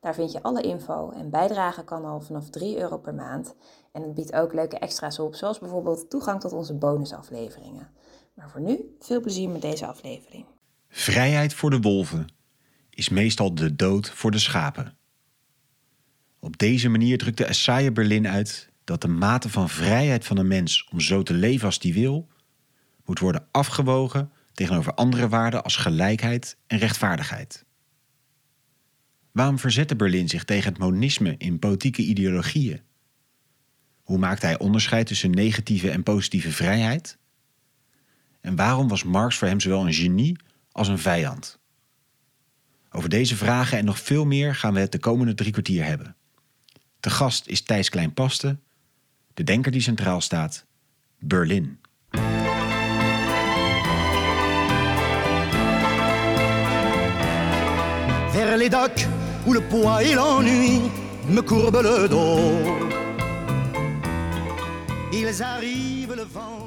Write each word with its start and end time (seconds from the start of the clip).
Daar 0.00 0.14
vind 0.14 0.32
je 0.32 0.42
alle 0.42 0.62
info 0.62 1.10
en 1.10 1.30
bijdragen 1.30 1.84
kan 1.84 2.04
al 2.04 2.20
vanaf 2.20 2.50
3 2.50 2.78
euro 2.78 2.98
per 2.98 3.14
maand. 3.14 3.54
En 3.92 4.02
het 4.02 4.14
biedt 4.14 4.32
ook 4.32 4.54
leuke 4.54 4.78
extra's 4.78 5.18
op, 5.18 5.34
zoals 5.34 5.58
bijvoorbeeld 5.58 6.10
toegang 6.10 6.40
tot 6.40 6.52
onze 6.52 6.74
bonusafleveringen. 6.74 7.88
Maar 8.34 8.50
voor 8.50 8.60
nu, 8.60 8.96
veel 9.00 9.20
plezier 9.20 9.48
met 9.48 9.62
deze 9.62 9.86
aflevering. 9.86 10.44
Vrijheid 10.88 11.54
voor 11.54 11.70
de 11.70 11.80
wolven 11.80 12.32
is 12.90 13.08
meestal 13.08 13.54
de 13.54 13.76
dood 13.76 14.10
voor 14.10 14.30
de 14.30 14.38
schapen. 14.38 14.96
Op 16.38 16.58
deze 16.58 16.88
manier 16.88 17.18
drukte 17.18 17.44
Essaya 17.44 17.90
Berlin 17.90 18.28
uit 18.28 18.70
dat 18.84 19.00
de 19.00 19.08
mate 19.08 19.48
van 19.48 19.68
vrijheid 19.68 20.24
van 20.24 20.36
een 20.36 20.48
mens 20.48 20.88
om 20.92 21.00
zo 21.00 21.22
te 21.22 21.34
leven 21.34 21.66
als 21.66 21.78
die 21.78 21.94
wil, 21.94 22.28
moet 23.04 23.18
worden 23.18 23.46
afgewogen 23.50 24.32
tegenover 24.52 24.94
andere 24.94 25.28
waarden 25.28 25.62
als 25.62 25.76
gelijkheid 25.76 26.56
en 26.66 26.78
rechtvaardigheid. 26.78 27.64
Waarom 29.32 29.58
verzette 29.58 29.96
Berlin 29.96 30.28
zich 30.28 30.44
tegen 30.44 30.70
het 30.70 30.78
monisme 30.78 31.34
in 31.38 31.58
politieke 31.58 32.02
ideologieën? 32.02 32.80
Hoe 34.02 34.18
maakte 34.18 34.46
hij 34.46 34.58
onderscheid 34.58 35.06
tussen 35.06 35.30
negatieve 35.30 35.90
en 35.90 36.02
positieve 36.02 36.52
vrijheid? 36.52 37.18
En 38.40 38.56
waarom 38.56 38.88
was 38.88 39.04
Marx 39.04 39.36
voor 39.36 39.48
hem 39.48 39.60
zowel 39.60 39.86
een 39.86 39.92
genie 39.92 40.36
als 40.72 40.88
een 40.88 40.98
vijand? 40.98 41.58
Over 42.90 43.08
deze 43.08 43.36
vragen 43.36 43.78
en 43.78 43.84
nog 43.84 44.00
veel 44.00 44.24
meer 44.24 44.54
gaan 44.54 44.74
we 44.74 44.80
het 44.80 44.92
de 44.92 44.98
komende 44.98 45.34
drie 45.34 45.52
kwartier 45.52 45.84
hebben. 45.84 46.16
Te 47.00 47.10
gast 47.10 47.46
is 47.46 47.62
Thijs 47.62 47.88
Kleinpaste, 47.88 48.58
de 49.34 49.44
denker 49.44 49.72
die 49.72 49.80
centraal 49.80 50.20
staat, 50.20 50.66
Berlin. 51.18 51.78
Où 59.46 59.52
le 59.52 59.60
poids 59.62 60.02
et 60.02 60.14
l'ennui 60.14 60.82
me 61.28 61.40
courbent 61.42 61.82
le 61.82 62.08
dos. 62.08 62.38
Ils 65.12 65.42
arrivent 65.42 66.14
le 66.14 66.22
ventre 66.22 66.59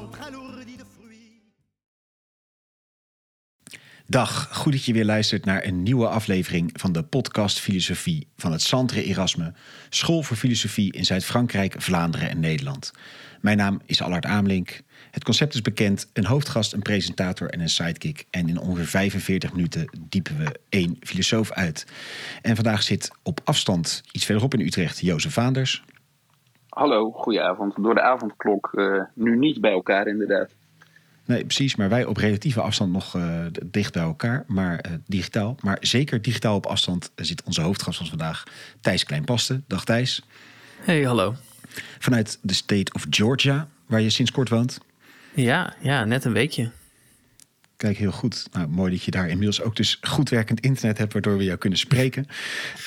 Dag, 4.07 4.49
goed 4.51 4.71
dat 4.71 4.85
je 4.85 4.93
weer 4.93 5.05
luistert 5.05 5.45
naar 5.45 5.65
een 5.65 5.83
nieuwe 5.83 6.07
aflevering 6.07 6.69
van 6.73 6.91
de 6.91 7.03
podcast 7.03 7.59
Filosofie 7.59 8.27
van 8.37 8.51
het 8.51 8.61
Centre 8.61 9.03
Erasme, 9.03 9.53
School 9.89 10.23
voor 10.23 10.37
Filosofie 10.37 10.93
in 10.93 11.05
Zuid-Frankrijk, 11.05 11.75
Vlaanderen 11.81 12.29
en 12.29 12.39
Nederland. 12.39 12.91
Mijn 13.41 13.57
naam 13.57 13.81
is 13.85 14.01
Allard 14.01 14.25
Amelink. 14.25 14.81
Het 15.11 15.23
concept 15.23 15.53
is 15.53 15.61
bekend, 15.61 16.09
een 16.13 16.25
hoofdgast, 16.25 16.73
een 16.73 16.81
presentator 16.81 17.49
en 17.49 17.59
een 17.59 17.69
sidekick. 17.69 18.25
En 18.29 18.49
in 18.49 18.59
ongeveer 18.59 18.85
45 18.85 19.53
minuten 19.53 19.89
diepen 20.09 20.37
we 20.37 20.59
één 20.69 20.97
filosoof 20.99 21.51
uit. 21.51 21.85
En 22.41 22.55
vandaag 22.55 22.83
zit 22.83 23.11
op 23.23 23.39
afstand, 23.43 24.03
iets 24.11 24.25
verderop 24.25 24.53
in 24.53 24.65
Utrecht, 24.65 24.99
Jozef 24.99 25.33
Vaanders. 25.33 25.83
Hallo, 26.69 27.11
goedenavond. 27.11 27.83
Door 27.83 27.95
de 27.95 28.01
avondklok 28.01 28.69
uh, 28.73 29.03
nu 29.13 29.37
niet 29.37 29.61
bij 29.61 29.71
elkaar 29.71 30.07
inderdaad. 30.07 30.49
Nee, 31.25 31.45
precies. 31.45 31.75
Maar 31.75 31.89
wij 31.89 32.05
op 32.05 32.17
relatieve 32.17 32.61
afstand 32.61 32.91
nog 32.91 33.15
uh, 33.15 33.45
dicht 33.63 33.93
bij 33.93 34.03
elkaar, 34.03 34.43
maar 34.47 34.85
uh, 34.85 34.93
digitaal. 35.07 35.55
Maar 35.61 35.77
zeker 35.81 36.21
digitaal 36.21 36.55
op 36.55 36.65
afstand 36.65 37.11
zit 37.15 37.43
onze 37.43 37.61
hoofdgast 37.61 37.97
van 37.97 38.07
vandaag, 38.07 38.43
Thijs 38.81 39.03
Kleinpaste. 39.03 39.61
Dag 39.67 39.85
Thijs. 39.85 40.23
Hey, 40.81 41.03
hallo. 41.03 41.35
Vanuit 41.99 42.39
de 42.41 42.53
state 42.53 42.91
of 42.93 43.05
Georgia, 43.09 43.67
waar 43.85 44.01
je 44.01 44.09
sinds 44.09 44.31
kort 44.31 44.49
woont. 44.49 44.79
Ja, 45.33 45.73
ja, 45.81 46.03
net 46.05 46.25
een 46.25 46.33
weekje. 46.33 46.71
Kijk, 47.83 47.97
heel 47.97 48.11
goed. 48.11 48.47
Nou, 48.51 48.67
mooi 48.67 48.91
dat 48.91 49.03
je 49.03 49.11
daar 49.11 49.29
inmiddels 49.29 49.61
ook 49.61 49.75
dus 49.75 49.97
goed 50.01 50.29
werkend 50.29 50.59
internet 50.59 50.97
hebt, 50.97 51.13
waardoor 51.13 51.37
we 51.37 51.43
jou 51.43 51.57
kunnen 51.57 51.79
spreken. 51.79 52.25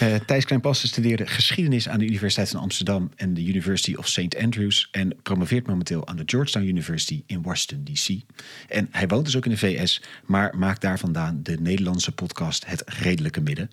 Uh, 0.02 0.14
Thijs 0.14 0.44
Kleinpaste 0.44 0.86
studeerde 0.86 1.26
geschiedenis 1.26 1.88
aan 1.88 1.98
de 1.98 2.06
Universiteit 2.06 2.48
van 2.48 2.60
Amsterdam 2.60 3.10
en 3.16 3.34
de 3.34 3.46
University 3.46 3.94
of 3.94 4.08
St. 4.08 4.36
Andrews 4.36 4.88
en 4.90 5.16
promoveert 5.22 5.66
momenteel 5.66 6.08
aan 6.08 6.16
de 6.16 6.22
Georgetown 6.26 6.66
University 6.66 7.22
in 7.26 7.42
Washington, 7.42 7.94
D.C. 7.94 8.34
En 8.68 8.88
hij 8.90 9.06
woont 9.06 9.24
dus 9.24 9.36
ook 9.36 9.44
in 9.44 9.50
de 9.50 9.56
VS, 9.56 10.02
maar 10.24 10.56
maakt 10.56 10.80
daar 10.80 10.98
vandaan 10.98 11.42
de 11.42 11.60
Nederlandse 11.60 12.12
podcast 12.12 12.66
Het 12.66 12.82
Redelijke 12.86 13.40
Midden. 13.40 13.70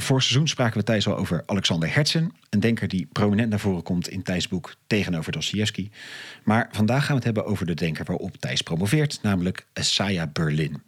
Voor 0.00 0.22
seizoen 0.22 0.48
spraken 0.48 0.78
we 0.78 0.84
Thijs 0.84 1.06
al 1.06 1.16
over 1.16 1.42
Alexander 1.46 1.94
Hertzen, 1.94 2.32
een 2.50 2.60
denker 2.60 2.88
die 2.88 3.08
prominent 3.12 3.50
naar 3.50 3.60
voren 3.60 3.82
komt 3.82 4.08
in 4.08 4.22
Thijs' 4.22 4.48
boek 4.48 4.74
Tegenover 4.86 5.32
Dostoevsky. 5.32 5.90
Maar 6.44 6.68
vandaag 6.72 7.00
gaan 7.00 7.08
we 7.08 7.14
het 7.14 7.24
hebben 7.24 7.46
over 7.46 7.66
de 7.66 7.74
denker 7.74 8.04
waarop 8.04 8.36
Thijs 8.36 8.62
promoveert, 8.62 9.18
namelijk 9.22 9.66
Asaya 9.72 10.26
Berlin. 10.26 10.82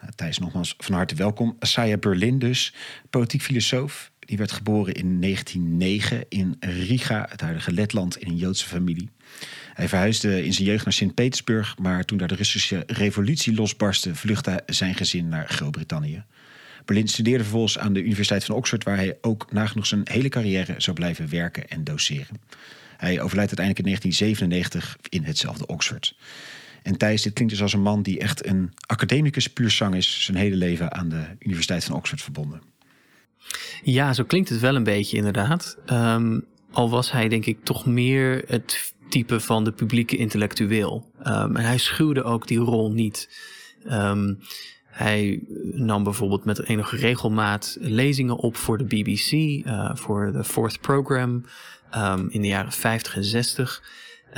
Nou, 0.00 0.12
Thijs, 0.14 0.38
nogmaals 0.38 0.74
van 0.78 0.94
harte 0.94 1.14
welkom. 1.14 1.56
Asaya 1.58 1.96
Berlin 1.96 2.38
dus, 2.38 2.74
politiek 3.10 3.42
filosoof. 3.42 4.10
Die 4.18 4.38
werd 4.38 4.52
geboren 4.52 4.94
in 4.94 5.20
1909 5.20 6.24
in 6.28 6.56
Riga, 6.60 7.26
het 7.30 7.40
huidige 7.40 7.72
Letland, 7.72 8.16
in 8.16 8.28
een 8.28 8.36
Joodse 8.36 8.66
familie. 8.66 9.10
Hij 9.74 9.88
verhuisde 9.88 10.44
in 10.44 10.52
zijn 10.52 10.66
jeugd 10.68 10.84
naar 10.84 10.92
Sint-Petersburg, 10.92 11.78
maar 11.78 12.04
toen 12.04 12.18
daar 12.18 12.28
de 12.28 12.34
Russische 12.34 12.82
revolutie 12.86 13.54
losbarstte, 13.54 14.14
vluchtte 14.14 14.62
zijn 14.66 14.94
gezin 14.94 15.28
naar 15.28 15.48
Groot-Brittannië. 15.48 16.24
Berlin 16.90 17.08
studeerde 17.08 17.42
vervolgens 17.42 17.78
aan 17.78 17.92
de 17.92 18.02
Universiteit 18.02 18.44
van 18.44 18.54
Oxford, 18.54 18.84
waar 18.84 18.96
hij 18.96 19.18
ook 19.20 19.52
nagenoeg 19.52 19.86
zijn 19.86 20.00
hele 20.04 20.28
carrière 20.28 20.74
zou 20.78 20.96
blijven 20.96 21.28
werken 21.28 21.68
en 21.68 21.84
doseren. 21.84 22.40
Hij 22.96 23.20
overlijdt 23.20 23.58
uiteindelijk 23.58 23.78
in 23.78 23.84
1997 23.84 24.96
in 25.08 25.24
hetzelfde 25.24 25.66
Oxford. 25.66 26.16
En 26.82 26.96
Thijs, 26.96 27.22
dit 27.22 27.32
klinkt 27.32 27.52
dus 27.52 27.62
als 27.62 27.72
een 27.72 27.82
man 27.82 28.02
die 28.02 28.18
echt 28.18 28.46
een 28.46 28.72
academicus 28.86 29.46
puur 29.46 29.70
zang 29.70 29.94
is, 29.94 30.24
zijn 30.24 30.36
hele 30.36 30.56
leven 30.56 30.92
aan 30.92 31.08
de 31.08 31.24
Universiteit 31.38 31.84
van 31.84 31.96
Oxford 31.96 32.22
verbonden. 32.22 32.62
Ja, 33.82 34.12
zo 34.12 34.24
klinkt 34.24 34.48
het 34.48 34.60
wel 34.60 34.74
een 34.74 34.84
beetje 34.84 35.16
inderdaad. 35.16 35.76
Um, 35.86 36.44
al 36.72 36.90
was 36.90 37.12
hij 37.12 37.28
denk 37.28 37.46
ik 37.46 37.64
toch 37.64 37.86
meer 37.86 38.44
het 38.46 38.94
type 39.08 39.40
van 39.40 39.64
de 39.64 39.72
publieke 39.72 40.16
intellectueel. 40.16 41.10
Um, 41.18 41.56
en 41.56 41.64
hij 41.64 41.78
schuwde 41.78 42.22
ook 42.22 42.46
die 42.46 42.58
rol 42.58 42.92
niet. 42.92 43.28
Um, 43.90 44.38
hij 45.02 45.42
nam 45.72 46.04
bijvoorbeeld 46.04 46.44
met 46.44 46.68
enige 46.68 46.96
regelmaat 46.96 47.76
lezingen 47.80 48.36
op 48.36 48.56
voor 48.56 48.78
de 48.78 48.84
BBC, 48.84 49.32
uh, 49.32 49.90
voor 49.94 50.32
de 50.32 50.44
Fourth 50.44 50.80
Program 50.80 51.44
um, 51.96 52.28
in 52.30 52.42
de 52.42 52.48
jaren 52.48 52.72
50 52.72 53.16
en 53.16 53.24
60. 53.24 53.82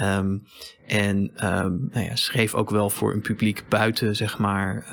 Um, 0.00 0.46
en 0.86 1.16
um, 1.18 1.88
nou 1.92 2.06
ja, 2.06 2.16
schreef 2.16 2.54
ook 2.54 2.70
wel 2.70 2.90
voor 2.90 3.12
een 3.12 3.20
publiek 3.20 3.64
buiten, 3.68 4.16
zeg 4.16 4.38
maar, 4.38 4.86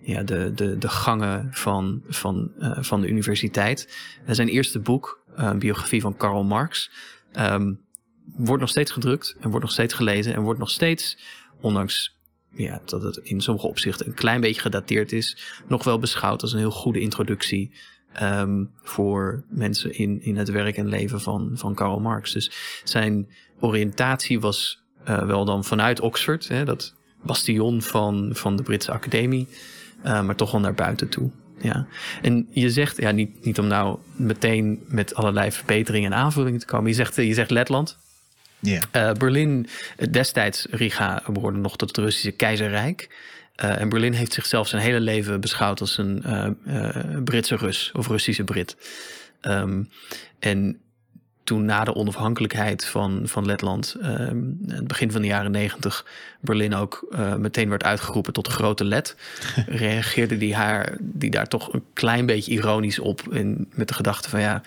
ja, 0.00 0.22
de, 0.22 0.52
de, 0.54 0.78
de 0.78 0.88
gangen 0.88 1.48
van, 1.50 2.02
van, 2.08 2.50
uh, 2.58 2.78
van 2.80 3.00
de 3.00 3.08
universiteit. 3.08 3.96
zijn 4.26 4.48
eerste 4.48 4.78
boek, 4.78 5.24
uh, 5.38 5.52
biografie 5.52 6.00
van 6.00 6.16
Karl 6.16 6.44
Marx, 6.44 6.90
wordt 8.36 8.60
nog 8.60 8.70
steeds 8.70 8.90
gedrukt 8.90 9.36
en 9.40 9.48
wordt 9.48 9.64
nog 9.64 9.74
steeds 9.74 9.94
gelezen 9.94 10.34
en 10.34 10.42
wordt 10.42 10.60
nog 10.60 10.70
steeds, 10.70 11.18
ondanks 11.60 12.17
ja, 12.52 12.80
dat 12.84 13.02
het 13.02 13.16
in 13.16 13.40
sommige 13.40 13.66
opzichten 13.66 14.06
een 14.06 14.14
klein 14.14 14.40
beetje 14.40 14.60
gedateerd 14.60 15.12
is, 15.12 15.36
nog 15.66 15.84
wel 15.84 15.98
beschouwd 15.98 16.42
als 16.42 16.52
een 16.52 16.58
heel 16.58 16.70
goede 16.70 17.00
introductie 17.00 17.70
um, 18.22 18.70
voor 18.82 19.44
mensen 19.48 19.92
in, 19.94 20.22
in 20.22 20.36
het 20.36 20.50
werk 20.50 20.76
en 20.76 20.88
leven 20.88 21.20
van, 21.20 21.50
van 21.54 21.74
Karl 21.74 22.00
Marx. 22.00 22.32
Dus 22.32 22.50
zijn 22.84 23.28
oriëntatie 23.60 24.40
was 24.40 24.82
uh, 25.08 25.22
wel 25.22 25.44
dan 25.44 25.64
vanuit 25.64 26.00
Oxford, 26.00 26.48
hè, 26.48 26.64
dat 26.64 26.94
bastion 27.22 27.82
van, 27.82 28.30
van 28.32 28.56
de 28.56 28.62
Britse 28.62 28.92
Academie, 28.92 29.48
uh, 30.04 30.22
maar 30.22 30.36
toch 30.36 30.50
wel 30.50 30.60
naar 30.60 30.74
buiten 30.74 31.08
toe. 31.08 31.30
Ja. 31.60 31.86
En 32.22 32.46
je 32.50 32.70
zegt, 32.70 32.96
ja, 32.96 33.10
niet, 33.10 33.44
niet 33.44 33.58
om 33.58 33.66
nou 33.66 33.98
meteen 34.16 34.84
met 34.86 35.14
allerlei 35.14 35.52
verbeteringen 35.52 36.12
en 36.12 36.18
aanvullingen 36.18 36.60
te 36.60 36.66
komen. 36.66 36.88
Je 36.88 36.94
zegt, 36.94 37.16
je 37.16 37.34
zegt 37.34 37.50
Letland. 37.50 37.98
Yeah. 38.60 38.82
Uh, 38.92 39.12
Berlin, 39.12 39.66
destijds 40.10 40.66
Riga, 40.70 41.22
behoorde 41.26 41.58
nog 41.58 41.76
tot 41.76 41.88
het 41.88 41.96
Russische 41.98 42.30
keizerrijk. 42.30 43.08
Uh, 43.64 43.80
en 43.80 43.88
Berlin 43.88 44.12
heeft 44.12 44.32
zichzelf 44.32 44.68
zijn 44.68 44.82
hele 44.82 45.00
leven 45.00 45.40
beschouwd 45.40 45.80
als 45.80 45.98
een 45.98 46.22
uh, 46.66 47.22
Britse 47.24 47.56
Rus 47.56 47.92
of 47.92 48.08
Russische 48.08 48.44
Brit. 48.44 48.76
Um, 49.42 49.90
en 50.38 50.80
toen 51.48 51.64
na 51.64 51.84
de 51.84 51.94
onafhankelijkheid 51.94 52.84
van, 52.84 53.22
van 53.24 53.46
Letland, 53.46 53.96
um, 54.02 54.58
het 54.66 54.86
begin 54.86 55.12
van 55.12 55.20
de 55.20 55.26
jaren 55.26 55.50
negentig, 55.50 56.06
Berlin 56.40 56.74
ook 56.74 57.06
uh, 57.10 57.34
meteen 57.34 57.68
werd 57.68 57.84
uitgeroepen 57.84 58.32
tot 58.32 58.44
de 58.44 58.50
grote 58.50 58.84
Let, 58.84 59.16
reageerde 59.66 60.36
die, 60.36 60.54
haar, 60.54 60.96
die 61.00 61.30
daar 61.30 61.48
toch 61.48 61.72
een 61.72 61.84
klein 61.92 62.26
beetje 62.26 62.52
ironisch 62.52 62.98
op. 62.98 63.32
En 63.32 63.68
met 63.74 63.88
de 63.88 63.94
gedachte 63.94 64.28
van 64.28 64.40
ja, 64.40 64.62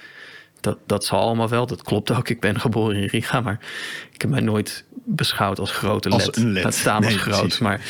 dat, 0.62 0.78
dat 0.86 1.06
zal 1.06 1.20
allemaal 1.20 1.50
wel. 1.50 1.66
Dat 1.68 1.82
klopt 1.84 2.12
ook. 2.12 2.30
Ik 2.30 2.40
ben 2.40 2.60
geboren 2.60 2.96
in 2.96 3.08
Riga, 3.08 3.42
maar 3.42 3.60
ik 4.12 4.22
heb 4.22 4.30
mij 4.32 4.42
nooit 4.42 4.86
beschouwd 5.06 5.60
als 5.60 5.72
grote 5.72 6.10
Als 6.10 6.26
led. 6.26 6.36
een 6.38 6.52
led. 6.52 6.64
Laat 6.64 6.74
staan 6.76 7.02
Nee, 7.02 7.12
als 7.12 7.22
groot, 7.22 7.40
precies. 7.40 7.60
maar 7.60 7.82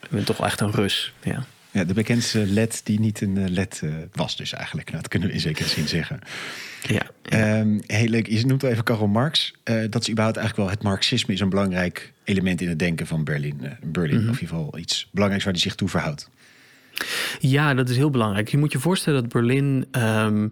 ik 0.00 0.08
ben 0.10 0.24
toch 0.24 0.36
wel 0.36 0.46
echt 0.46 0.60
een 0.60 0.70
Rus. 0.70 1.12
Ja. 1.22 1.44
Ja, 1.72 1.84
de 1.84 1.94
bekendste 1.94 2.46
led 2.46 2.80
die 2.84 3.00
niet 3.00 3.20
een 3.20 3.36
eh, 3.36 3.48
led 3.48 3.80
eh, 3.84 3.90
was 4.12 4.36
dus 4.36 4.52
eigenlijk. 4.52 4.88
Nou, 4.90 5.00
dat 5.00 5.10
kunnen 5.10 5.28
we 5.28 5.34
in 5.34 5.40
zekere 5.40 5.68
zin 5.68 5.88
zeggen. 5.88 6.18
Ja, 6.82 7.02
Ehm, 7.22 7.78
heel 7.86 8.08
leuk. 8.08 8.26
Je 8.28 8.46
noemt 8.46 8.62
wel 8.62 8.70
even 8.70 8.84
Karl 8.84 9.06
Marx. 9.06 9.54
Eh, 9.62 9.74
dat 9.90 10.02
is 10.02 10.10
überhaupt 10.10 10.36
eigenlijk 10.38 10.56
wel 10.56 10.76
het 10.78 10.82
marxisme 10.82 11.34
is 11.34 11.40
een 11.40 11.48
belangrijk 11.48 12.12
element 12.24 12.60
in 12.60 12.68
het 12.68 12.78
denken 12.78 13.06
van 13.06 13.24
Berlin. 13.24 13.60
Berlin, 13.82 14.20
Mhm. 14.20 14.28
of 14.30 14.34
in 14.36 14.40
ieder 14.42 14.56
geval 14.56 14.78
iets 14.78 15.08
belangrijks 15.12 15.44
waar 15.44 15.54
hij 15.54 15.62
zich 15.62 15.74
toe 15.74 15.88
verhoudt. 15.88 16.30
Ja, 17.38 17.74
dat 17.74 17.88
is 17.88 17.96
heel 17.96 18.10
belangrijk. 18.10 18.48
Je 18.48 18.58
moet 18.58 18.72
je 18.72 18.78
voorstellen 18.78 19.20
dat 19.22 19.32
Berlin 19.32 19.86
ehm, 19.90 20.48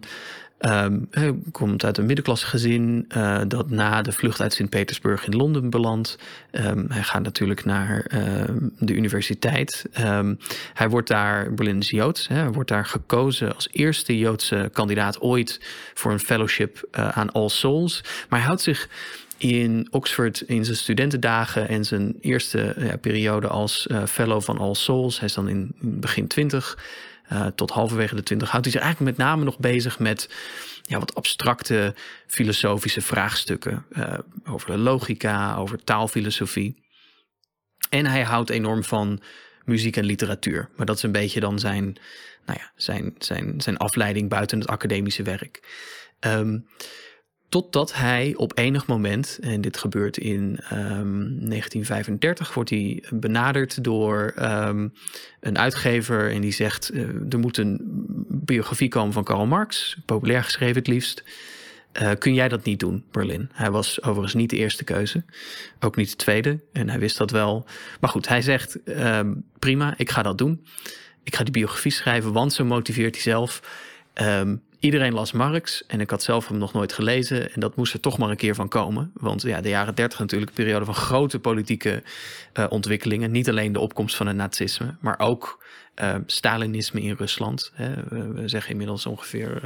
ehm, 0.59 0.99
eh, 1.11 1.29
komt 1.51 1.85
uit 1.85 1.97
een 1.97 2.05
middenklasse 2.05 2.45
gezin 2.45 3.05
eh, 3.07 3.41
dat 3.47 3.69
na 3.69 4.01
de 4.01 4.11
vlucht 4.11 4.41
uit 4.41 4.53
Sint-Petersburg 4.53 5.25
in 5.27 5.35
Londen 5.35 5.69
belandt. 5.69 6.17
Ehm, 6.51 6.85
hij 6.87 7.03
gaat 7.03 7.23
natuurlijk 7.23 7.65
naar 7.65 7.99
ehm, 7.99 8.57
de 8.79 8.93
universiteit. 8.93 9.85
Ehm, 9.91 10.35
hij 10.73 10.89
wordt 10.89 11.07
daar, 11.07 11.53
Berlin 11.53 11.79
is 11.79 11.89
Joods, 11.89 12.27
hè, 12.27 12.35
hij 12.35 12.51
wordt 12.51 12.69
daar 12.69 12.85
gekozen 12.85 13.55
als 13.55 13.67
eerste 13.71 14.17
Joodse 14.17 14.69
kandidaat 14.73 15.21
ooit 15.21 15.59
voor 15.93 16.11
een 16.11 16.19
fellowship 16.19 16.87
eh, 16.91 17.09
aan 17.09 17.31
All 17.31 17.49
Souls. 17.49 18.01
Maar 18.29 18.39
hij 18.39 18.47
houdt 18.47 18.61
zich 18.61 18.89
in 19.37 19.87
Oxford 19.91 20.41
in 20.41 20.65
zijn 20.65 20.77
studentendagen 20.77 21.67
en 21.67 21.85
zijn 21.85 22.15
eerste 22.21 22.75
ja, 22.77 22.97
periode 22.97 23.47
als 23.47 23.87
eh, 23.87 24.05
fellow 24.05 24.41
van 24.41 24.57
All 24.57 24.73
Souls. 24.73 25.17
Hij 25.19 25.27
is 25.27 25.33
dan 25.33 25.49
in, 25.49 25.71
in 25.81 25.99
begin 25.99 26.27
twintig 26.27 26.77
eh, 27.29 27.45
tot 27.45 27.71
halverwege 27.71 28.15
de 28.15 28.23
twintig. 28.23 28.49
Houdt 28.49 28.65
hij 28.65 28.73
zich 28.73 28.83
eigenlijk 28.83 29.17
met 29.17 29.27
name 29.27 29.43
nog 29.43 29.59
bezig 29.59 29.99
met 29.99 30.29
ja, 30.81 30.99
wat 30.99 31.15
abstracte 31.15 31.95
filosofische 32.27 33.01
vraagstukken 33.01 33.85
eh, 33.91 34.17
over 34.45 34.71
de 34.71 34.77
logica, 34.77 35.55
over 35.55 35.83
taalfilosofie. 35.83 36.83
En 37.89 38.05
hij 38.05 38.23
houdt 38.23 38.49
enorm 38.49 38.83
van 38.83 39.21
muziek 39.65 39.97
en 39.97 40.05
literatuur. 40.05 40.69
Maar 40.75 40.85
dat 40.85 40.95
is 40.95 41.03
een 41.03 41.11
beetje 41.11 41.39
dan 41.39 41.59
zijn, 41.59 41.97
nou 42.45 42.59
ja, 42.59 42.71
zijn, 42.75 43.15
zijn, 43.17 43.61
zijn 43.61 43.77
afleiding 43.77 44.29
buiten 44.29 44.59
het 44.59 44.67
academische 44.67 45.23
werk. 45.23 45.63
Ehm, 46.19 46.59
Totdat 47.49 47.93
hij 47.93 48.33
op 48.35 48.57
enig 48.57 48.87
moment, 48.87 49.37
en 49.41 49.61
dit 49.61 49.77
gebeurt 49.77 50.17
in 50.17 50.59
ehm, 50.69 51.17
1935, 51.49 52.53
wordt 52.53 52.69
hij 52.69 53.03
benaderd 53.09 53.83
door 53.83 54.33
ehm, 54.35 54.87
een 55.39 55.57
uitgever 55.57 56.31
en 56.31 56.41
die 56.41 56.51
zegt: 56.51 56.89
eh, 56.89 57.01
er 57.29 57.39
moet 57.39 57.57
een 57.57 57.79
biografie 58.27 58.87
komen 58.87 59.13
van 59.13 59.23
Karl 59.23 59.45
Marx, 59.45 59.97
populair 60.05 60.43
geschreven 60.43 60.75
het 60.75 60.87
liefst. 60.87 61.23
Eh, 61.91 62.11
kun 62.19 62.33
jij 62.33 62.47
dat 62.49 62.63
niet 62.63 62.79
doen, 62.79 63.03
Berlin? 63.11 63.49
Hij 63.53 63.71
was 63.71 64.01
overigens 64.01 64.33
niet 64.33 64.49
de 64.49 64.57
eerste 64.57 64.83
keuze, 64.83 65.23
ook 65.79 65.95
niet 65.95 66.09
de 66.09 66.15
tweede, 66.15 66.59
en 66.73 66.89
hij 66.89 66.99
wist 66.99 67.17
dat 67.17 67.31
wel. 67.31 67.65
Maar 67.99 68.09
goed, 68.09 68.27
hij 68.27 68.41
zegt: 68.41 68.83
ehm, 68.83 69.33
prima, 69.59 69.93
ik 69.97 70.09
ga 70.09 70.21
dat 70.21 70.37
doen. 70.37 70.65
Ik 71.23 71.35
ga 71.35 71.43
die 71.43 71.53
biografie 71.53 71.91
schrijven, 71.91 72.33
want 72.33 72.53
zo 72.53 72.65
motiveert 72.65 73.13
hij 73.13 73.23
zelf. 73.23 73.61
Ehm, 74.13 74.55
iedereen 74.79 75.13
las 75.13 75.31
Marx 75.31 75.85
en 75.85 76.01
ik 76.01 76.09
had 76.09 76.23
zelf 76.23 76.47
hem 76.47 76.57
nog 76.57 76.73
nooit 76.73 76.93
gelezen. 76.93 77.53
En 77.53 77.59
dat 77.59 77.75
moest 77.75 77.93
er 77.93 77.99
toch 77.99 78.17
maar 78.17 78.29
een 78.29 78.37
keer 78.37 78.55
van 78.55 78.67
komen. 78.67 79.11
Want 79.13 79.41
ja, 79.41 79.61
de 79.61 79.69
jaren 79.69 79.95
dertig 79.95 80.19
natuurlijk 80.19 80.49
een 80.49 80.63
periode 80.63 80.85
van 80.85 80.93
grote 80.93 81.39
politieke 81.39 82.03
eh, 82.53 82.65
ontwikkelingen. 82.69 83.31
Niet 83.31 83.49
alleen 83.49 83.73
de 83.73 83.79
opkomst 83.79 84.15
van 84.15 84.27
het 84.27 84.35
nazisme, 84.35 84.95
maar 84.99 85.19
ook 85.19 85.63
eh, 85.95 86.15
Stalinisme 86.25 87.01
in 87.01 87.15
Rusland. 87.17 87.71
Hè. 87.73 87.93
We, 88.09 88.47
zeggen 88.47 88.71
inmiddels 88.71 89.05
ongeveer 89.05 89.61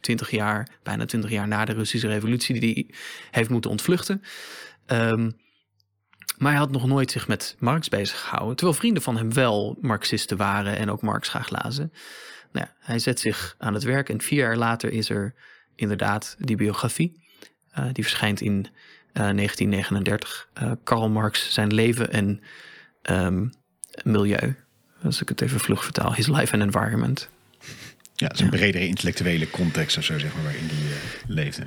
twintig 0.00 0.30
jaar, 0.30 0.68
bijna 0.82 1.04
twintig 1.04 1.30
jaar 1.30 1.48
na 1.48 1.64
de 1.64 1.72
Russische 1.72 2.08
revolutie, 2.08 2.60
die 2.60 2.94
heeft 3.30 3.50
moeten 3.50 3.70
ontvluchten. 3.70 4.22
Ehm, 4.86 5.30
maar 6.38 6.50
hij 6.50 6.60
had 6.60 6.70
nog 6.70 6.86
nooit 6.86 7.10
zich 7.10 7.28
met 7.28 7.56
Marx 7.58 7.88
bezig 7.88 8.20
gehouden. 8.20 8.56
Terwijl 8.56 8.78
vrienden 8.78 9.02
van 9.02 9.16
hem 9.16 9.32
wel 9.32 9.78
Marxisten 9.80 10.36
waren 10.36 10.76
en 10.76 10.90
ook 10.90 11.02
Marx 11.02 11.28
graag 11.28 11.50
lazen. 11.50 11.92
Nou 12.52 12.66
ja, 12.66 12.74
hij 12.78 12.98
zet 12.98 13.20
zich 13.20 13.54
aan 13.58 13.74
het 13.74 13.82
werk 13.82 14.08
en 14.08 14.20
vier 14.20 14.38
jaar 14.38 14.56
later 14.56 14.92
is 14.92 15.10
er 15.10 15.34
inderdaad 15.74 16.36
die 16.38 16.56
biografie. 16.56 17.24
Uh, 17.78 17.84
die 17.92 18.04
verschijnt 18.04 18.40
in 18.40 18.56
uh, 18.56 18.66
1939. 19.12 20.48
Uh, 20.62 20.72
Karl 20.84 21.08
Marx, 21.08 21.52
zijn 21.52 21.74
leven 21.74 22.12
en 22.12 22.40
um, 23.10 23.50
milieu. 24.02 24.54
Als 25.02 25.20
ik 25.20 25.28
het 25.28 25.40
even 25.40 25.60
vlug 25.60 25.84
vertaal. 25.84 26.14
His 26.14 26.26
life 26.26 26.52
and 26.52 26.62
environment. 26.62 27.28
Ja, 28.16 28.26
dat 28.26 28.36
is 28.36 28.42
een 28.42 28.50
bredere 28.50 28.86
intellectuele 28.86 29.50
context 29.50 29.96
of 29.96 30.04
zo, 30.04 30.18
zeg 30.18 30.34
maar, 30.34 30.42
waarin 30.42 30.66
die 30.66 30.84
uh, 30.84 30.94
leefde. 31.26 31.62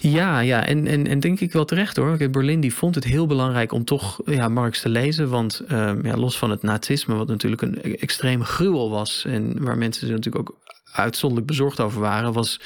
Ja, 0.00 0.40
ja 0.40 0.66
en, 0.66 0.86
en, 0.86 1.06
en 1.06 1.20
denk 1.20 1.40
ik 1.40 1.52
wel 1.52 1.64
terecht 1.64 1.96
hoor. 1.96 2.30
Berlin 2.30 2.60
die 2.60 2.74
vond 2.74 2.94
het 2.94 3.04
heel 3.04 3.26
belangrijk 3.26 3.72
om 3.72 3.84
toch 3.84 4.20
ja, 4.24 4.48
Marx 4.48 4.80
te 4.80 4.88
lezen. 4.88 5.28
Want 5.28 5.62
um, 5.70 6.06
ja, 6.06 6.16
los 6.16 6.38
van 6.38 6.50
het 6.50 6.62
nazisme, 6.62 7.14
wat 7.14 7.28
natuurlijk 7.28 7.62
een 7.62 7.98
extreme 7.98 8.44
gruwel 8.44 8.90
was. 8.90 9.24
En 9.26 9.62
waar 9.62 9.78
mensen 9.78 10.10
natuurlijk 10.10 10.48
ook 10.48 10.58
uitzonderlijk 10.92 11.50
bezorgd 11.50 11.80
over 11.80 12.00
waren, 12.00 12.32
was 12.32 12.60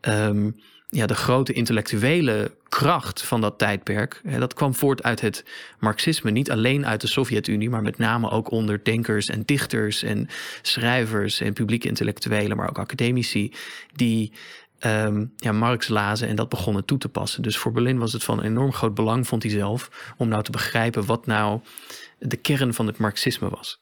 um, 0.00 0.56
ja, 0.94 1.06
de 1.06 1.14
grote 1.14 1.52
intellectuele 1.52 2.54
kracht 2.68 3.22
van 3.22 3.40
dat 3.40 3.58
tijdperk. 3.58 4.20
Dat 4.38 4.54
kwam 4.54 4.74
voort 4.74 5.02
uit 5.02 5.20
het 5.20 5.44
Marxisme. 5.78 6.30
Niet 6.30 6.50
alleen 6.50 6.86
uit 6.86 7.00
de 7.00 7.06
Sovjet-Unie, 7.06 7.70
maar 7.70 7.82
met 7.82 7.98
name 7.98 8.30
ook 8.30 8.50
onder 8.50 8.84
denkers 8.84 9.28
en 9.28 9.42
dichters 9.42 10.02
en 10.02 10.28
schrijvers 10.62 11.40
en 11.40 11.52
publieke 11.52 11.88
intellectuelen, 11.88 12.56
maar 12.56 12.68
ook 12.68 12.78
academici. 12.78 13.52
Die 13.94 14.32
um, 14.80 15.32
ja, 15.36 15.52
Marx 15.52 15.88
lazen 15.88 16.28
en 16.28 16.36
dat 16.36 16.48
begonnen 16.48 16.84
toe 16.84 16.98
te 16.98 17.08
passen. 17.08 17.42
Dus 17.42 17.56
voor 17.56 17.72
Berlin 17.72 17.98
was 17.98 18.12
het 18.12 18.24
van 18.24 18.42
enorm 18.42 18.72
groot 18.72 18.94
belang, 18.94 19.26
vond 19.26 19.42
hij 19.42 19.52
zelf, 19.52 20.14
om 20.16 20.28
nou 20.28 20.42
te 20.42 20.50
begrijpen 20.50 21.06
wat 21.06 21.26
nou 21.26 21.60
de 22.18 22.36
kern 22.36 22.74
van 22.74 22.86
het 22.86 22.98
Marxisme 22.98 23.48
was. 23.48 23.80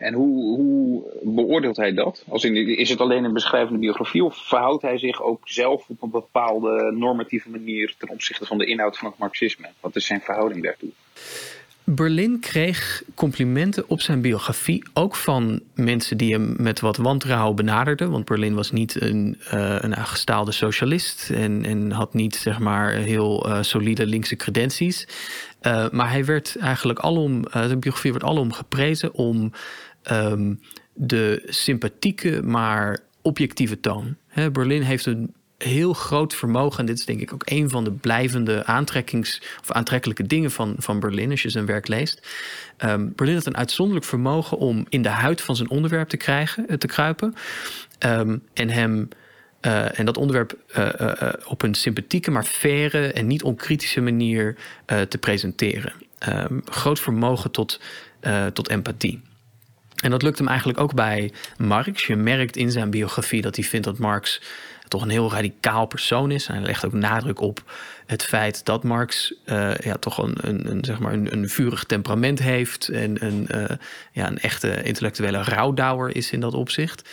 En 0.00 0.14
hoe, 0.14 0.56
hoe 0.56 1.02
beoordeelt 1.22 1.76
hij 1.76 1.94
dat? 1.94 2.24
Als 2.28 2.44
in, 2.44 2.78
is 2.78 2.88
het 2.88 3.00
alleen 3.00 3.24
een 3.24 3.32
beschrijvende 3.32 3.78
biografie 3.78 4.24
of 4.24 4.36
verhoudt 4.36 4.82
hij 4.82 4.98
zich 4.98 5.22
ook 5.22 5.48
zelf 5.48 5.88
op 5.88 6.02
een 6.02 6.10
bepaalde 6.10 6.92
normatieve 6.96 7.50
manier 7.50 7.94
ten 7.98 8.08
opzichte 8.08 8.46
van 8.46 8.58
de 8.58 8.66
inhoud 8.66 8.98
van 8.98 9.08
het 9.08 9.18
Marxisme? 9.18 9.68
Wat 9.80 9.96
is 9.96 10.06
zijn 10.06 10.20
verhouding 10.20 10.62
daartoe? 10.62 10.90
Berlin 11.84 12.40
kreeg 12.40 13.02
complimenten 13.14 13.84
op 13.88 14.00
zijn 14.00 14.20
biografie, 14.20 14.84
ook 14.92 15.16
van 15.16 15.60
mensen 15.74 16.16
die 16.16 16.32
hem 16.32 16.54
met 16.58 16.80
wat 16.80 16.96
wantrouwen 16.96 17.56
benaderden. 17.56 18.10
Want 18.10 18.24
Berlin 18.24 18.54
was 18.54 18.70
niet 18.70 19.00
een, 19.00 19.38
uh, 19.54 19.76
een 19.80 19.96
aangestaalde 19.96 20.52
socialist 20.52 21.30
en, 21.30 21.64
en 21.64 21.90
had 21.90 22.14
niet 22.14 22.36
zeg 22.36 22.58
maar 22.58 22.92
heel 22.92 23.48
uh, 23.48 23.62
solide 23.62 24.06
linkse 24.06 24.36
credentities. 24.36 25.08
Uh, 25.62 25.88
maar 25.90 26.10
hij 26.10 26.24
werd 26.24 26.56
eigenlijk 26.60 26.98
alom, 26.98 27.42
de 27.42 27.76
biografie 27.78 28.12
werd 28.12 28.24
alom 28.24 28.52
geprezen 28.52 29.14
om 29.14 29.52
um, 30.10 30.60
de 30.92 31.42
sympathieke, 31.46 32.42
maar 32.42 32.98
objectieve 33.22 33.80
toon. 33.80 34.16
He, 34.26 34.50
Berlin 34.50 34.82
heeft 34.82 35.06
een 35.06 35.34
heel 35.58 35.92
groot 35.92 36.34
vermogen. 36.34 36.78
En 36.78 36.86
dit 36.86 36.98
is 36.98 37.04
denk 37.04 37.20
ik 37.20 37.32
ook 37.32 37.42
een 37.44 37.70
van 37.70 37.84
de 37.84 37.92
blijvende 37.92 38.64
aantrekkings- 38.64 39.42
of 39.60 39.70
aantrekkelijke 39.70 40.26
dingen 40.26 40.50
van, 40.50 40.74
van 40.78 41.00
Berlin, 41.00 41.30
als 41.30 41.42
je 41.42 41.50
zijn 41.50 41.66
werk 41.66 41.88
leest. 41.88 42.28
Um, 42.84 43.12
Berlin 43.16 43.34
had 43.34 43.46
een 43.46 43.56
uitzonderlijk 43.56 44.06
vermogen 44.06 44.58
om 44.58 44.86
in 44.88 45.02
de 45.02 45.08
huid 45.08 45.40
van 45.40 45.56
zijn 45.56 45.70
onderwerp 45.70 46.08
te 46.08 46.16
krijgen, 46.16 46.78
te 46.78 46.86
kruipen. 46.86 47.34
Um, 48.06 48.42
en 48.52 48.70
hem. 48.70 49.08
Uh, 49.66 49.98
en 49.98 50.04
dat 50.04 50.16
onderwerp 50.16 50.58
uh, 50.76 51.32
op 51.46 51.62
een 51.62 51.74
sympathieke, 51.74 52.30
maar 52.30 52.44
faire 52.44 53.12
en 53.12 53.26
niet 53.26 53.42
onkritische 53.42 54.00
manier 54.00 54.56
te 55.08 55.18
presenteren. 55.18 55.92
Groot 56.64 57.00
vermogen 57.00 57.50
tot, 57.50 57.80
tot 58.52 58.68
empathie. 58.68 59.20
En 60.00 60.10
dat 60.10 60.22
lukt 60.22 60.38
hem 60.38 60.48
eigenlijk 60.48 60.80
ook 60.80 60.94
bij 60.94 61.32
Marx. 61.56 62.06
Je 62.06 62.16
merkt 62.16 62.56
in 62.56 62.70
zijn 62.70 62.90
biografie 62.90 63.42
dat 63.42 63.56
hij 63.56 63.64
vindt 63.64 63.86
dat 63.86 63.98
Marx 63.98 64.40
toch 64.88 65.02
een 65.02 65.10
heel 65.10 65.32
radicaal 65.32 65.86
persoon 65.86 66.30
is. 66.30 66.46
En 66.46 66.54
hij 66.54 66.62
legt 66.62 66.84
ook 66.84 66.92
nadruk 66.92 67.40
op 67.40 67.62
het 68.06 68.24
feit 68.24 68.64
dat 68.64 68.84
Marx 68.84 69.34
uh, 69.46 69.74
ja, 69.74 69.94
toch 69.94 70.18
een, 70.18 70.36
een, 70.70 70.84
zeg 70.84 70.98
maar 70.98 71.12
een, 71.12 71.32
een 71.32 71.48
vurig 71.48 71.84
temperament 71.84 72.38
heeft. 72.38 72.88
En 72.88 73.24
een, 73.24 73.48
uh, 73.54 73.76
ja, 74.12 74.26
een 74.26 74.38
echte 74.38 74.82
intellectuele 74.82 75.42
rouwdouwer 75.42 76.16
is 76.16 76.30
in 76.30 76.40
dat 76.40 76.54
opzicht. 76.54 77.08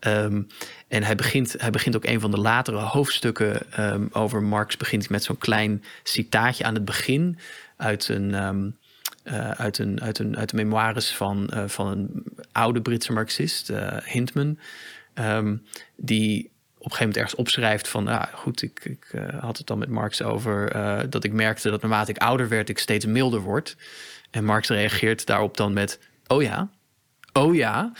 Um, 0.00 0.46
en 0.88 1.02
hij 1.02 1.14
begint, 1.14 1.54
hij 1.58 1.70
begint 1.70 1.96
ook 1.96 2.04
een 2.04 2.20
van 2.20 2.30
de 2.30 2.38
latere 2.38 2.78
hoofdstukken 2.78 3.62
um, 3.78 4.08
over 4.12 4.42
Marx. 4.42 4.76
Begint 4.76 5.10
met 5.10 5.24
zo'n 5.24 5.38
klein 5.38 5.84
citaatje 6.02 6.64
aan 6.64 6.74
het 6.74 6.84
begin 6.84 7.38
uit 7.76 8.08
een. 8.08 8.34
Um, 8.34 8.78
uh, 9.24 9.50
uit, 9.50 9.78
een, 9.78 10.02
uit, 10.02 10.18
een, 10.18 10.36
uit 10.36 10.50
de 10.50 10.56
memoires 10.56 11.14
van, 11.14 11.50
uh, 11.54 11.64
van 11.68 11.86
een 11.86 12.24
oude 12.52 12.82
Britse 12.82 13.12
Marxist, 13.12 13.70
uh, 13.70 13.96
Hindman, 14.04 14.58
um, 15.14 15.62
die 15.96 16.44
op 16.78 16.86
een 16.86 16.92
gegeven 16.92 16.98
moment 16.98 17.16
ergens 17.16 17.34
opschrijft 17.34 17.88
van, 17.88 18.04
ja 18.04 18.30
goed, 18.34 18.62
ik, 18.62 18.84
ik 18.84 19.12
had 19.40 19.58
het 19.58 19.66
dan 19.66 19.78
met 19.78 19.88
Marx 19.88 20.22
over 20.22 20.72
dat 21.10 21.24
ik 21.24 21.32
merkte 21.32 21.70
dat 21.70 21.80
naarmate 21.80 22.10
ik 22.10 22.18
ouder 22.18 22.48
werd, 22.48 22.68
ik 22.68 22.78
steeds 22.78 23.06
milder 23.06 23.40
word. 23.40 23.76
En 24.30 24.44
Marx 24.44 24.68
reageert 24.68 25.26
daarop 25.26 25.56
dan 25.56 25.72
met, 25.72 26.00
oh 26.26 26.42
ja, 26.42 26.70
Oh 27.32 27.54
ja. 27.54 27.92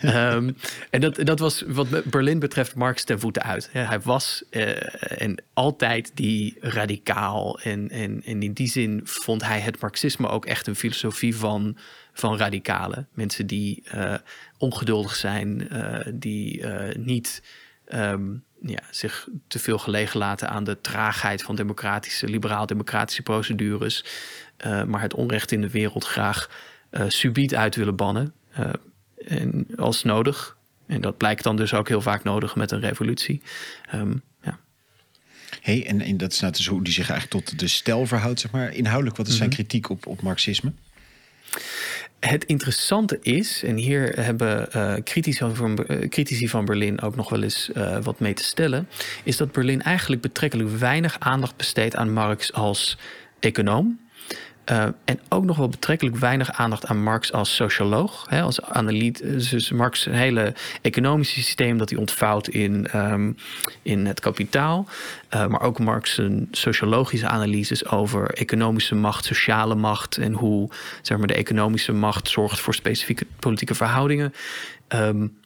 Ehm, 0.00 0.50
en 0.90 1.00
dat, 1.00 1.16
dat 1.16 1.38
was 1.38 1.64
wat 1.66 2.04
Berlin 2.04 2.38
betreft 2.38 2.74
Marx 2.74 3.04
ten 3.04 3.20
voeten 3.20 3.42
uit. 3.42 3.68
hij 3.72 4.00
was 4.00 4.42
uh, 4.50 5.22
en 5.22 5.42
altijd 5.52 6.10
die 6.14 6.56
radicaal. 6.60 7.60
En, 7.60 7.88
en, 7.88 8.22
en 8.24 8.42
in 8.42 8.52
die 8.52 8.68
zin 8.68 9.00
vond 9.04 9.44
hij 9.44 9.60
het 9.60 9.80
Marxisme 9.80 10.28
ook 10.28 10.46
echt 10.46 10.66
een 10.66 10.76
filosofie 10.76 11.36
van, 11.36 11.76
van 12.12 12.36
radicalen. 12.36 13.08
Mensen 13.12 13.46
die 13.46 13.82
uh, 13.94 14.14
ongeduldig 14.58 15.16
zijn, 15.16 15.68
uh, 15.72 15.98
die 16.14 16.66
niet 16.98 17.42
um, 17.94 18.44
ja, 18.62 18.80
zich 18.90 19.28
te 19.48 19.58
veel 19.58 19.78
gelegen 19.78 20.18
laten 20.18 20.48
aan 20.48 20.64
de 20.64 20.80
traagheid 20.80 21.42
van 21.42 21.56
democratische, 21.56 22.26
liberaal-democratische 22.28 23.22
procedures. 23.22 24.04
maar 24.86 25.00
het 25.00 25.14
onrecht 25.14 25.52
in 25.52 25.60
de 25.60 25.70
wereld 25.70 26.04
graag 26.04 26.50
subiet 27.08 27.54
uit 27.54 27.76
willen 27.76 27.96
bannen. 27.96 28.34
Uh, 28.58 28.70
en 29.26 29.66
als 29.76 30.02
nodig. 30.02 30.56
En 30.86 31.00
dat 31.00 31.16
blijkt 31.16 31.42
dan 31.42 31.56
dus 31.56 31.74
ook 31.74 31.88
heel 31.88 32.00
vaak 32.00 32.22
nodig 32.22 32.56
met 32.56 32.70
een 32.70 32.80
revolutie. 32.80 33.42
Um, 33.94 34.22
ja. 34.42 34.58
Hey, 35.60 35.86
en, 35.86 36.00
en 36.00 36.16
dat 36.16 36.32
is 36.32 36.40
nou 36.40 36.52
dus 36.52 36.66
hoe 36.66 36.82
die 36.82 36.92
zich 36.92 37.10
eigenlijk 37.10 37.46
tot 37.46 37.58
de 37.58 37.68
stijl 37.68 38.06
verhoudt, 38.06 38.40
zeg 38.40 38.50
maar. 38.50 38.72
Inhoudelijk, 38.74 39.16
wat 39.16 39.26
is 39.26 39.36
zijn 39.36 39.48
mhm. 39.48 39.58
kritiek 39.58 39.90
op, 39.90 40.06
op 40.06 40.22
marxisme? 40.22 40.72
Het 42.20 42.44
interessante 42.44 43.18
is, 43.22 43.62
en 43.62 43.76
hier 43.76 44.20
hebben 44.20 44.68
uh, 44.76 44.94
critici, 45.04 45.50
van, 45.52 45.84
uh, 45.88 46.08
critici 46.08 46.48
van 46.48 46.64
Berlin 46.64 47.00
ook 47.00 47.16
nog 47.16 47.28
wel 47.28 47.42
eens 47.42 47.70
uh, 47.74 48.02
wat 48.02 48.20
mee 48.20 48.34
te 48.34 48.44
stellen, 48.44 48.88
is 49.24 49.36
dat 49.36 49.52
Berlin 49.52 49.82
eigenlijk 49.82 50.22
betrekkelijk 50.22 50.70
weinig 50.70 51.20
aandacht 51.20 51.56
besteedt 51.56 51.96
aan 51.96 52.12
Marx 52.12 52.52
als 52.52 52.98
econoom. 53.38 54.00
Uh, 54.70 54.86
en 55.04 55.20
ook 55.28 55.44
nog 55.44 55.56
wel 55.56 55.68
betrekkelijk 55.68 56.16
weinig 56.16 56.52
aandacht 56.52 56.86
aan 56.86 57.02
Marx 57.02 57.32
als 57.32 57.54
socioloog. 57.54 58.26
Hè, 58.28 58.42
als 58.42 58.62
analyt, 58.62 59.22
dus 59.22 59.70
Marx 59.70 60.06
een 60.06 60.12
hele 60.12 60.54
economische 60.82 61.34
systeem 61.34 61.78
dat 61.78 61.90
hij 61.90 61.98
ontvouwt 61.98 62.48
in, 62.48 62.86
um, 62.94 63.36
in 63.82 64.06
het 64.06 64.20
kapitaal. 64.20 64.86
Uh, 65.34 65.46
maar 65.46 65.62
ook 65.62 65.78
Marx 65.78 66.18
een 66.18 66.48
sociologische 66.50 67.28
analyses 67.28 67.86
over 67.86 68.30
economische 68.30 68.94
macht, 68.94 69.24
sociale 69.24 69.74
macht 69.74 70.16
en 70.16 70.32
hoe 70.32 70.70
zeg 71.02 71.18
maar, 71.18 71.26
de 71.26 71.34
economische 71.34 71.92
macht 71.92 72.28
zorgt 72.28 72.60
voor 72.60 72.74
specifieke 72.74 73.26
politieke 73.38 73.74
verhoudingen. 73.74 74.34
Um, 74.88 75.38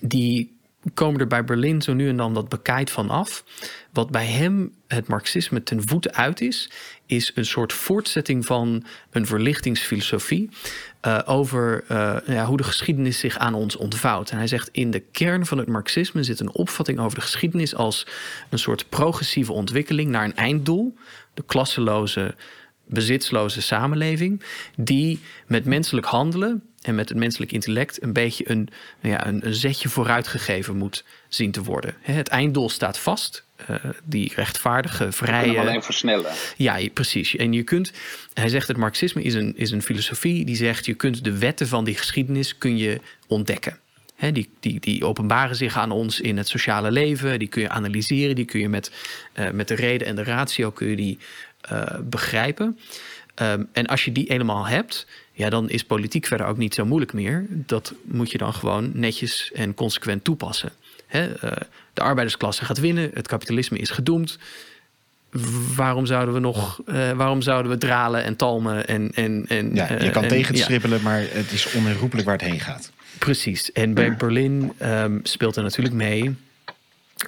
die 0.00 0.55
komen 0.94 1.20
er 1.20 1.26
bij 1.26 1.44
Berlin 1.44 1.82
zo 1.82 1.94
nu 1.94 2.08
en 2.08 2.16
dan 2.16 2.32
wat 2.32 2.48
bekijkt 2.48 2.90
van 2.90 3.10
af. 3.10 3.44
Wat 3.92 4.10
bij 4.10 4.26
hem 4.26 4.72
het 4.86 5.08
marxisme 5.08 5.62
ten 5.62 5.88
voeten 5.88 6.14
uit 6.14 6.40
is, 6.40 6.70
is 7.06 7.32
een 7.34 7.46
soort 7.46 7.72
voortzetting 7.72 8.46
van 8.46 8.84
een 9.10 9.26
verlichtingsfilosofie 9.26 10.48
uh, 11.06 11.18
over 11.24 11.84
uh, 11.90 12.16
ja, 12.26 12.46
hoe 12.46 12.56
de 12.56 12.62
geschiedenis 12.62 13.18
zich 13.18 13.38
aan 13.38 13.54
ons 13.54 13.76
ontvouwt. 13.76 14.30
En 14.30 14.36
hij 14.36 14.46
zegt 14.46 14.68
in 14.72 14.90
de 14.90 15.00
kern 15.00 15.46
van 15.46 15.58
het 15.58 15.68
marxisme 15.68 16.22
zit 16.22 16.40
een 16.40 16.54
opvatting 16.54 16.98
over 16.98 17.18
de 17.18 17.24
geschiedenis 17.24 17.74
als 17.74 18.06
een 18.50 18.58
soort 18.58 18.88
progressieve 18.88 19.52
ontwikkeling 19.52 20.10
naar 20.10 20.24
een 20.24 20.36
einddoel, 20.36 20.96
de 21.34 21.42
klasseloze, 21.46 22.34
bezitsloze 22.86 23.62
samenleving, 23.62 24.42
die 24.76 25.20
met 25.46 25.64
menselijk 25.64 26.06
handelen 26.06 26.62
en 26.86 26.94
met 26.94 27.08
het 27.08 27.18
menselijk 27.18 27.52
intellect 27.52 28.02
een 28.02 28.12
beetje 28.12 28.50
een, 28.50 28.68
ja, 29.00 29.26
een, 29.26 29.46
een 29.46 29.54
zetje 29.54 29.88
vooruitgegeven 29.88 30.76
moet 30.76 31.04
zien 31.28 31.50
te 31.50 31.62
worden. 31.62 31.94
Het 32.00 32.28
einddoel 32.28 32.68
staat 32.68 32.98
vast. 32.98 33.44
Uh, 33.70 33.76
die 34.04 34.32
rechtvaardige, 34.34 35.12
vrije. 35.12 35.58
Alleen 35.58 35.82
versnellen. 35.82 36.32
Ja, 36.56 36.88
precies. 36.94 37.36
En 37.36 37.52
je 37.52 37.62
kunt, 37.62 37.92
hij 38.34 38.48
zegt 38.48 38.68
het 38.68 38.76
Marxisme 38.76 39.22
is 39.22 39.34
een, 39.34 39.56
is 39.56 39.70
een 39.70 39.82
filosofie 39.82 40.44
die 40.44 40.56
zegt 40.56 40.86
je 40.86 40.94
kunt 40.94 41.24
de 41.24 41.38
wetten 41.38 41.68
van 41.68 41.84
die 41.84 41.94
geschiedenis 41.94 42.58
kun 42.58 42.76
je 42.76 43.00
ontdekken. 43.26 43.78
He, 44.14 44.32
die, 44.32 44.50
die, 44.60 44.80
die 44.80 45.04
openbaren 45.04 45.56
zich 45.56 45.76
aan 45.76 45.90
ons 45.90 46.20
in 46.20 46.36
het 46.36 46.48
sociale 46.48 46.90
leven. 46.90 47.38
Die 47.38 47.48
kun 47.48 47.62
je 47.62 47.68
analyseren. 47.68 48.34
Die 48.34 48.44
kun 48.44 48.60
je 48.60 48.68
met, 48.68 48.90
uh, 49.38 49.50
met 49.50 49.68
de 49.68 49.74
reden 49.74 50.06
en 50.06 50.16
de 50.16 50.24
ratio 50.24 50.70
kun 50.70 50.88
je 50.88 50.96
die 50.96 51.18
uh, 51.72 51.82
begrijpen. 52.02 52.78
Um, 53.42 53.68
en 53.72 53.86
als 53.86 54.04
je 54.04 54.12
die 54.12 54.24
helemaal 54.28 54.66
hebt, 54.66 55.06
ja, 55.36 55.50
dan 55.50 55.70
is 55.70 55.84
politiek 55.84 56.26
verder 56.26 56.46
ook 56.46 56.56
niet 56.56 56.74
zo 56.74 56.84
moeilijk 56.84 57.12
meer. 57.12 57.46
Dat 57.48 57.94
moet 58.04 58.30
je 58.30 58.38
dan 58.38 58.54
gewoon 58.54 58.90
netjes 58.94 59.50
en 59.54 59.74
consequent 59.74 60.24
toepassen. 60.24 60.72
He, 61.06 61.28
uh, 61.28 61.50
de 61.92 62.00
arbeidersklasse 62.00 62.64
gaat 62.64 62.78
winnen, 62.78 63.10
het 63.14 63.28
kapitalisme 63.28 63.78
is 63.78 63.90
gedoemd. 63.90 64.38
Waarom 65.76 66.06
zouden 66.06 66.34
we 66.34 66.40
nog, 66.40 66.80
uh, 66.86 67.10
waarom 67.10 67.42
zouden 67.42 67.72
we 67.72 67.78
dralen 67.78 68.24
en 68.24 68.36
talmen 68.36 68.86
en. 68.86 69.10
en, 69.14 69.44
en 69.48 69.74
ja, 69.74 70.02
je 70.02 70.10
kan 70.10 70.22
uh, 70.22 70.28
tegenstribbelen, 70.28 70.98
ja. 70.98 71.04
maar 71.04 71.20
het 71.20 71.52
is 71.52 71.72
onherroepelijk 71.72 72.26
waar 72.26 72.38
het 72.38 72.46
heen 72.46 72.60
gaat. 72.60 72.92
Precies. 73.18 73.72
En 73.72 73.94
bij 73.94 74.16
Berlin 74.16 74.72
um, 74.82 75.20
speelt 75.22 75.56
er 75.56 75.62
natuurlijk 75.62 75.94
mee 75.94 76.36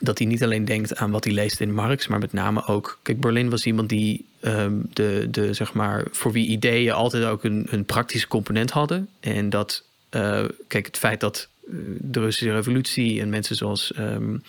dat 0.01 0.19
hij 0.19 0.27
niet 0.27 0.43
alleen 0.43 0.65
denkt 0.65 0.97
aan 0.97 1.11
wat 1.11 1.25
hij 1.25 1.33
leest 1.33 1.61
in 1.61 1.75
Marx, 1.75 2.07
maar 2.07 2.19
met 2.19 2.33
name 2.33 2.67
ook. 2.67 2.99
Kijk, 3.03 3.21
Berlin 3.21 3.51
was 3.51 3.67
iemand 3.67 3.89
die 3.89 4.25
um, 4.41 4.89
de, 4.93 5.29
de, 5.31 5.53
zeg 5.53 5.73
maar, 5.73 6.05
voor 6.11 6.33
wie 6.33 6.47
ideeën 6.47 6.93
altijd 6.93 7.25
ook 7.25 7.45
een, 7.45 7.67
een 7.71 7.85
praktische 7.85 8.29
component 8.29 8.71
hadden. 8.71 9.09
En 9.21 9.51
dat, 9.51 9.85
uh, 10.11 10.45
kijk, 10.67 10.87
het 10.87 10.99
feit 10.99 11.21
dat 11.21 11.49
de 11.99 12.21
Russische 12.21 12.55
revolutie 12.55 13.21
en 13.21 13.29
mensen 13.29 13.57
zoals 13.57 13.93
um, 13.99 14.43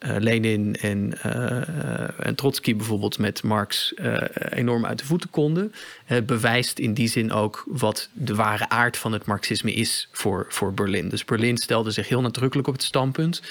uh, 0.00 0.16
Lenin 0.18 0.76
en, 0.76 1.22
en 2.18 2.34
Trotsky 2.34 2.76
bijvoorbeeld 2.76 3.18
met 3.18 3.42
Marx 3.42 3.94
enorm 4.50 4.86
uit 4.86 4.98
de 4.98 5.04
voeten 5.04 5.30
konden, 5.30 5.72
bewijst 6.26 6.78
in 6.78 6.94
die 6.94 7.08
zin 7.08 7.32
ook 7.32 7.64
wat 7.66 8.08
de 8.12 8.34
ware 8.34 8.68
aard 8.68 8.96
van 8.96 9.12
het 9.12 9.26
Marxisme 9.26 9.72
is 9.72 10.08
voor, 10.12 10.46
voor 10.48 10.74
Berlin. 10.74 11.08
Dus 11.08 11.24
Berlin 11.24 11.56
stelde 11.56 11.90
zich 11.90 12.08
heel 12.08 12.20
nadrukkelijk 12.20 12.68
op 12.68 12.74
het 12.74 12.82
standpunt 12.82 13.42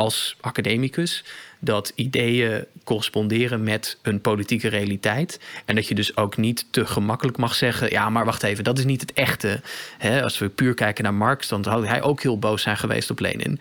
als 0.00 0.36
academicus 0.40 1.24
dat 1.58 1.92
ideeën 1.94 2.64
corresponderen 2.84 3.62
met 3.62 3.98
een 4.02 4.20
politieke 4.20 4.68
realiteit. 4.68 5.40
En 5.64 5.74
dat 5.74 5.88
je 5.88 5.94
dus 5.94 6.16
ook 6.16 6.36
niet 6.36 6.66
te 6.70 6.86
gemakkelijk 6.86 7.36
mag 7.36 7.54
zeggen: 7.54 7.90
ja, 7.90 8.10
maar 8.10 8.24
wacht 8.24 8.42
even, 8.42 8.64
dat 8.64 8.78
is 8.78 8.84
niet 8.84 9.00
het 9.00 9.12
echte. 9.12 9.60
als 10.22 10.38
we 10.38 10.48
puur 10.48 10.74
kijken 10.74 11.04
naar 11.04 11.14
Marx, 11.14 11.48
dan 11.48 11.64
zou 11.64 11.86
hij 11.86 12.02
ook 12.02 12.22
heel 12.22 12.38
boos 12.38 12.62
zijn 12.62 12.76
geweest 12.76 13.10
op 13.10 13.20
Lenin. 13.20 13.60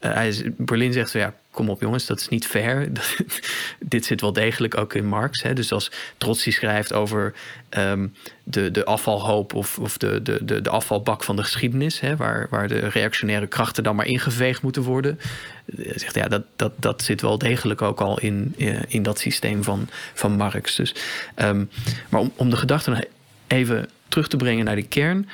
Is, 0.00 0.42
Berlin 0.56 0.92
zegt 0.92 1.12
ja, 1.12 1.34
kom 1.50 1.70
op 1.70 1.80
jongens, 1.80 2.06
dat 2.06 2.20
is 2.20 2.28
niet 2.28 2.46
fair. 2.46 2.88
Dit 3.80 4.04
zit 4.04 4.20
wel 4.20 4.32
degelijk 4.32 4.76
ook 4.76 4.94
in 4.94 5.06
Marx. 5.06 5.42
Hè? 5.42 5.52
Dus 5.52 5.72
als 5.72 5.90
Trotsky 6.16 6.50
schrijft 6.50 6.92
over 6.92 7.34
um, 7.70 8.14
de, 8.44 8.70
de 8.70 8.84
afvalhoop 8.84 9.54
of, 9.54 9.78
of 9.78 9.98
de, 9.98 10.22
de, 10.22 10.44
de, 10.44 10.60
de 10.60 10.70
afvalbak 10.70 11.24
van 11.24 11.36
de 11.36 11.42
geschiedenis, 11.42 12.00
hè? 12.00 12.16
Waar, 12.16 12.46
waar 12.50 12.68
de 12.68 12.78
reactionaire 12.78 13.46
krachten 13.46 13.82
dan 13.82 13.96
maar 13.96 14.06
ingeveegd 14.06 14.62
moeten 14.62 14.82
worden. 14.82 15.20
Hij 15.76 15.98
zegt 15.98 16.14
ja, 16.14 16.28
dat, 16.28 16.42
dat, 16.56 16.72
dat 16.76 17.02
zit 17.02 17.20
wel 17.20 17.38
degelijk 17.38 17.82
ook 17.82 18.00
al 18.00 18.20
in, 18.20 18.54
eh, 18.58 18.80
in 18.88 19.02
dat 19.02 19.18
systeem 19.18 19.64
van, 19.64 19.88
van 20.14 20.32
Marx. 20.32 20.76
Dus, 20.76 20.94
um, 21.36 21.70
maar 22.08 22.20
om, 22.20 22.32
om 22.36 22.50
de 22.50 22.56
gedachte 22.56 23.08
even 23.46 23.88
terug 24.08 24.28
te 24.28 24.36
brengen 24.36 24.64
naar 24.64 24.76
de 24.76 24.82
kern. 24.82 25.28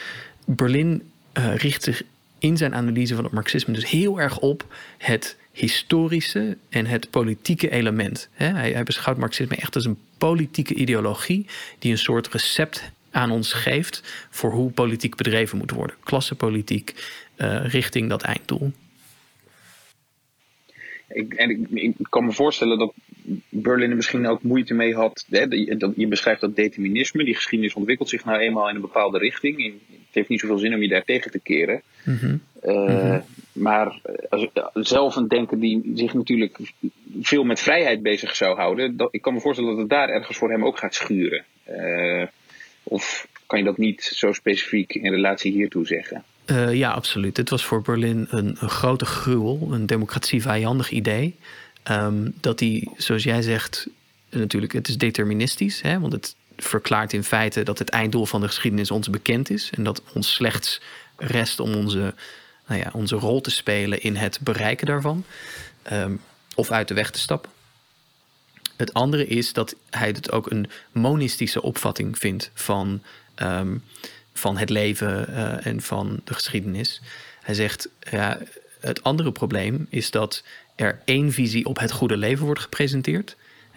Berlin 0.44 1.10
richt 1.56 1.82
zich 1.82 2.02
in 2.44 2.56
zijn 2.56 2.74
analyse 2.74 3.14
van 3.14 3.24
het 3.24 3.32
Marxisme 3.32 3.74
dus 3.74 3.90
heel 3.90 4.20
erg 4.20 4.38
op 4.38 4.74
het 4.98 5.38
historische 5.52 6.56
en 6.68 6.86
het 6.86 7.10
politieke 7.10 7.70
element. 7.70 8.28
Hij, 8.32 8.82
beschouwt 8.82 9.18
Marxisme 9.18 9.56
echt 9.56 9.74
als 9.74 9.84
een 9.84 9.98
politieke 10.18 10.74
ideologie 10.74 11.46
die 11.78 11.90
een 11.90 11.98
soort 11.98 12.28
recept 12.28 12.92
aan 13.10 13.30
ons 13.30 13.52
geeft 13.52 14.26
voor 14.30 14.52
hoe 14.52 14.70
politiek 14.70 15.16
bedreven 15.16 15.58
moet 15.58 15.70
worden. 15.70 15.96
Klassenpolitiek 16.04 16.94
uh, 17.36 17.66
richting 17.66 18.08
dat 18.08 18.22
einddoel. 18.22 18.72
Ik, 21.08 21.34
en 21.34 21.68
ik, 21.74 21.96
kan 22.08 22.24
me 22.24 22.32
voorstellen 22.32 22.78
dat 22.78 22.92
Berlin 23.48 23.90
er 23.90 23.96
misschien 23.96 24.26
ook 24.26 24.42
moeite 24.42 24.74
mee 24.74 24.94
had. 24.94 25.26
Hè, 25.30 25.76
dat, 25.76 25.92
je 25.96 26.06
beschrijft 26.06 26.40
dat 26.40 26.56
determinisme, 26.56 27.24
die 27.24 27.34
geschiedenis 27.34 27.74
ontwikkelt 27.74 28.08
zich 28.08 28.24
nou 28.24 28.38
eenmaal 28.38 28.68
in 28.68 28.74
een 28.74 28.80
bepaalde 28.80 29.18
richting. 29.18 29.62
het 29.62 30.03
heeft 30.14 30.28
niet 30.28 30.40
zoveel 30.40 30.58
zin 30.58 30.74
om 30.74 30.82
je 30.82 30.88
daar 30.88 31.04
tegen 31.04 31.30
te 31.30 31.38
keren. 31.38 31.82
Mm 32.04 32.16
-hmm. 32.16 32.40
uh, 32.64 32.76
mm 32.76 32.86
-hmm. 32.86 33.24
Maar 33.52 34.00
als, 34.28 34.48
zelf 34.74 35.16
een 35.16 35.28
denker 35.28 35.60
die 35.60 35.92
zich 35.94 36.14
natuurlijk 36.14 36.58
veel 37.20 37.44
met 37.44 37.60
vrijheid 37.60 38.02
bezig 38.02 38.36
zou 38.36 38.56
houden, 38.56 38.96
dat, 38.96 39.08
ik 39.10 39.22
kan 39.22 39.34
me 39.34 39.40
voorstellen 39.40 39.70
dat 39.70 39.80
het 39.80 39.90
daar 39.90 40.08
ergens 40.08 40.36
voor 40.36 40.50
hem 40.50 40.64
ook 40.64 40.78
gaat 40.78 40.94
schuren. 40.94 41.44
Uh, 41.70 42.26
of 42.82 43.28
kan 43.46 43.58
je 43.58 43.64
dat 43.64 43.78
niet 43.78 44.02
zo 44.02 44.32
specifiek 44.32 44.94
in 44.94 45.10
relatie 45.10 45.52
hiertoe 45.52 45.86
zeggen? 45.86 46.24
Uh, 46.50 46.74
ja, 46.74 46.90
absoluut. 46.90 47.36
Het 47.36 47.50
was 47.50 47.64
voor 47.64 47.82
Berlin 47.82 48.26
een, 48.30 48.56
een 48.60 48.68
grote 48.68 49.04
gruwel, 49.04 49.68
een 49.70 49.86
democratievijandig 49.86 50.90
idee. 50.90 51.34
Um, 51.90 52.34
dat 52.40 52.58
die, 52.58 52.90
zoals 52.96 53.22
jij 53.22 53.42
zegt, 53.42 53.88
natuurlijk, 54.30 54.72
het 54.72 54.88
is 54.88 54.98
deterministisch, 54.98 55.82
hè, 55.82 56.00
want 56.00 56.12
het 56.12 56.34
verklaart 56.64 57.12
in 57.12 57.24
feite 57.24 57.62
dat 57.62 57.78
het 57.78 57.88
einddoel 57.88 58.26
van 58.26 58.40
de 58.40 58.46
geschiedenis 58.46 58.90
ons 58.90 59.10
bekend 59.10 59.50
is 59.50 59.70
en 59.70 59.84
dat 59.84 60.02
ons 60.12 60.34
slechts 60.34 60.80
rest 61.16 61.60
om 61.60 61.74
onze, 61.74 62.14
nou 62.66 62.80
ja, 62.80 62.90
onze 62.92 63.16
rol 63.16 63.40
te 63.40 63.50
spelen 63.50 64.02
in 64.02 64.16
het 64.16 64.38
bereiken 64.40 64.86
daarvan, 64.86 65.24
um, 65.92 66.20
of 66.54 66.70
uit 66.70 66.88
de 66.88 66.94
weg 66.94 67.10
te 67.10 67.18
stappen. 67.18 67.50
Het 68.76 68.94
andere 68.94 69.26
is 69.26 69.52
dat 69.52 69.76
hij 69.90 70.08
het 70.08 70.32
ook 70.32 70.50
een 70.50 70.70
monistische 70.92 71.62
opvatting 71.62 72.18
vindt 72.18 72.50
van 72.54 73.02
um, 73.42 73.82
van 74.34 74.56
het 74.56 74.70
leven 74.70 75.28
eh, 75.28 75.66
en 75.66 75.80
van 75.80 76.20
de 76.24 76.34
geschiedenis. 76.34 77.00
Hij 77.42 77.54
zegt, 77.54 77.88
ja, 78.10 78.38
het 78.80 79.02
andere 79.02 79.32
probleem 79.32 79.86
is 79.90 80.10
dat 80.10 80.44
er 80.76 81.00
één 81.04 81.32
visie 81.32 81.64
op 81.64 81.78
het 81.78 81.92
goede 81.92 82.16
leven 82.16 82.44
wordt 82.44 82.60
gepresenteerd. 82.60 83.36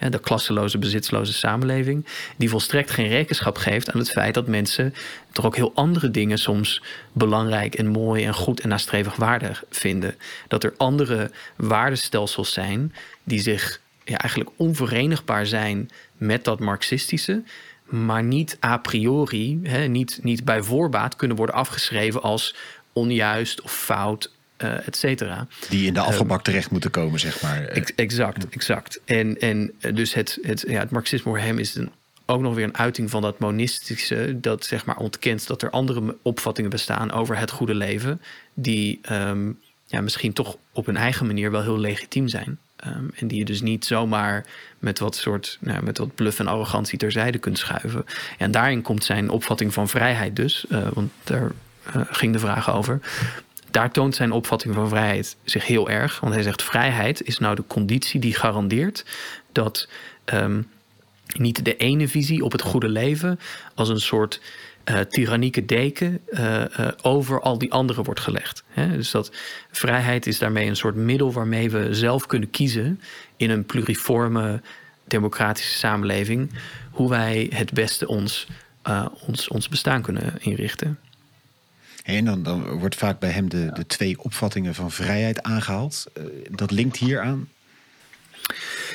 De 0.10 0.20
klasseloze, 0.20 0.78
bezitsloze 0.78 1.34
samenleving. 1.34 2.06
Die 2.38 2.50
volstrekt 2.50 2.92
geen 2.92 3.08
rekenschap 3.08 3.58
geeft 3.58 3.92
aan 3.92 4.00
het 4.00 4.12
feit 4.12 4.34
dat 4.34 4.48
mensen 4.48 4.94
toch 5.32 5.46
ook 5.46 5.56
heel 5.56 5.72
andere 5.76 6.12
dingen 6.12 6.38
soms 6.38 6.82
belangrijk 7.12 7.76
en 7.76 7.88
mooi 7.88 8.26
en 8.26 8.34
goed 8.34 8.60
en 8.60 8.70
nastrevig 8.70 9.16
waardig 9.16 9.64
vinden. 9.70 10.16
Dat 10.48 10.64
er 10.64 10.74
andere 10.78 11.32
waardestelsels 11.56 12.54
zijn 12.54 12.94
die 13.24 13.40
zich 13.40 13.82
ja, 14.04 14.18
eigenlijk 14.18 14.50
onverenigbaar 14.56 15.46
zijn 15.46 15.90
met 16.18 16.44
dat 16.44 16.60
Marxistische 16.60 17.44
maar 17.90 18.24
niet 18.24 18.58
a 18.64 18.78
priori, 18.78 19.60
hè, 19.64 19.88
niet, 19.88 20.20
niet 20.22 20.46
bij 20.46 20.64
voorbaat 20.64 21.16
kunnen 21.16 21.38
worden 21.38 21.56
afgeschreven 21.56 22.22
als 22.22 22.56
onjuist 22.94 23.62
of 23.62 23.72
fout, 23.72 24.32
uh, 24.64 24.88
et 24.88 24.96
cetera. 24.96 25.48
Die 25.70 25.88
in 25.88 25.94
de 25.94 26.00
afgebak 26.00 26.44
terecht 26.44 26.72
moeten 26.72 26.92
komen, 26.92 27.20
zeg 27.20 27.42
maar. 27.42 27.62
exact, 27.96 28.50
exact. 28.50 29.00
En, 29.06 29.40
en 29.40 29.72
eh, 29.80 29.96
dus 29.96 30.14
het, 30.14 30.40
het, 30.42 30.66
ja, 30.68 30.80
het 30.80 30.90
marxisme 30.90 31.32
voor 31.32 31.40
hem 31.40 31.58
is 31.58 31.76
een, 31.76 31.92
ook 32.26 32.42
nog 32.42 32.56
weer 32.56 32.64
een 32.64 32.78
uiting 32.78 33.10
van 33.10 33.22
dat 33.22 33.40
monistische, 33.40 34.38
dat 34.40 34.66
zeg 34.66 34.86
maar 34.86 34.98
ontkent 34.98 35.48
dat 35.48 35.62
er 35.62 35.70
andere 35.70 36.18
opvattingen 36.22 36.70
bestaan 36.70 37.12
over 37.12 37.38
het 37.38 37.52
goede 37.52 37.76
leven, 37.76 38.22
die 38.54 39.00
um, 39.12 39.60
ja, 39.86 40.02
misschien 40.02 40.34
toch 40.34 40.58
op 40.72 40.86
hun 40.86 40.98
eigen 40.98 41.26
manier 41.26 41.52
wel 41.52 41.62
heel 41.62 41.80
legitiem 41.80 42.28
zijn. 42.28 42.58
Um, 42.88 43.12
en 43.16 43.28
die 43.28 43.38
je 43.38 43.46
dus 43.46 43.62
niet 43.62 43.86
zomaar 43.86 44.46
met 44.80 45.00
wat 45.00 45.16
soort, 45.16 45.58
nou, 45.62 45.84
met 45.84 45.98
wat 45.98 46.16
bluff 46.16 46.40
en 46.40 46.48
arrogantie 46.48 46.98
terzijde 46.98 47.38
kunt 47.38 47.58
schuiven. 47.58 48.06
En 48.38 48.52
daarin 48.52 48.82
komt 48.82 49.04
zijn 49.04 49.30
opvatting 49.30 49.74
van 49.74 49.90
vrijheid 49.90 50.36
dus, 50.36 50.66
uh, 50.70 50.88
want 50.94 51.12
daar 51.24 51.52
uh, 51.96 52.02
ging 52.10 52.34
de 52.34 52.40
vraag 52.40 52.72
over. 52.72 53.00
Daar 53.72 53.92
toont 53.92 54.16
zijn 54.16 54.32
opvatting 54.32 54.74
van 54.74 54.90
vrijheid 54.90 55.38
zich 55.44 55.66
heel 55.66 55.90
erg. 55.90 56.20
Want 56.20 56.34
hij 56.34 56.44
zegt: 56.44 56.64
vrijheid 56.64 57.24
is 57.24 57.38
nou 57.38 57.56
de 57.56 57.64
conditie 57.68 58.20
die 58.20 58.36
garandeert 58.36 59.06
dat 59.52 59.88
um, 60.34 60.70
niet 61.36 61.66
de 61.66 61.76
ene 61.76 62.08
visie 62.08 62.44
op 62.44 62.52
het 62.52 62.62
goede 62.62 62.90
leven 62.90 63.40
als 63.76 63.90
een 63.90 64.00
soort 64.00 64.42
uh, 64.86 65.00
tyrannieke 65.00 65.66
deken 65.66 66.20
uh, 66.30 66.62
uh, 66.62 66.88
over 67.02 67.42
al 67.42 67.58
die 67.58 67.72
anderen 67.72 68.04
wordt 68.04 68.20
gelegd. 68.20 68.64
Hè? 68.68 68.92
Dus 68.92 69.12
dat 69.12 69.32
vrijheid 69.72 70.28
is 70.28 70.40
daarmee 70.40 70.68
een 70.68 70.76
soort 70.76 70.96
middel 70.96 71.32
waarmee 71.32 71.70
we 71.70 71.94
zelf 71.94 72.26
kunnen 72.26 72.50
kiezen 72.50 73.02
in 73.38 73.50
een 73.50 73.66
pluriforme 73.66 74.62
democratische 75.08 75.78
samenleving 75.78 76.52
hoe 76.92 77.10
wij 77.10 77.52
het 77.54 77.74
beste 77.74 78.08
ons, 78.08 78.48
ons, 79.28 79.48
ons 79.48 79.70
bestaan 79.70 80.02
kunnen 80.02 80.34
inrichten. 80.40 81.00
En 82.08 82.44
dan, 82.44 82.80
wordt 82.80 82.96
vaak 82.96 83.20
bij 83.20 83.30
hem 83.30 83.50
de, 83.50 83.70
de 83.74 83.86
twee 83.86 84.24
opvattingen 84.24 84.76
van 84.76 84.92
vrijheid 84.92 85.44
aangehaald. 85.44 86.06
dat 86.50 86.72
linkt 86.72 86.98
hier 86.98 87.22
aan. 87.22 87.50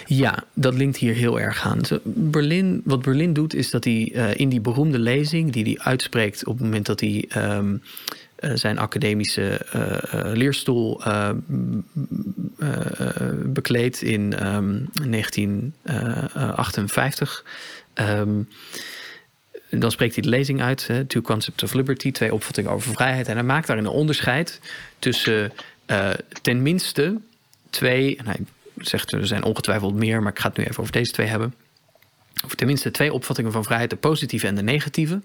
Ja, 0.07 0.45
dat 0.54 0.75
linkt 0.75 0.97
hier 0.97 1.14
heel 1.14 1.40
erg 1.40 1.64
aan. 1.64 1.81
Berlin, 2.04 2.81
wat 2.85 3.02
Berlin 3.02 3.33
doet, 3.33 3.54
is 3.54 3.71
dat 3.71 3.85
hij 3.85 4.12
uh, 4.12 4.35
in 4.35 4.49
die 4.49 4.61
beroemde 4.61 4.99
lezing 4.99 5.52
die 5.52 5.64
hij 5.64 5.78
uitspreekt 5.78 6.47
op 6.47 6.54
het 6.54 6.62
moment 6.62 6.87
dat 6.87 7.00
hij 7.00 7.28
um, 7.37 7.83
uh, 8.40 8.50
zijn 8.54 8.78
academische 8.78 9.66
leerstoel 10.35 11.02
bekleedt 13.45 14.02
in 14.02 14.47
um, 14.47 14.88
1958. 15.11 17.45
Um, 17.95 18.49
dan 19.81 19.91
spreekt 19.91 20.14
hij 20.14 20.23
de 20.23 20.29
lezing 20.29 20.62
uit, 20.62 20.87
hè, 20.87 21.05
Two 21.05 21.21
Concepts 21.21 21.62
of 21.62 21.73
Liberty, 21.73 22.12
twee 22.12 22.35
opvattingen 22.35 22.71
over 22.71 22.93
vrijheid. 22.93 23.29
En 23.29 23.35
hij 23.35 23.45
maakt 23.45 23.67
daarin 23.67 23.85
een 23.85 23.91
onderscheid 23.91 24.61
tussen 24.99 25.52
ten 26.43 26.62
minste 26.62 27.21
twee, 27.71 28.19
hij 28.25 28.37
zegt 28.76 29.12
er 29.12 29.26
zijn 29.26 29.45
ongetwijfeld 29.45 29.95
meer, 29.95 30.23
maar 30.23 30.33
ik 30.33 30.38
ga 30.38 30.49
het 30.49 30.57
nu 30.57 30.64
even 30.64 30.81
over 30.81 30.93
deze 30.93 31.12
twee 31.12 31.26
hebben. 31.26 31.55
Of 32.45 32.55
tenminste 32.55 32.91
twee 32.91 33.12
opvattingen 33.12 33.53
van 33.53 33.64
vrijheid, 33.64 33.90
de 33.90 33.96
positieve 33.96 34.46
en 34.46 34.55
de 34.55 34.62
negatieve. 34.62 35.20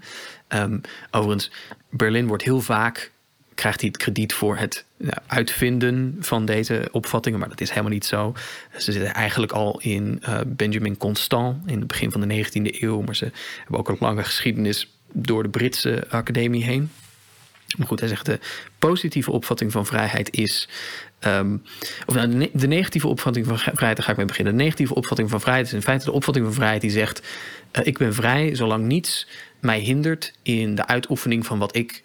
Um, 0.50 0.82
overigens, 1.12 1.52
Berlin 1.90 2.28
wordt 2.28 2.44
heel 2.44 2.62
vaak, 2.62 3.12
krijgt 3.58 3.80
hij 3.80 3.90
het 3.90 3.98
krediet 3.98 4.34
voor 4.34 4.58
het 4.58 4.86
ja, 4.98 5.24
uitvinden 5.28 6.16
van 6.20 6.46
deze 6.46 6.88
opvattingen, 6.92 7.40
maar 7.40 7.50
dat 7.50 7.62
is 7.62 7.70
helemaal 7.70 7.92
niet 7.92 8.06
zo. 8.06 8.34
Ze 8.78 8.92
zitten 8.92 9.14
eigenlijk 9.14 9.52
al 9.52 9.80
in 9.80 10.22
uh, 10.30 10.40
Benjamin 10.48 10.98
Constant 10.98 11.68
in 11.70 11.78
het 11.78 11.88
begin 11.88 12.12
van 12.12 12.22
de 12.22 12.46
19e 12.46 12.82
eeuw, 12.82 13.02
maar 13.02 13.16
ze 13.16 13.32
hebben 13.60 13.80
ook 13.80 13.90
een 13.90 13.98
lange 14.00 14.24
geschiedenis 14.24 14.98
door 15.14 15.44
de 15.44 15.50
Britse 15.50 16.06
academie 16.10 16.64
heen. 16.64 16.90
Maar 17.78 17.88
goed, 17.88 18.00
hij 18.00 18.10
zegt 18.10 18.26
de 18.26 18.40
positieve 18.80 19.32
opvatting 19.32 19.72
van 19.72 19.86
vrijheid 19.86 20.36
is. 20.36 20.70
Um, 21.20 21.64
of 22.06 22.16
nou, 22.16 22.50
de, 22.54 22.68
negatieve 22.68 23.08
opvatting 23.08 23.46
van 23.46 23.58
vrijheid, 23.58 23.96
daar 23.96 24.06
ga 24.06 24.12
ik 24.12 24.18
mee 24.18 24.26
beginnen. 24.26 24.58
De 24.58 24.64
negatieve 24.64 24.96
opvatting 24.96 25.30
van 25.30 25.42
vrijheid 25.42 25.68
is 25.68 25.74
in 25.74 25.82
feite 25.82 26.06
de 26.06 26.12
opvatting 26.12 26.46
van 26.46 26.56
vrijheid 26.56 26.82
die 26.82 26.92
zegt: 26.92 27.28
uh, 27.80 27.86
Ik 27.86 27.98
ben 27.98 28.14
vrij 28.14 28.56
zolang 28.56 28.86
niets 28.86 29.28
mij 29.60 29.80
hindert 29.80 30.34
in 30.42 30.76
de 30.76 30.88
uitoefening 30.88 31.46
van 31.46 31.60
wat 31.60 31.76
ik 31.76 32.04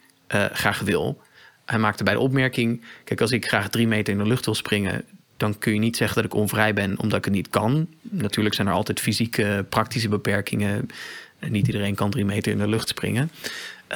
graag 0.53 0.81
wil. 0.81 1.21
Hij 1.64 1.79
maakte 1.79 2.05
bij 2.05 2.12
de 2.12 2.20
opmerking: 2.20 2.83
Kijk, 3.05 3.20
als 3.20 3.31
ik 3.31 3.46
graag 3.46 3.68
drie 3.68 3.87
meter 3.87 4.12
in 4.12 4.18
de 4.18 4.27
lucht 4.27 4.44
wil 4.44 4.55
springen, 4.55 5.05
dan 5.37 5.59
kun 5.59 5.72
je 5.72 5.79
niet 5.79 5.96
zeggen 5.96 6.22
dat 6.22 6.33
ik 6.33 6.38
onvrij 6.38 6.75
ben 6.75 6.98
omdat 6.98 7.18
ik 7.18 7.25
het 7.25 7.35
niet 7.35 7.48
kan. 7.48 7.88
Natuurlijk 8.01 8.55
zijn 8.55 8.66
er 8.66 8.72
altijd 8.72 9.01
fysieke, 9.01 9.64
praktische 9.68 10.09
beperkingen. 10.09 10.88
Niet 11.48 11.66
iedereen 11.66 11.94
kan 11.94 12.11
drie 12.11 12.25
meter 12.25 12.53
in 12.53 12.59
de 12.59 12.68
lucht 12.68 12.88
springen. 12.88 13.31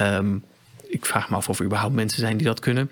Um, 0.01 0.43
ik 0.89 1.05
vraag 1.05 1.29
me 1.29 1.35
af 1.35 1.49
of 1.49 1.59
er 1.59 1.65
überhaupt 1.65 1.95
mensen 1.95 2.19
zijn 2.19 2.37
die 2.37 2.45
dat 2.45 2.59
kunnen. 2.59 2.91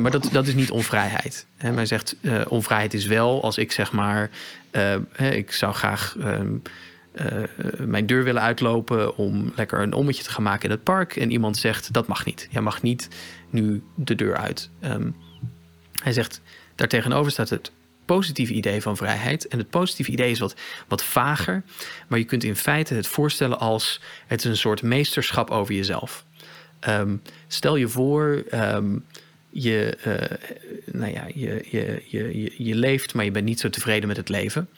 maar 0.00 0.10
dat, 0.10 0.28
dat 0.32 0.46
is 0.46 0.54
niet 0.54 0.70
onvrijheid. 0.70 1.46
He, 1.56 1.72
maar 1.72 1.86
zegt, 1.86 2.16
uh, 2.20 2.40
onvrijheid 2.48 2.94
is 2.94 3.06
wel 3.06 3.42
als 3.42 3.58
ik 3.58 3.72
zeg 3.72 3.92
maar... 3.92 4.30
Uh, 4.72 5.32
ik 5.32 5.52
zou 5.52 5.74
graag 5.74 6.16
uh, 6.18 6.40
mijn 7.78 8.06
deur 8.06 8.24
willen 8.24 8.42
uitlopen... 8.42 9.16
om 9.16 9.52
lekker 9.56 9.80
een 9.80 9.92
ommetje 9.92 10.22
te 10.22 10.30
gaan 10.30 10.42
maken 10.42 10.64
in 10.64 10.70
het 10.70 10.82
park. 10.82 11.16
En 11.16 11.30
iemand 11.30 11.56
zegt, 11.56 11.92
dat 11.92 12.06
mag 12.06 12.24
niet. 12.24 12.48
Jij 12.50 12.62
mag 12.62 12.82
niet 12.82 13.08
nu 13.50 13.82
de 13.94 14.14
deur 14.14 14.36
uit. 14.36 14.70
Um, 14.84 15.16
hij 16.02 16.12
zegt, 16.12 16.40
daartegenover 16.74 17.32
staat 17.32 17.50
het 17.50 17.72
positieve 18.04 18.52
idee 18.52 18.82
van 18.82 18.96
vrijheid. 18.96 19.48
En 19.48 19.58
het 19.58 19.70
positieve 19.70 20.10
idee 20.10 20.30
is 20.30 20.38
wat, 20.38 20.54
wat 20.88 21.04
vager. 21.04 21.62
Maar 22.08 22.18
je 22.18 22.24
kunt 22.24 22.44
in 22.44 22.56
feite 22.56 22.94
het 22.94 23.06
voorstellen 23.06 23.58
als... 23.58 24.00
het 24.26 24.44
is 24.44 24.50
een 24.50 24.56
soort 24.56 24.82
meesterschap 24.82 25.50
over 25.50 25.74
jezelf 25.74 26.24
Um, 26.88 27.22
stel 27.46 27.76
je 27.76 27.88
voor, 27.88 28.44
um, 28.54 29.04
je, 29.50 29.98
uh, 30.06 30.94
nou 30.94 31.12
ja, 31.12 31.26
je, 31.34 31.66
je, 31.70 32.02
je, 32.06 32.54
je, 32.56 32.74
leeft, 32.74 33.14
maar 33.14 33.24
je 33.24 33.30
bent 33.30 33.44
niet 33.44 33.60
zo 33.60 33.70
tevreden 33.70 34.08
met 34.08 34.16
het 34.16 34.28
leven. 34.28 34.68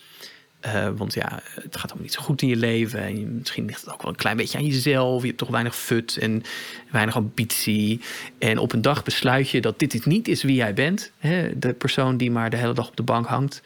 Uh, 0.66 0.88
want 0.96 1.14
ja, 1.14 1.40
het 1.54 1.76
gaat 1.76 1.90
allemaal 1.90 2.02
niet 2.02 2.12
zo 2.12 2.22
goed 2.22 2.42
in 2.42 2.48
je 2.48 2.56
leven. 2.56 3.00
En 3.02 3.36
misschien 3.38 3.66
ligt 3.66 3.80
het 3.80 3.92
ook 3.92 4.02
wel 4.02 4.10
een 4.10 4.16
klein 4.16 4.36
beetje 4.36 4.58
aan 4.58 4.66
jezelf. 4.66 5.20
Je 5.20 5.26
hebt 5.26 5.38
toch 5.38 5.48
weinig 5.48 5.76
fut 5.76 6.16
en 6.16 6.42
weinig 6.90 7.16
ambitie. 7.16 8.00
En 8.38 8.58
op 8.58 8.72
een 8.72 8.82
dag 8.82 9.02
besluit 9.02 9.50
je 9.50 9.60
dat 9.60 9.78
dit 9.78 10.06
niet 10.06 10.28
is 10.28 10.42
wie 10.42 10.54
jij 10.54 10.74
bent. 10.74 11.12
Hè? 11.18 11.58
De 11.58 11.72
persoon 11.72 12.16
die 12.16 12.30
maar 12.30 12.50
de 12.50 12.56
hele 12.56 12.74
dag 12.74 12.88
op 12.88 12.96
de 12.96 13.02
bank 13.02 13.26
hangt. 13.26 13.62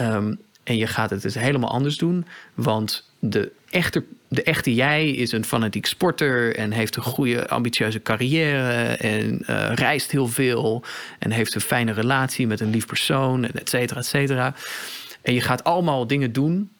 Um, 0.00 0.38
en 0.64 0.76
je 0.76 0.86
gaat 0.86 1.10
het 1.10 1.22
dus 1.22 1.34
helemaal 1.34 1.70
anders 1.70 1.96
doen. 1.96 2.26
Want 2.54 3.10
de 3.18 3.52
echte, 3.70 4.04
de 4.28 4.42
echte 4.42 4.74
jij 4.74 5.10
is 5.10 5.32
een 5.32 5.44
fanatiek 5.44 5.86
sporter 5.86 6.56
en 6.56 6.72
heeft 6.72 6.96
een 6.96 7.02
goede, 7.02 7.48
ambitieuze 7.48 8.02
carrière 8.02 8.96
en 8.96 9.42
uh, 9.46 9.72
reist 9.74 10.10
heel 10.10 10.28
veel 10.28 10.84
en 11.18 11.30
heeft 11.30 11.54
een 11.54 11.60
fijne 11.60 11.92
relatie 11.92 12.46
met 12.46 12.60
een 12.60 12.70
lief 12.70 12.86
persoon, 12.86 13.44
et 13.44 13.68
cetera, 13.68 14.00
et 14.00 14.06
cetera. 14.06 14.54
En 15.24 15.34
je 15.34 15.40
gaat 15.40 15.64
allemaal 15.64 16.06
dingen 16.06 16.32
doen 16.32 16.72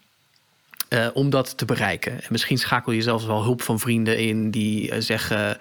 uh, 0.89 1.09
om 1.13 1.31
dat 1.31 1.59
te 1.59 1.65
bereiken. 1.65 2.13
En 2.13 2.29
misschien 2.29 2.59
schakel 2.59 2.93
je 2.93 3.03
zelfs 3.03 3.25
wel 3.25 3.43
hulp 3.43 3.63
van 3.63 3.81
vrienden 3.81 4.19
in 4.19 4.51
die 4.51 4.91
uh, 4.91 4.97
zeggen: 4.99 5.59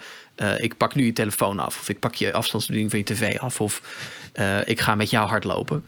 Ik 0.57 0.77
pak 0.77 0.95
nu 0.95 1.05
je 1.05 1.13
telefoon 1.13 1.59
af, 1.59 1.79
of 1.79 1.89
ik 1.89 1.99
pak 1.99 2.15
je 2.15 2.33
afstandsbediening 2.33 2.91
van 2.91 2.99
je 2.99 3.05
tv 3.05 3.39
af, 3.39 3.61
of 3.61 3.81
ik 4.65 4.79
ga 4.79 4.95
met 4.95 5.09
jou 5.09 5.27
hardlopen. 5.27 5.85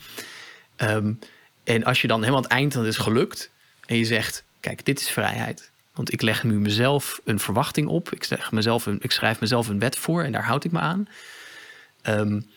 Um, 0.77 1.19
en 1.63 1.83
als 1.83 2.01
je 2.01 2.07
dan 2.07 2.19
helemaal 2.19 2.37
aan 2.37 2.49
het 2.49 2.57
eind 2.57 2.73
dan 2.73 2.85
is 2.85 2.97
gelukt 2.97 3.49
en 3.85 3.97
je 3.97 4.05
zegt: 4.05 4.43
Kijk, 4.59 4.85
dit 4.85 4.99
is 4.99 5.09
vrijheid. 5.09 5.71
Want 5.93 6.13
ik 6.13 6.21
leg 6.21 6.43
nu 6.43 6.59
mezelf 6.59 7.21
een 7.23 7.39
verwachting 7.39 7.87
op. 7.87 8.11
Ik, 8.11 8.23
zeg 8.23 8.51
mezelf 8.51 8.85
een, 8.85 8.97
ik 9.01 9.11
schrijf 9.11 9.39
mezelf 9.39 9.67
een 9.67 9.79
wet 9.79 9.97
voor 9.97 10.23
en 10.23 10.31
daar 10.31 10.45
houd 10.45 10.63
ik 10.63 10.71
me 10.71 10.79
aan. 10.79 11.07
Um, 12.03 12.49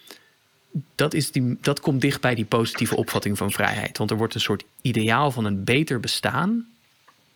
dat, 0.94 1.14
is 1.14 1.30
die, 1.30 1.58
dat 1.60 1.80
komt 1.80 2.00
dicht 2.00 2.20
bij 2.20 2.34
die 2.34 2.44
positieve 2.44 2.96
opvatting 2.96 3.38
van 3.38 3.50
vrijheid. 3.52 3.98
Want 3.98 4.10
er 4.10 4.16
wordt 4.16 4.34
een 4.34 4.40
soort 4.40 4.64
ideaal 4.80 5.30
van 5.30 5.44
een 5.44 5.64
beter 5.64 6.00
bestaan 6.00 6.66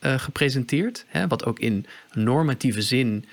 uh, 0.01 0.19
gepresenteerd. 0.19 1.05
Hè, 1.09 1.27
wat 1.27 1.45
ook 1.45 1.59
in 1.59 1.87
normatieve 2.13 2.83
zin, 2.83 3.25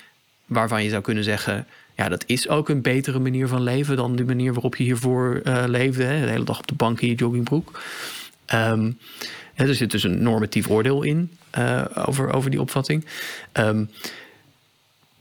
waarvan 0.46 0.82
je 0.82 0.90
zou 0.90 1.02
kunnen 1.02 1.24
zeggen. 1.24 1.66
Ja, 1.96 2.08
dat 2.08 2.24
is 2.26 2.48
ook 2.48 2.68
een 2.68 2.82
betere 2.82 3.18
manier 3.18 3.48
van 3.48 3.62
leven 3.62 3.96
dan 3.96 4.16
de 4.16 4.24
manier 4.24 4.52
waarop 4.52 4.76
je 4.76 4.84
hiervoor 4.84 5.40
uh, 5.44 5.64
leefde. 5.66 6.04
Hè, 6.04 6.24
de 6.24 6.30
hele 6.30 6.44
dag 6.44 6.58
op 6.58 6.66
de 6.66 6.74
bank 6.74 7.00
in 7.00 7.08
je 7.08 7.14
joggingbroek. 7.14 7.80
Um, 8.54 8.98
er 9.54 9.74
zit 9.74 9.90
dus 9.90 10.02
een 10.02 10.22
normatief 10.22 10.68
oordeel 10.68 11.02
in 11.02 11.30
uh, 11.58 11.84
over, 11.94 12.32
over 12.32 12.50
die 12.50 12.60
opvatting. 12.60 13.04
Um, 13.52 13.90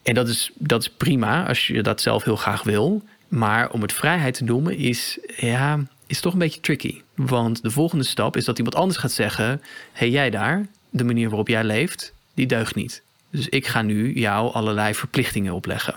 en 0.04 0.14
dat 0.14 0.28
is, 0.28 0.52
dat 0.56 0.82
is 0.82 0.90
prima 0.90 1.48
als 1.48 1.68
je 1.68 1.84
dat 1.84 2.02
zelf 2.02 2.24
heel 2.24 2.36
graag 2.36 2.64
wil. 2.64 3.04
Maar 3.30 3.70
om 3.70 3.82
het 3.82 3.94
vrijheid 3.94 4.34
te 4.34 4.44
noemen 4.44 4.78
is, 4.78 5.20
ja, 5.38 5.80
is 6.08 6.20
toch 6.20 6.34
een 6.34 6.40
beetje 6.40 6.62
tricky. 6.62 7.02
Want 7.16 7.62
de 7.62 7.72
volgende 7.72 8.04
stap 8.04 8.38
is 8.38 8.46
dat 8.46 8.58
iemand 8.58 8.76
anders 8.76 8.98
gaat 8.98 9.12
zeggen: 9.12 9.46
hé, 9.46 9.60
hey, 9.92 10.10
jij 10.10 10.30
daar, 10.30 10.68
de 10.90 11.04
manier 11.04 11.28
waarop 11.28 11.48
jij 11.48 11.64
leeft, 11.64 12.14
die 12.34 12.48
deugt 12.48 12.76
niet. 12.76 13.02
Dus 13.30 13.50
ik 13.50 13.68
ga 13.68 13.82
nu 13.82 14.14
jou 14.14 14.54
allerlei 14.54 14.94
verplichtingen 14.94 15.54
opleggen. 15.54 15.96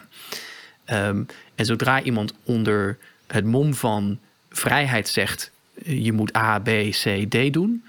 Ehm, 0.84 1.22
en 1.54 1.64
zodra 1.64 2.02
iemand 2.02 2.34
onder 2.44 2.98
het 3.26 3.44
mom 3.44 3.74
van 3.74 4.18
vrijheid 4.50 5.08
zegt: 5.08 5.50
je 5.84 6.12
moet 6.12 6.36
A, 6.36 6.58
B, 6.58 6.68
C, 6.90 7.30
D 7.30 7.52
doen. 7.52 7.84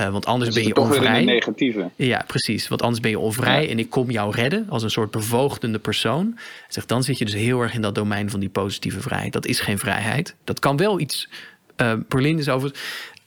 Uh, 0.00 0.08
want 0.08 0.26
anders 0.26 0.54
ben 0.54 0.66
je 0.66 0.72
toch 0.72 0.84
onvrij. 0.84 1.10
Weer 1.10 1.18
een 1.18 1.24
negatieve. 1.24 1.90
Ja, 1.96 2.24
precies. 2.26 2.68
Want 2.68 2.82
anders 2.82 3.00
ben 3.00 3.10
je 3.10 3.18
onvrij 3.18 3.70
en 3.70 3.78
ik 3.78 3.90
kom 3.90 4.10
jou 4.10 4.34
redden 4.34 4.66
als 4.68 4.82
een 4.82 4.90
soort 4.90 5.10
bevoogdende 5.10 5.78
persoon. 5.78 6.38
Zeg, 6.68 6.86
dan 6.86 7.02
zit 7.02 7.18
je 7.18 7.24
dus 7.24 7.34
heel 7.34 7.60
erg 7.60 7.74
in 7.74 7.82
dat 7.82 7.94
domein 7.94 8.30
van 8.30 8.40
die 8.40 8.48
positieve 8.48 9.00
vrijheid. 9.00 9.32
Dat 9.32 9.46
is 9.46 9.60
geen 9.60 9.78
vrijheid. 9.78 10.34
Dat 10.44 10.58
kan 10.58 10.76
wel 10.76 11.00
iets. 11.00 11.28
Uh, 11.76 11.92
Berlin 12.08 12.38
is 12.38 12.48
over. 12.48 12.72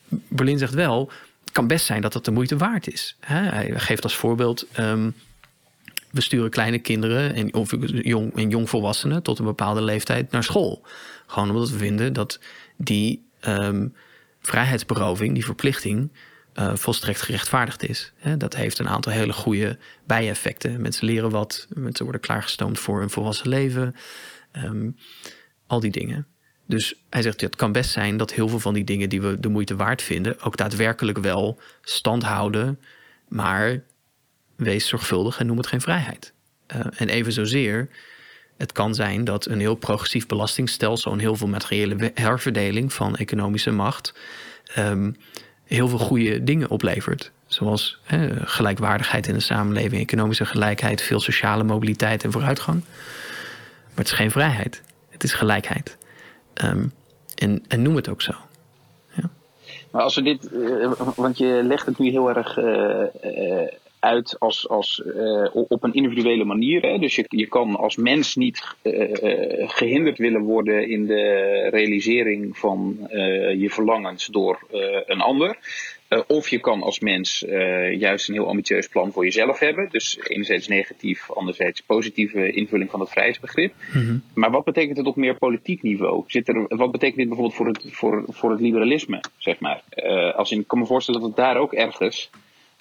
Berlin 0.10 0.58
zegt 0.58 0.74
wel. 0.74 1.12
Het 1.44 1.54
kan 1.54 1.68
best 1.68 1.86
zijn 1.86 2.02
dat 2.02 2.14
dat 2.14 2.26
de 2.26 2.32
moeite 2.32 2.58
waard 2.58 2.94
is. 2.94 3.16
Hij 3.20 3.72
geeft 3.76 4.04
als 4.04 4.16
voorbeeld. 4.16 4.68
Um, 4.80 5.16
we 6.12 6.22
sturen 6.22 6.50
kleine 6.50 6.80
kinderen 6.80 7.34
en, 7.34 7.54
of 7.54 7.72
jong, 7.90 8.36
en 8.36 8.50
jongvolwassenen 8.50 9.24
tot 9.24 9.40
een 9.40 9.46
bepaalde 9.46 9.82
leeftijd 9.82 10.32
naar 10.32 10.44
school. 10.44 10.82
Gewoon 11.28 11.50
omdat 11.50 11.70
we 11.70 11.78
vinden 11.78 12.14
dat 12.14 12.40
die 12.78 13.26
um, 13.48 13.94
vrijheidsberoving, 14.42 15.34
die 15.34 15.46
verplichting, 15.46 16.10
uh, 16.60 16.76
volstrekt 16.76 17.22
gerechtvaardigd 17.22 17.84
is. 17.90 18.14
dat 18.38 18.56
heeft 18.56 18.80
een 18.80 18.90
aantal 18.90 19.12
hele 19.12 19.34
goede 19.34 19.78
bijeffecten. 20.06 20.82
Mensen 20.82 21.06
leren 21.06 21.30
wat, 21.30 21.68
mensen 21.70 22.04
worden 22.04 22.22
klaargestoomd 22.22 22.80
voor 22.80 23.02
een 23.02 23.10
volwassen 23.10 23.50
leven. 23.50 23.96
Um, 24.64 24.96
al 25.68 25.80
die 25.80 25.92
dingen. 25.92 26.28
Dus 26.68 26.96
hij 27.10 27.22
zegt, 27.22 27.42
het 27.42 27.56
kan 27.56 27.72
best 27.72 27.92
zijn 27.92 28.18
dat 28.18 28.34
heel 28.34 28.48
veel 28.48 28.60
van 28.60 28.74
die 28.74 28.84
dingen 28.84 29.10
die 29.10 29.22
we 29.22 29.40
de 29.40 29.50
moeite 29.50 29.76
waard 29.76 30.02
vinden, 30.02 30.42
ook 30.42 30.58
daadwerkelijk 30.58 31.18
wel 31.18 31.60
stand 31.82 32.24
houden. 32.24 32.80
Maar 33.28 33.84
wees 34.56 34.88
zorgvuldig 34.88 35.40
en 35.40 35.46
noem 35.46 35.58
het 35.58 35.68
geen 35.68 35.82
vrijheid. 35.82 36.34
Uh, 36.76 36.86
en 36.96 37.10
even 37.10 37.32
zozeer, 37.32 37.90
het 38.58 38.72
kan 38.72 38.96
zijn 38.96 39.24
dat 39.24 39.46
een 39.46 39.60
heel 39.60 39.76
progressief 39.76 40.26
belastingstelsel 40.26 41.12
en 41.12 41.20
heel 41.20 41.36
veel 41.36 41.48
materiële 41.48 42.12
herverdeling 42.14 42.94
van 42.94 43.16
economische 43.16 43.72
macht 43.72 44.14
um, 44.78 45.16
heel 45.66 45.88
veel 45.88 45.98
goede 45.98 46.44
dingen 46.44 46.70
oplevert. 46.70 47.32
Zoals 47.48 48.00
gelijkwaardigheid 48.44 49.28
in 49.28 49.34
de 49.34 49.40
samenleving, 49.40 50.02
economische 50.02 50.46
gelijkheid, 50.46 51.02
veel 51.02 51.20
sociale 51.20 51.64
mobiliteit 51.64 52.24
en 52.24 52.32
vooruitgang. 52.32 52.84
Maar 53.86 54.04
het 54.04 54.08
is 54.08 54.12
geen 54.12 54.32
vrijheid, 54.32 54.82
het 55.10 55.24
is 55.24 55.34
gelijkheid. 55.34 55.98
Um, 56.64 56.94
en, 57.36 57.64
en 57.68 57.82
noem 57.82 57.96
het 57.96 58.10
ook 58.10 58.22
zo. 58.22 58.34
Ja. 59.14 59.30
Maar 59.92 60.02
als 60.02 60.16
we 60.16 60.22
dit, 60.22 60.52
uh, 60.52 60.92
want 61.16 61.38
je 61.38 61.62
legt 61.64 61.86
het 61.86 62.00
nu 62.00 62.10
heel 62.10 62.30
erg 62.30 62.58
uh, 62.58 62.66
uh, 63.24 63.68
uit 64.06 64.40
als, 64.40 64.70
als, 64.70 65.04
uh, 65.06 65.48
op 65.52 65.84
een 65.84 65.94
individuele 65.94 66.46
manier. 66.46 66.82
Hè? 66.82 66.98
Dus 66.98 67.16
je, 67.16 67.26
je 67.28 67.48
kan 67.48 67.76
als 67.76 67.96
mens 67.96 68.36
niet 68.36 68.76
uh, 68.84 69.70
gehinderd 69.70 70.18
willen 70.18 70.42
worden 70.42 70.90
in 70.90 71.06
de 71.06 71.24
realisering 71.72 72.58
van 72.58 72.98
uh, 73.02 73.62
je 73.62 73.70
verlangens 73.70 74.26
door 74.26 74.60
een 75.06 75.22
ander. 75.22 75.58
of 76.28 76.50
je 76.50 76.60
kan 76.60 76.82
als 76.82 77.00
mens 77.00 77.46
juist 77.98 78.28
een 78.28 78.34
heel 78.34 78.48
ambitieus 78.48 78.88
plan 78.88 79.12
voor 79.12 79.24
jezelf 79.24 79.60
hebben. 79.60 79.90
Dus 79.90 80.20
enerzijds 80.28 80.68
negatief, 80.68 81.32
anderzijds 81.32 81.82
positieve 81.82 82.52
invulling 82.52 82.90
van 82.90 83.00
het 83.00 83.10
vrijheidsbegrip. 83.10 83.74
Mm-hmm. 83.94 84.24
Maar 84.34 84.52
wat 84.52 84.64
betekent 84.64 84.98
het 84.98 85.08
op 85.08 85.16
meer 85.16 85.38
politiek 85.38 85.82
niveau? 85.82 86.24
Zit 86.28 86.48
er, 86.48 86.66
wat 86.68 86.92
betekent 86.92 87.18
dit 87.18 87.28
bijvoorbeeld 87.28 87.58
voor 87.58 87.68
het, 87.68 87.84
voor, 87.92 88.24
voor 88.28 88.52
het 88.52 88.60
liberalisme? 88.60 89.24
Zeg 89.38 89.60
maar? 89.60 89.84
als 90.36 90.52
in, 90.52 90.60
ik 90.60 90.68
kan 90.68 90.80
me 90.80 90.86
voorstellen 90.86 91.20
dat 91.20 91.30
het 91.30 91.40
daar 91.40 91.58
ook 91.58 91.74
ergens 91.74 92.30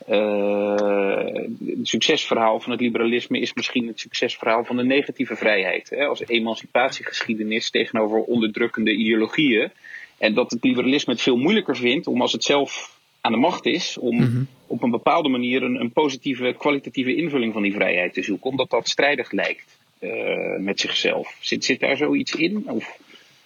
het 0.07 1.89
succesverhaal 1.89 2.61
van 2.61 2.73
het 2.73 2.81
liberalisme 2.81 3.39
is 3.41 3.55
misschien 3.55 3.87
het 3.87 4.01
succesverhaal 4.01 4.65
van 4.65 4.77
de 4.77 4.85
negatieve 4.85 5.37
vrijheid. 5.37 5.91
Hè, 5.91 6.07
als 6.07 6.23
emancipatiegeschiedenis 6.27 7.71
tegenover 7.71 8.19
onderdrukkende 8.19 8.93
ideologieën. 8.93 9.71
En 10.19 10.35
dat 10.35 10.51
het 10.51 10.65
liberalisme 10.65 11.13
het 11.13 11.23
veel 11.23 11.37
moeilijker 11.37 11.77
vindt 11.77 12.07
om 12.07 12.21
als 12.21 12.33
het 12.33 12.45
zelf 12.45 12.99
aan 13.21 13.33
de 13.33 13.39
macht 13.39 13.67
is, 13.67 13.99
om 13.99 14.17
mm-hmm. 14.17 14.47
op 14.67 14.83
een 14.83 14.91
bepaalde 14.91 15.29
manier 15.29 15.63
een, 15.63 15.81
een, 15.81 15.93
positieve, 15.93 16.55
kwalitatieve 16.59 17.15
invulling 17.15 17.53
van 17.53 17.63
die 17.63 17.73
vrijheid 17.73 18.15
te 18.15 18.23
zoeken. 18.23 18.51
Omdat 18.51 18.71
dat 18.71 18.89
strijdig 18.89 19.33
lijkt 19.33 19.79
uh, 20.01 20.59
met 20.59 20.81
zichzelf. 20.81 21.37
Zit, 21.41 21.65
zit 21.65 21.81
daar 21.81 21.97
zoiets 21.97 22.35
in? 22.35 22.71
Of? 22.71 22.99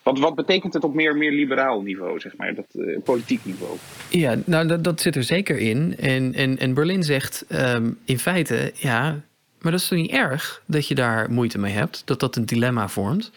Wat, 0.08 0.18
wat 0.18 0.34
betekent 0.34 0.74
het 0.74 0.84
op 0.84 0.94
meer, 0.94 1.16
meer 1.16 1.32
liberaal 1.32 1.82
niveau, 1.82 2.20
zeg 2.20 2.36
maar, 2.36 2.54
dat 2.54 2.66
uh, 2.72 2.98
politiek 3.04 3.44
niveau? 3.44 3.76
Ja, 4.10 4.36
nou 4.44 4.80
dat, 4.80 5.00
zit 5.00 5.16
er 5.16 5.22
zeker 5.22 5.58
in. 5.58 5.96
En, 5.98 6.34
en, 6.34 6.58
en 6.58 6.74
Berlin 6.74 7.02
zegt 7.02 7.44
um, 7.48 7.98
in 8.04 8.18
feite, 8.18 8.72
ja, 8.74 9.20
maar 9.60 9.72
dat 9.72 9.80
is 9.80 9.88
toch 9.88 9.98
niet 9.98 10.10
erg 10.10 10.62
dat 10.66 10.88
je 10.88 10.94
daar 10.94 11.30
moeite 11.30 11.58
mee 11.58 11.72
hebt, 11.72 12.02
dat 12.04 12.20
dat 12.20 12.36
een 12.36 12.46
dilemma 12.46 12.88
vormt. 12.88 13.30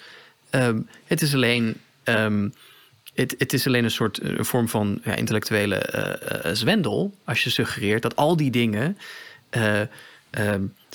Um, 0.52 0.88
het 1.06 1.22
is 1.22 1.34
alleen. 1.34 1.76
Um, 2.04 2.54
het, 3.14 3.36
het, 3.38 3.54
is 3.54 3.68
alleen 3.68 3.84
een 3.84 3.92
soort 3.92 4.22
een 4.22 4.46
vorm 4.46 4.68
van 4.68 5.02
ja, 5.04 5.16
intellectuele 5.16 5.90
uh, 6.46 6.52
zwendel. 6.54 7.14
Als 7.24 7.44
je 7.44 7.50
suggereert 7.50 8.02
dat 8.02 8.16
al 8.16 8.36
die 8.36 8.52
dingen. 8.52 8.98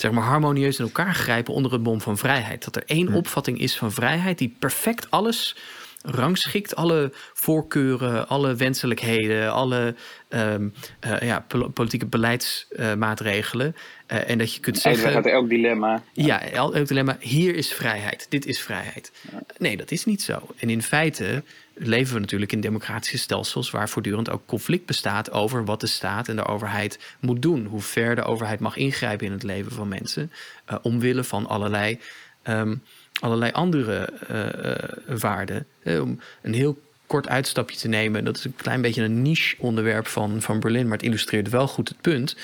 Zeg 0.01 0.11
maar 0.11 0.23
harmonieus 0.23 0.79
in 0.79 0.85
elkaar 0.85 1.15
grijpen 1.15 1.53
onder 1.53 1.71
het 1.71 1.83
bom 1.83 2.01
van 2.01 2.17
vrijheid. 2.17 2.63
Dat 2.63 2.75
er 2.75 2.83
één 2.85 3.13
opvatting 3.13 3.59
is 3.59 3.77
van 3.77 3.91
vrijheid 3.91 4.37
die 4.37 4.55
perfect 4.59 5.11
alles 5.11 5.55
rangschikt, 6.01 6.75
alle 6.75 7.11
voorkeuren, 7.33 8.27
alle 8.27 8.55
wenselijkheden, 8.55 9.51
alle 9.51 9.95
um, 10.29 10.73
uh, 11.07 11.19
ja, 11.19 11.45
politieke 11.73 12.05
beleidsmaatregelen. 12.05 13.75
Uh, 14.11 14.17
uh, 14.17 14.29
en 14.29 14.37
dat 14.37 14.53
je 14.53 14.59
kunt 14.59 14.77
zeggen. 14.77 15.11
gaat 15.11 15.25
elk 15.25 15.49
dilemma. 15.49 16.03
Ja, 16.13 16.41
elk, 16.41 16.87
dilemma. 16.87 17.17
Hier 17.19 17.55
is 17.55 17.73
vrijheid. 17.73 18.25
Dit 18.29 18.45
is 18.45 18.61
vrijheid. 18.61 19.11
Nee, 19.57 19.77
dat 19.77 19.91
is 19.91 20.05
niet 20.05 20.21
zo. 20.21 20.47
En 20.57 20.69
in 20.69 20.81
feite 20.81 21.43
leven 21.77 22.13
we 22.13 22.19
natuurlijk 22.19 22.51
in 22.51 22.61
democratische 22.61 23.17
stelsels 23.17 23.71
waar 23.71 23.89
voortdurend 23.89 24.29
ook 24.29 24.45
conflict 24.45 24.85
bestaat 24.85 25.31
over 25.31 25.65
wat 25.65 25.79
de 25.79 25.87
staat 25.87 26.27
en 26.27 26.35
de 26.35 26.45
overheid 26.45 26.99
moet 27.19 27.41
doen. 27.41 27.65
Hoe 27.65 27.81
ver 27.81 28.15
de 28.15 28.23
overheid 28.23 28.59
mag 28.59 28.75
ingrijpen 28.75 29.25
in 29.25 29.31
het 29.31 29.43
leven 29.43 29.71
van 29.71 29.87
mensen. 29.87 30.31
Uh, 30.71 30.77
omwille 30.81 31.23
van 31.23 31.47
allerlei, 31.47 31.99
um, 32.43 32.83
allerlei 33.19 33.51
andere 33.51 34.09
uh, 34.31 34.71
uh, 34.71 35.17
waarden. 35.19 35.65
om 35.83 36.19
een 36.41 36.53
heel 36.53 36.81
kort 37.07 37.27
uitstapje 37.27 37.77
te 37.77 37.87
nemen. 37.87 38.23
Dat 38.23 38.37
is 38.37 38.45
een 38.45 38.55
klein 38.55 38.81
beetje 38.81 39.03
een 39.03 39.21
niche 39.21 39.55
onderwerp 39.59 40.07
van, 40.07 40.41
van 40.41 40.59
Berlin, 40.59 40.87
maar 40.87 40.97
het 40.97 41.05
illustreert 41.05 41.49
wel 41.49 41.67
goed 41.67 41.87
het 41.87 42.01
punt. 42.01 42.35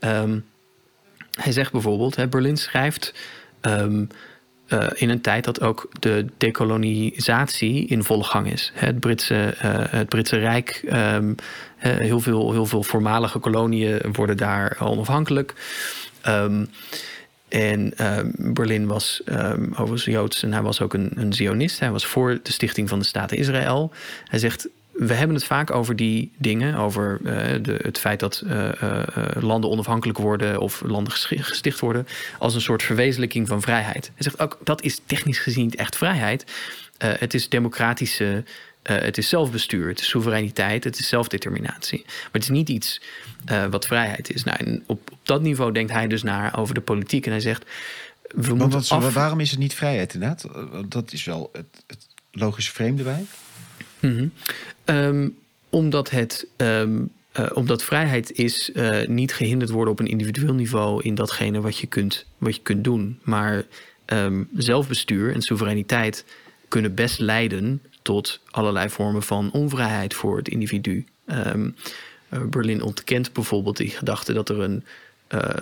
Um, 0.00 0.44
hij 1.40 1.52
zegt 1.52 1.72
bijvoorbeeld, 1.72 2.16
hè, 2.16 2.28
Berlin 2.28 2.56
schrijft. 2.56 3.14
Um, 3.60 4.08
uh, 4.68 4.86
in 4.94 5.08
een 5.08 5.20
tijd 5.20 5.44
dat 5.44 5.60
ook 5.60 5.88
de 5.98 6.26
dekolonisatie 6.36 7.86
in 7.86 8.04
volle 8.04 8.24
gang 8.24 8.52
is. 8.52 8.72
Het 8.74 9.00
Britse, 9.00 9.54
uh, 9.64 9.84
het 9.90 10.08
Britse 10.08 10.36
Rijk, 10.36 10.82
um, 10.92 11.34
heel, 11.76 12.20
veel, 12.20 12.52
heel 12.52 12.66
veel 12.66 12.82
voormalige 12.82 13.38
koloniën 13.38 14.00
worden 14.12 14.36
daar 14.36 14.76
onafhankelijk. 14.80 15.54
Um, 16.26 16.68
en 17.48 17.92
uh, 18.00 18.18
Berlin 18.36 18.86
was 18.86 19.22
overigens 19.70 20.04
Joods 20.04 20.42
en 20.42 20.52
hij 20.52 20.62
was 20.62 20.80
ook 20.80 20.94
een, 20.94 21.10
een 21.14 21.32
Zionist. 21.32 21.80
Hij 21.80 21.90
was 21.90 22.06
voor 22.06 22.40
de 22.42 22.52
stichting 22.52 22.88
van 22.88 22.98
de 22.98 23.04
Staat 23.04 23.32
Israël. 23.32 23.92
Hij 24.24 24.38
zegt, 24.38 24.68
we 24.98 25.14
hebben 25.14 25.36
het 25.36 25.44
vaak 25.44 25.70
over 25.70 25.96
die 25.96 26.32
dingen, 26.38 26.74
over 26.74 27.18
uh, 27.22 27.62
de, 27.62 27.78
het 27.82 27.98
feit 27.98 28.20
dat 28.20 28.42
uh, 28.46 28.68
uh, 28.82 29.02
landen 29.40 29.70
onafhankelijk 29.70 30.18
worden 30.18 30.60
of 30.60 30.82
landen 30.84 31.12
gesticht 31.12 31.80
worden, 31.80 32.06
als 32.38 32.54
een 32.54 32.60
soort 32.60 32.82
verwezenlijking 32.82 33.48
van 33.48 33.62
vrijheid. 33.62 34.10
Hij 34.14 34.22
zegt 34.22 34.40
ook 34.40 34.58
dat 34.64 34.82
is 34.82 35.00
technisch 35.06 35.38
gezien 35.38 35.70
echt 35.70 35.96
vrijheid. 35.96 36.44
het 36.98 37.34
is 37.34 37.48
democratische, 37.48 38.44
het 38.82 39.18
is 39.18 39.28
zelfbestuur, 39.28 39.88
het 39.88 40.00
is 40.00 40.08
soevereiniteit, 40.08 40.84
het 40.84 40.98
is 40.98 41.08
zelfdeterminatie. 41.08 42.02
Maar 42.06 42.28
het 42.32 42.42
is 42.42 42.48
niet 42.48 42.68
iets 42.68 43.00
wat 43.70 43.86
vrijheid 43.86 44.34
is. 44.34 44.44
Nou, 44.44 44.64
en 44.64 44.82
op, 44.86 45.10
op 45.12 45.18
dat 45.22 45.42
niveau 45.42 45.72
denkt 45.72 45.92
hij 45.92 46.06
dus 46.06 46.22
naar 46.22 46.58
over 46.58 46.74
de 46.74 46.80
politiek 46.80 47.26
en 47.26 47.30
hij 47.30 47.40
zegt. 47.40 47.64
We 48.34 48.56
Want 48.56 48.72
wat, 48.72 48.90
af... 48.90 49.14
Waarom 49.14 49.40
is 49.40 49.50
het 49.50 49.58
niet 49.58 49.74
vrijheid 49.74 50.14
inderdaad? 50.14 50.48
Dat 50.88 51.12
is 51.12 51.24
wel 51.24 51.50
het, 51.52 51.84
het 51.86 52.06
logische 52.32 52.72
vreemde 52.72 53.02
bij. 53.02 53.24
Mm-hmm. 54.00 54.32
Um, 54.90 55.36
omdat 55.70 56.10
het. 56.10 56.46
Um, 56.56 57.10
uh, 57.38 57.46
omdat 57.54 57.84
vrijheid 57.84 58.32
is 58.32 58.70
uh, 58.74 59.06
niet 59.06 59.34
gehinderd 59.34 59.70
worden 59.70 59.92
op 59.92 59.98
een 59.98 60.06
individueel 60.06 60.54
niveau 60.54 61.02
in 61.02 61.14
datgene 61.14 61.60
wat 61.60 61.78
je 61.78 61.86
kunt, 61.86 62.26
wat 62.38 62.54
je 62.54 62.62
kunt 62.62 62.84
doen. 62.84 63.18
Maar 63.22 63.64
um, 64.06 64.48
zelfbestuur 64.56 65.34
en 65.34 65.42
soevereiniteit 65.42 66.24
kunnen 66.68 66.94
best 66.94 67.18
leiden 67.18 67.82
tot 68.02 68.40
allerlei 68.50 68.88
vormen 68.88 69.22
van 69.22 69.52
onvrijheid 69.52 70.14
voor 70.14 70.36
het 70.36 70.48
individu. 70.48 71.04
Uh, 71.26 71.52
Berlin 72.50 72.82
ontkent 72.82 73.32
bijvoorbeeld 73.32 73.76
die 73.76 73.90
gedachte 73.90 74.32
dat 74.32 74.48
er 74.48 74.60
een 74.60 74.84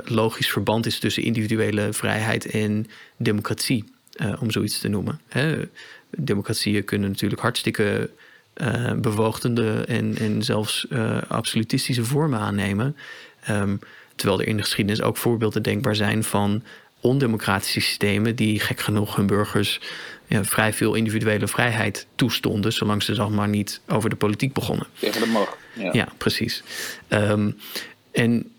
logisch 0.05 0.51
verband 0.51 0.87
is 0.87 0.99
tussen 0.99 1.23
individuele 1.23 1.93
vrijheid 1.93 2.47
en 2.47 2.87
democratie, 3.17 3.85
om 4.41 4.51
zoiets 4.51 4.79
te 4.79 4.89
noemen. 4.89 5.21
Hè. 5.29 5.69
Democratieën 6.11 6.85
kunnen 6.85 7.11
natuurlijk 7.11 7.41
hartstikke 7.41 8.11
bewoogdende 8.97 9.85
en, 9.87 10.17
en 10.19 10.43
zelfs 10.43 10.87
absolutistische 11.29 12.05
vormen 12.05 12.39
aannemen. 12.39 12.97
Um, 13.51 13.79
terwijl 14.15 14.41
er 14.41 14.47
in 14.47 14.57
de 14.57 14.63
geschiedenis 14.63 15.03
ook 15.03 15.17
voorbeelden 15.17 15.63
denkbaar 15.63 15.97
zijn 15.97 16.25
van 16.25 16.63
ondemocratische 17.01 17.81
systemen 17.81 18.37
die 18.37 18.61
gek 18.61 18.81
genoeg 18.81 19.17
hun 19.17 19.27
burgers 19.27 19.81
ja, 20.27 20.45
vrij 20.45 20.73
veel 20.73 20.95
individuele 20.95 21.49
vrijheid 21.49 22.07
toestonden, 22.15 22.73
zolang 22.73 23.03
ze 23.03 23.15
dan 23.15 23.35
maar 23.35 23.49
niet 23.49 23.81
over 23.87 24.11
de 24.11 24.17
politiek 24.17 24.53
begonnen. 24.53 24.87
Tegen 24.99 25.21
de 25.21 25.27
macht. 25.27 25.57
Ja, 25.73 25.91
ja 25.93 26.09
precies. 26.19 26.63
Um, 27.09 27.59
en 28.11 28.51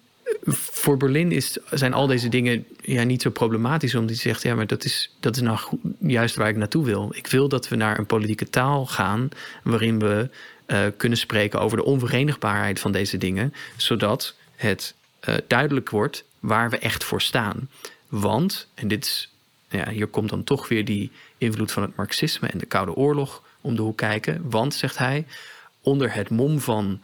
voor 0.46 0.98
Berlin 0.98 1.32
is, 1.32 1.58
zijn 1.72 1.94
al 1.94 2.08
deze 2.08 2.30
dingen 2.30 2.66
ja, 2.82 3.04
niet 3.04 3.22
zo 3.22 3.30
problematisch, 3.30 3.96
omdat 3.96 4.10
hij 4.10 4.20
zegt: 4.20 4.42
ja, 4.44 4.56
maar 4.56 4.68
dat 4.68 4.84
is, 4.84 5.16
dat 5.20 5.36
is 5.36 5.42
nou 5.42 5.60
juist 6.00 6.36
waar 6.36 6.50
ik 6.50 6.56
naartoe 6.56 6.86
wil. 6.86 7.12
Ik 7.16 7.28
wil 7.28 7.48
dat 7.50 7.68
we 7.68 7.76
naar 7.76 7.98
een 7.98 8.06
politieke 8.06 8.50
taal 8.50 8.86
gaan 8.86 9.30
waarin 9.64 10.00
we 10.00 10.30
uh, 10.68 10.86
kunnen 10.98 11.18
spreken 11.18 11.60
over 11.60 11.78
de 11.78 11.84
onverenigbaarheid 11.84 12.80
van 12.80 12.92
deze 12.92 13.18
dingen, 13.18 13.54
zodat 13.76 14.36
het 14.56 14.96
uh, 15.30 15.36
duidelijk 15.48 15.90
wordt 15.90 16.24
waar 16.40 16.70
we 16.70 16.78
echt 16.78 17.04
voor 17.04 17.22
staan. 17.22 17.70
Want, 18.08 18.68
en 18.74 18.88
dit 18.88 19.30
ja, 19.70 19.90
hier 19.90 20.08
komt 20.08 20.30
dan 20.30 20.44
toch 20.44 20.68
weer 20.68 20.86
die 20.86 21.12
invloed 21.38 21.72
van 21.72 21.84
het 21.84 21.96
Marxisme 21.96 22.48
en 22.48 22.58
de 22.58 22.66
Koude 22.66 22.94
Oorlog 22.94 23.44
om 23.62 23.76
de 23.76 23.82
hoek 23.82 23.98
kijken. 23.98 24.50
Want, 24.50 24.74
zegt 24.74 24.98
hij, 24.98 25.26
onder 25.82 26.14
het 26.14 26.30
mom 26.30 26.60
van 26.60 27.02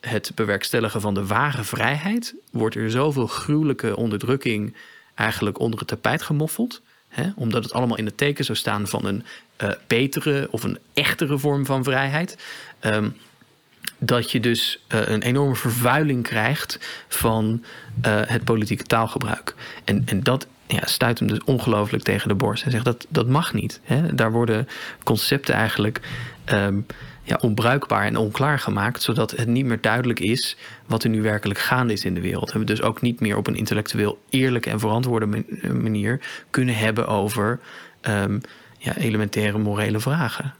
het 0.00 0.32
bewerkstelligen 0.34 1.00
van 1.00 1.14
de 1.14 1.26
ware 1.26 1.64
vrijheid 1.64 2.34
wordt 2.50 2.74
er 2.74 2.90
zoveel 2.90 3.26
gruwelijke 3.26 3.96
onderdrukking 3.96 4.76
eigenlijk 5.14 5.58
onder 5.58 5.78
het 5.78 5.88
tapijt 5.88 6.22
gemoffeld. 6.22 6.82
Hè, 7.08 7.30
omdat 7.34 7.64
het 7.64 7.72
allemaal 7.72 7.96
in 7.96 8.04
het 8.04 8.16
teken 8.16 8.44
zou 8.44 8.58
staan 8.58 8.88
van 8.88 9.04
een 9.04 9.24
uh, 9.62 9.70
betere 9.86 10.48
of 10.50 10.62
een 10.62 10.78
echtere 10.94 11.38
vorm 11.38 11.66
van 11.66 11.84
vrijheid. 11.84 12.38
Um, 12.80 13.16
dat 13.98 14.30
je 14.30 14.40
dus 14.40 14.84
uh, 14.94 15.08
een 15.08 15.22
enorme 15.22 15.54
vervuiling 15.54 16.22
krijgt 16.22 16.78
van 17.08 17.64
uh, 18.06 18.20
het 18.24 18.44
politieke 18.44 18.84
taalgebruik. 18.84 19.54
En, 19.84 20.02
en 20.06 20.22
dat 20.22 20.46
ja, 20.66 20.86
stuit 20.86 21.18
hem 21.18 21.28
dus 21.28 21.44
ongelooflijk 21.44 22.04
tegen 22.04 22.28
de 22.28 22.34
borst. 22.34 22.62
Hij 22.62 22.72
zegt 22.72 22.84
dat 22.84 23.06
dat 23.08 23.26
mag 23.26 23.54
niet. 23.54 23.80
Hè? 23.82 24.14
Daar 24.14 24.32
worden 24.32 24.68
concepten 25.04 25.54
eigenlijk 25.54 26.00
um, 26.52 26.86
ja, 27.30 27.38
onbruikbaar 27.40 28.04
en 28.06 28.16
onklaar 28.16 28.58
gemaakt, 28.58 29.02
zodat 29.02 29.30
het 29.30 29.48
niet 29.48 29.64
meer 29.64 29.80
duidelijk 29.80 30.20
is 30.20 30.56
wat 30.86 31.04
er 31.04 31.10
nu 31.10 31.22
werkelijk 31.22 31.58
gaande 31.58 31.92
is 31.92 32.04
in 32.04 32.14
de 32.14 32.20
wereld. 32.20 32.50
En 32.50 32.58
we 32.58 32.64
dus 32.64 32.82
ook 32.82 33.00
niet 33.00 33.20
meer 33.20 33.36
op 33.36 33.46
een 33.46 33.56
intellectueel 33.56 34.22
eerlijke 34.28 34.70
en 34.70 34.80
verantwoorde 34.80 35.44
manier 35.72 36.20
kunnen 36.50 36.74
hebben 36.74 37.06
over 37.06 37.60
um, 38.02 38.40
ja, 38.78 38.96
elementaire 38.96 39.58
morele 39.58 40.00
vragen. 40.00 40.54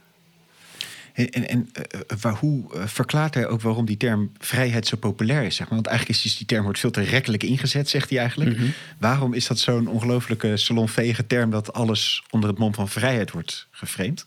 En, 1.14 1.48
en 1.48 1.70
uh, 1.78 2.00
waar, 2.20 2.34
hoe 2.34 2.64
verklaart 2.72 3.34
hij 3.34 3.46
ook 3.46 3.60
waarom 3.60 3.84
die 3.84 3.96
term 3.96 4.32
vrijheid 4.38 4.86
zo 4.86 4.96
populair 4.96 5.42
is? 5.42 5.56
Zeg 5.56 5.66
maar? 5.66 5.74
Want 5.74 5.86
eigenlijk 5.86 6.18
is 6.18 6.24
dus 6.24 6.36
die 6.36 6.46
term 6.46 6.62
wordt 6.62 6.78
veel 6.78 6.90
te 6.90 7.02
rekkelijk 7.02 7.42
ingezet, 7.42 7.88
zegt 7.88 8.10
hij 8.10 8.18
eigenlijk. 8.18 8.50
Mm 8.50 8.56
-hmm. 8.56 8.72
Waarom 8.98 9.32
is 9.32 9.46
dat 9.46 9.58
zo'n 9.58 9.86
ongelooflijke 9.86 10.56
salonvege 10.56 11.26
term 11.26 11.50
dat 11.50 11.72
alles 11.72 12.22
onder 12.30 12.50
het 12.50 12.58
mom 12.58 12.74
van 12.74 12.88
vrijheid 12.88 13.30
wordt 13.30 13.66
geframed? 13.70 14.24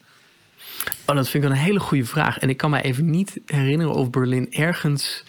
Oh, 1.06 1.16
dat 1.16 1.30
vind 1.30 1.44
ik 1.44 1.50
een 1.50 1.56
hele 1.56 1.80
goede 1.80 2.06
vraag. 2.06 2.40
En 2.40 2.50
ik 2.50 2.58
kan 2.58 2.70
me 2.70 2.82
even 2.82 3.10
niet 3.10 3.40
herinneren 3.46 3.94
of 3.94 4.10
Berlin 4.10 4.54
ergens 4.54 5.24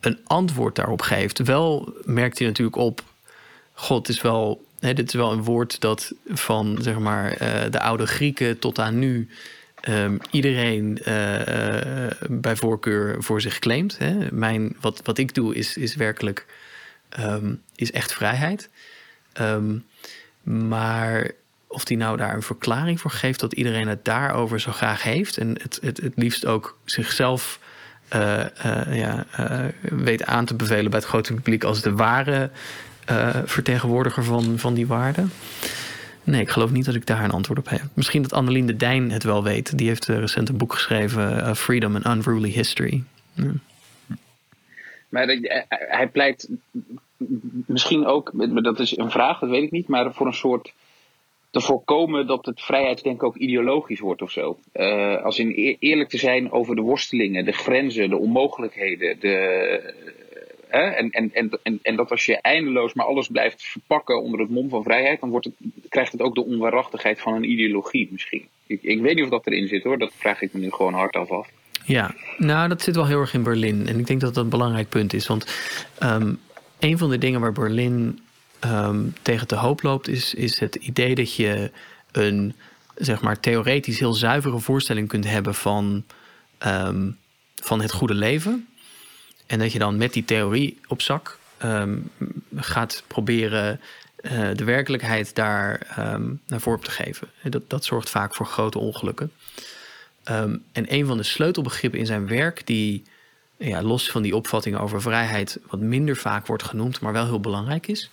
een 0.00 0.18
antwoord 0.24 0.76
daarop 0.76 1.02
geeft. 1.02 1.38
Wel 1.38 1.94
merkt 2.04 2.38
hij 2.38 2.48
natuurlijk 2.48 2.76
op. 2.76 3.02
God, 3.72 4.08
is 4.08 4.20
wel. 4.20 4.64
Hè, 4.78 4.94
dit 4.94 5.08
is 5.08 5.14
wel 5.14 5.32
een 5.32 5.44
woord 5.44 5.80
dat 5.80 6.12
van 6.26 6.78
zeg 6.80 6.98
maar 6.98 7.42
uh, 7.42 7.70
de 7.70 7.80
oude 7.80 8.06
Grieken 8.06 8.58
tot 8.58 8.78
aan 8.78 8.98
nu 8.98 9.28
um, 9.88 10.18
iedereen 10.30 10.98
uh, 11.08 11.38
uh, 11.38 12.10
bij 12.28 12.56
voorkeur 12.56 13.22
voor 13.22 13.40
zich 13.40 13.58
claimt. 13.58 13.98
Hè. 13.98 14.26
Mijn, 14.30 14.76
wat, 14.80 15.00
wat 15.04 15.18
ik 15.18 15.34
doe 15.34 15.54
is, 15.54 15.76
is 15.76 15.94
werkelijk 15.94 16.46
um, 17.20 17.62
is 17.74 17.92
echt 17.92 18.12
vrijheid. 18.12 18.68
Um, 19.40 19.84
maar 20.42 21.30
of 21.72 21.84
die 21.84 21.96
nou 21.96 22.16
daar 22.16 22.34
een 22.34 22.42
verklaring 22.42 23.00
voor 23.00 23.10
geeft 23.10 23.40
dat 23.40 23.52
iedereen 23.52 23.88
het 23.88 24.04
daarover 24.04 24.60
zo 24.60 24.72
graag 24.72 25.02
heeft 25.02 25.38
en 25.38 25.48
het, 25.62 25.78
het, 25.82 26.00
het 26.00 26.12
liefst 26.16 26.46
ook 26.46 26.78
zichzelf 26.84 27.60
uh, 28.14 28.44
ja, 28.90 29.26
weet 29.80 30.24
aan 30.24 30.44
te 30.44 30.54
bevelen 30.54 30.90
bij 30.90 30.98
het 30.98 31.08
grote 31.08 31.34
publiek 31.34 31.64
als 31.64 31.82
de 31.82 31.92
ware 31.92 32.50
vertegenwoordiger 33.44 34.24
van, 34.24 34.58
van 34.58 34.74
die 34.74 34.86
waarden. 34.86 35.30
Nee, 36.24 36.40
ik 36.40 36.50
geloof 36.50 36.70
niet 36.70 36.84
dat 36.84 36.94
ik 36.94 37.06
daar 37.06 37.24
een 37.24 37.30
antwoord 37.30 37.58
op 37.58 37.68
heb. 37.68 37.82
Misschien 37.94 38.22
dat 38.22 38.32
Annelien 38.32 38.66
de 38.66 38.76
Dijn 38.76 39.10
het 39.10 39.22
wel 39.22 39.42
weet. 39.42 39.78
Die 39.78 39.88
heeft 39.88 40.06
recent 40.06 40.48
een 40.48 40.56
boek 40.56 40.72
geschreven, 40.72 41.56
Freedom 41.56 41.94
and 41.96 42.06
Unruly 42.06 42.50
History. 42.50 43.02
Maar 45.08 45.26
hij 45.68 46.08
pleit 46.08 46.48
misschien 47.66 48.06
ook, 48.06 48.30
dat 48.62 48.80
is 48.80 48.96
een 48.96 49.10
vraag, 49.10 49.38
dat 49.38 49.50
weet 49.50 49.62
ik 49.62 49.70
niet, 49.70 49.88
maar 49.88 50.14
voor 50.14 50.26
een 50.26 50.32
soort 50.32 50.72
te 51.52 51.60
voorkomen 51.60 52.26
dat 52.26 52.46
het 52.46 52.60
vrijheidsdenken 52.60 53.26
ook 53.26 53.36
ideologisch 53.36 54.00
wordt 54.00 54.22
of 54.22 54.30
zo. 54.30 54.58
Uh, 54.74 55.22
als 55.24 55.38
in 55.38 55.76
eerlijk 55.78 56.08
te 56.08 56.18
zijn 56.18 56.52
over 56.52 56.76
de 56.76 56.80
worstelingen, 56.80 57.44
de 57.44 57.52
grenzen, 57.52 58.10
de 58.10 58.16
onmogelijkheden, 58.16 59.20
de, 59.20 60.20
Hè? 60.72 60.80
En, 60.80 61.10
en, 61.10 61.30
en, 61.62 61.78
en, 61.82 61.96
dat 61.96 62.10
als 62.10 62.26
je 62.26 62.40
eindeloos 62.40 62.94
maar 62.94 63.06
alles 63.06 63.28
blijft 63.28 63.62
verpakken 63.62 64.22
onder 64.22 64.40
het 64.40 64.50
mom 64.50 64.68
van 64.68 64.82
vrijheid, 64.82 65.20
dan 65.20 65.30
wordt 65.30 65.44
het, 65.44 65.54
krijgt 65.88 66.12
het 66.12 66.20
ook 66.20 66.34
de 66.34 66.44
onwaarachtigheid 66.44 67.20
van 67.20 67.34
een 67.34 67.50
ideologie 67.50 68.08
misschien. 68.10 68.46
Ik, 68.66 68.82
ik 68.82 69.00
weet 69.00 69.14
niet 69.14 69.24
of 69.24 69.30
dat 69.30 69.46
erin 69.46 69.68
zit 69.68 69.82
hoor, 69.82 69.98
dat 69.98 70.12
vraag 70.16 70.42
ik 70.42 70.52
me 70.52 70.60
nu 70.60 70.70
gewoon 70.70 70.94
hardaf 70.94 71.30
af. 71.30 71.48
Ja, 71.84 72.14
nou 72.38 72.68
dat 72.68 72.82
zit 72.82 72.96
wel 72.96 73.06
heel 73.06 73.20
erg 73.20 73.34
in 73.34 73.42
Berlin. 73.42 73.86
En 73.86 73.98
ik 73.98 74.06
denk 74.06 74.20
dat 74.20 74.34
dat 74.34 74.44
een 74.44 74.50
belangrijk 74.50 74.88
punt 74.88 75.12
is. 75.12 75.26
Want 75.26 75.46
um, 76.02 76.38
een 76.78 76.98
van 76.98 77.10
de 77.10 77.18
dingen 77.18 77.40
waar 77.40 77.52
Berlin 77.52 78.18
um, 78.64 79.14
tegen 79.22 79.46
te 79.46 79.56
hoop 79.56 79.82
loopt, 79.82 80.08
is, 80.08 80.34
is 80.34 80.58
het 80.58 80.74
idee 80.74 81.14
dat 81.14 81.34
je 81.34 81.70
een 82.12 82.54
zeg 82.94 83.20
maar 83.20 83.40
theoretisch 83.40 83.98
heel 83.98 84.12
zuivere 84.12 84.58
voorstelling 84.58 85.08
kunt 85.08 85.24
hebben 85.24 85.54
van, 85.54 86.04
um, 86.66 87.18
van 87.54 87.80
het 87.80 87.92
goede 87.92 88.14
leven. 88.14 88.66
En 89.46 89.58
dat 89.58 89.72
je 89.72 89.78
dan 89.78 89.96
met 89.96 90.12
die 90.12 90.24
theorie 90.24 90.80
op 90.88 91.02
zak 91.02 91.38
um, 91.64 92.10
gaat 92.56 93.02
proberen 93.06 93.80
uh, 94.20 94.48
de 94.54 94.64
werkelijkheid 94.64 95.34
daar 95.34 95.86
naar 96.46 96.60
voren 96.60 96.84
te 96.84 96.90
geven. 96.90 97.28
Dat, 97.42 97.70
dat 97.70 97.84
zorgt 97.84 98.10
vaak 98.10 98.34
voor 98.34 98.46
grote 98.46 98.78
ongelukken. 98.78 99.32
En 100.22 100.62
een 100.72 101.06
van 101.06 101.16
de 101.16 101.22
sleutelbegrippen 101.22 101.98
in 101.98 102.06
zijn 102.06 102.26
werk, 102.26 102.66
die 102.66 103.02
ja, 103.68 103.82
los 103.82 104.10
van 104.10 104.22
die 104.22 104.36
opvattingen 104.36 104.80
over 104.80 105.02
vrijheid 105.02 105.58
wat 105.66 105.80
minder 105.80 106.16
vaak 106.16 106.46
wordt 106.46 106.62
genoemd, 106.62 107.00
maar 107.00 107.12
wel 107.12 107.24
heel 107.24 107.40
belangrijk 107.40 107.86
is, 107.86 108.10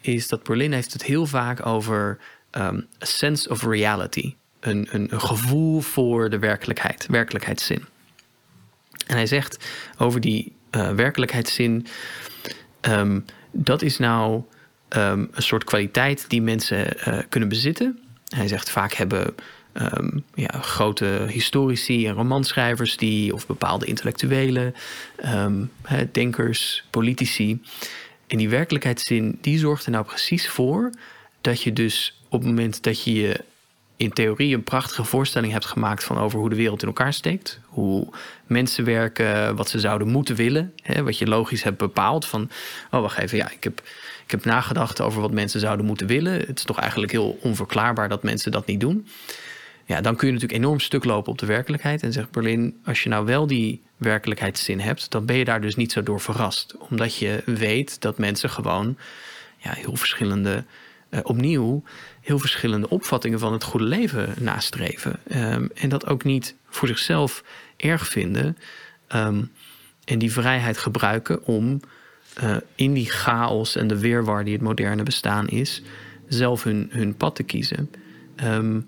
is 0.00 0.28
dat 0.28 0.42
Berlin 0.42 0.72
heeft 0.72 0.92
het 0.92 1.04
heel 1.04 1.26
vaak 1.26 1.66
over 1.66 2.18
a 2.56 2.74
sense 2.98 3.48
of 3.48 3.62
reality. 3.62 4.34
Een, 4.60 4.88
een, 4.90 5.20
gevoel 5.20 5.80
voor 5.80 6.30
de 6.30 6.38
werkelijkheid, 6.38 7.06
werkelijkheidszin. 7.06 7.84
En 9.06 9.16
hij 9.16 9.26
zegt 9.26 9.68
over 9.98 10.20
die 10.20 10.52
uh, 10.70 10.90
werkelijkheidszin, 10.90 11.86
um, 12.80 13.24
dat 13.50 13.82
is 13.82 13.98
nou 13.98 14.42
um, 14.88 15.28
een 15.32 15.42
soort 15.42 15.64
kwaliteit 15.64 16.24
die 16.28 16.42
mensen 16.42 17.08
uh, 17.08 17.18
kunnen 17.28 17.48
bezitten. 17.48 17.98
Hij 18.28 18.48
zegt 18.48 18.70
vaak 18.70 18.92
hebben 18.92 19.34
um, 19.80 20.24
ja, 20.34 20.60
grote 20.60 21.26
historici 21.28 22.06
en 22.06 22.14
romanschrijvers 22.14 22.96
die, 22.96 23.34
of 23.34 23.46
bepaalde 23.46 23.86
intellectuelen, 23.86 24.74
denkers, 26.12 26.84
politici. 26.90 27.60
En 28.26 28.38
die 28.38 28.48
werkelijkheidszin, 28.48 29.38
die 29.40 29.58
zorgt 29.58 29.84
er 29.84 29.90
nou 29.90 30.04
precies 30.04 30.48
voor 30.48 30.90
dat 31.40 31.62
je 31.62 31.72
dus 31.72 32.20
op 32.28 32.40
het 32.40 32.48
moment 32.48 32.82
dat 32.82 33.02
je 33.02 33.14
je 33.14 33.44
in 33.96 34.12
theorie 34.12 34.54
een 34.54 34.62
prachtige 34.62 35.04
voorstelling 35.04 35.52
hebt 35.52 35.64
gemaakt 35.64 36.04
van 36.04 36.18
over 36.18 36.38
hoe 36.38 36.48
de 36.48 36.56
wereld 36.56 36.82
in 36.82 36.88
elkaar 36.88 37.12
steekt. 37.12 37.60
Hoe 37.66 38.08
mensen 38.46 38.84
werken, 38.84 39.56
wat 39.56 39.68
ze 39.68 39.78
zouden 39.78 40.08
moeten 40.08 40.36
willen. 40.36 40.74
Wat 41.02 41.18
je 41.18 41.26
logisch 41.26 41.62
hebt 41.62 41.78
bepaald. 41.78 42.26
Van, 42.26 42.50
oh 42.90 43.00
wacht 43.00 43.18
even, 43.18 43.38
ja, 43.38 43.50
ik 43.50 43.64
heb, 43.64 43.82
ik 44.24 44.30
heb 44.30 44.44
nagedacht 44.44 45.00
over 45.00 45.20
wat 45.20 45.32
mensen 45.32 45.60
zouden 45.60 45.86
moeten 45.86 46.06
willen. 46.06 46.32
Het 46.32 46.58
is 46.58 46.64
toch 46.64 46.78
eigenlijk 46.78 47.12
heel 47.12 47.38
onverklaarbaar 47.42 48.08
dat 48.08 48.22
mensen 48.22 48.52
dat 48.52 48.66
niet 48.66 48.80
doen. 48.80 49.06
Ja, 49.88 50.00
dan 50.00 50.16
kun 50.16 50.26
je 50.26 50.32
natuurlijk 50.32 50.60
enorm 50.60 50.80
stuk 50.80 51.04
lopen 51.04 51.32
op 51.32 51.38
de 51.38 51.46
werkelijkheid. 51.46 52.02
En 52.02 52.12
zegt 52.12 52.30
Berlin, 52.30 52.80
als 52.84 53.02
je 53.02 53.08
nou 53.08 53.24
wel 53.24 53.46
die 53.46 53.82
werkelijkheidszin 53.96 54.80
hebt, 54.80 55.10
dan 55.10 55.26
ben 55.26 55.36
je 55.36 55.44
daar 55.44 55.60
dus 55.60 55.76
niet 55.76 55.92
zo 55.92 56.02
door 56.02 56.20
verrast. 56.20 56.76
Omdat 56.76 57.16
je 57.16 57.42
weet 57.44 58.00
dat 58.00 58.18
mensen 58.18 58.50
gewoon 58.50 58.98
ja, 59.56 59.72
heel 59.72 59.96
verschillende 59.96 60.64
uh, 61.10 61.20
opnieuw 61.22 61.82
heel 62.20 62.38
verschillende 62.38 62.88
opvattingen 62.88 63.38
van 63.38 63.52
het 63.52 63.64
goede 63.64 63.86
leven 63.86 64.34
nastreven. 64.40 65.20
Um, 65.34 65.70
en 65.74 65.88
dat 65.88 66.06
ook 66.06 66.24
niet 66.24 66.54
voor 66.68 66.88
zichzelf 66.88 67.44
erg 67.76 68.08
vinden. 68.08 68.56
Um, 69.14 69.50
en 70.04 70.18
die 70.18 70.32
vrijheid 70.32 70.78
gebruiken 70.78 71.44
om 71.44 71.80
eh, 72.34 72.56
in 72.74 72.92
die 72.92 73.10
chaos 73.10 73.76
en 73.76 73.86
de 73.86 73.98
weerwar 73.98 74.44
die 74.44 74.52
het 74.52 74.62
moderne 74.62 75.02
bestaan 75.02 75.48
is, 75.48 75.82
zelf 76.28 76.62
hun, 76.62 76.88
hun 76.92 77.16
pad 77.16 77.34
te 77.34 77.42
kiezen. 77.42 77.90
Ehm, 78.36 78.80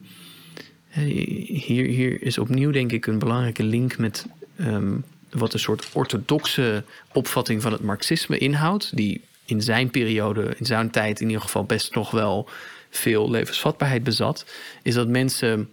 hier, 0.90 1.84
hier 1.86 2.22
is 2.22 2.38
opnieuw 2.38 2.70
denk 2.70 2.92
ik 2.92 3.06
een 3.06 3.18
belangrijke 3.18 3.62
link 3.62 3.98
met 3.98 4.26
ehm, 4.56 4.96
wat 5.30 5.52
een 5.52 5.58
soort 5.58 5.88
orthodoxe 5.92 6.84
opvatting 7.12 7.62
van 7.62 7.72
het 7.72 7.82
marxisme 7.82 8.38
inhoudt, 8.38 8.96
die 8.96 9.20
in 9.44 9.62
zijn 9.62 9.90
periode, 9.90 10.54
in 10.58 10.66
zijn 10.66 10.90
tijd 10.90 11.20
in 11.20 11.26
ieder 11.26 11.42
geval 11.42 11.64
best 11.64 11.94
nog 11.94 12.10
wel 12.10 12.48
veel 12.90 13.30
levensvatbaarheid 13.30 14.04
bezat, 14.04 14.44
is 14.82 14.94
dat 14.94 15.08
mensen 15.08 15.68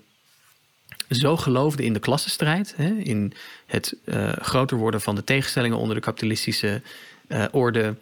zo 1.09 1.37
geloofden 1.37 1.85
in 1.85 1.93
de 1.93 1.99
klassenstrijd, 1.99 2.73
hè, 2.75 2.89
in 2.89 3.33
het 3.65 3.95
uh, 4.05 4.31
groter 4.33 4.77
worden 4.77 5.01
van 5.01 5.15
de 5.15 5.23
tegenstellingen 5.23 5.77
onder 5.77 5.95
de 5.95 6.01
kapitalistische 6.01 6.81
uh, 7.27 7.45
orde, 7.51 7.95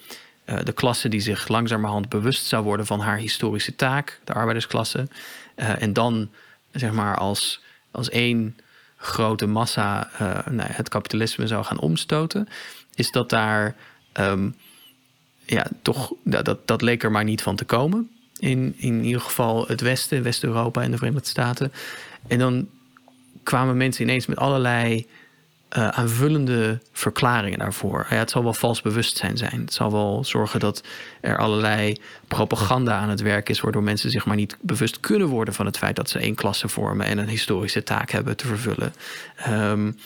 de 0.63 0.71
klasse 0.73 1.10
die 1.10 1.19
zich 1.19 1.47
langzamerhand 1.47 2.10
bewust 2.10 2.45
zou 2.45 2.63
worden 2.63 2.86
van 2.86 2.99
haar 2.99 3.17
historische 3.17 3.75
taak, 3.75 4.19
de 4.23 4.34
arbeidersklasse, 4.34 5.08
en 5.56 5.93
dan 5.93 6.30
zeg 6.75 6.91
maar 6.91 7.17
als, 7.17 7.61
als 7.91 8.09
één 8.09 8.57
grote 8.97 9.45
massa 9.45 10.09
nou, 10.49 10.69
het 10.71 10.89
kapitalisme 10.89 11.47
zou 11.47 11.63
gaan 11.63 11.79
omstoten, 11.79 12.47
is 12.95 13.11
dat 13.11 13.29
daar 13.29 13.75
um, 14.19 14.55
ja, 15.45 15.67
toch, 15.81 16.13
dat, 16.23 16.45
dat, 16.45 16.67
dat 16.67 16.81
leek 16.81 17.03
er 17.03 17.11
maar 17.11 17.23
niet 17.23 17.41
van 17.41 17.55
te 17.55 17.65
komen. 17.65 18.09
In, 18.39 18.73
in 18.77 19.03
ieder 19.03 19.21
geval 19.21 19.67
het 19.67 19.81
Westen, 19.81 20.23
West-Europa 20.23 20.81
en 20.81 20.91
de 20.91 20.97
Verenigde 20.97 21.29
Staten. 21.29 21.71
En 22.27 22.39
dan 22.39 22.67
kwamen 23.43 23.77
mensen 23.77 24.03
ineens 24.03 24.25
met 24.25 24.38
allerlei 24.38 25.07
uh, 25.77 25.88
aanvullende 25.88 26.79
verklaringen 26.91 27.59
daarvoor. 27.59 28.05
Het 28.07 28.29
zal 28.29 28.43
wel 28.43 28.53
vals 28.53 28.81
bewustzijn 28.81 29.38
zijn. 29.38 29.61
Het 29.61 29.73
zal 29.73 29.91
wel 29.91 30.23
zorgen 30.23 30.59
dat 30.59 30.83
er 31.21 31.38
allerlei 31.38 31.97
propaganda 32.27 32.97
aan 32.97 33.09
het 33.09 33.21
werk 33.21 33.49
is, 33.49 33.61
waardoor 33.61 33.83
mensen 33.83 34.09
zich 34.09 34.25
maar 34.25 34.35
niet 34.35 34.57
bewust 34.61 34.99
kunnen 34.99 35.27
worden 35.27 35.53
van 35.53 35.65
het 35.65 35.77
feit 35.77 35.95
dat 35.95 36.09
ze 36.09 36.19
één 36.19 36.35
klasse 36.35 36.67
vormen 36.67 37.05
en 37.05 37.17
een 37.17 37.29
historische 37.29 37.83
taak 37.83 38.11
hebben 38.11 38.38
te 38.38 38.47
vervullen. 38.47 38.93
Um, 39.49 39.97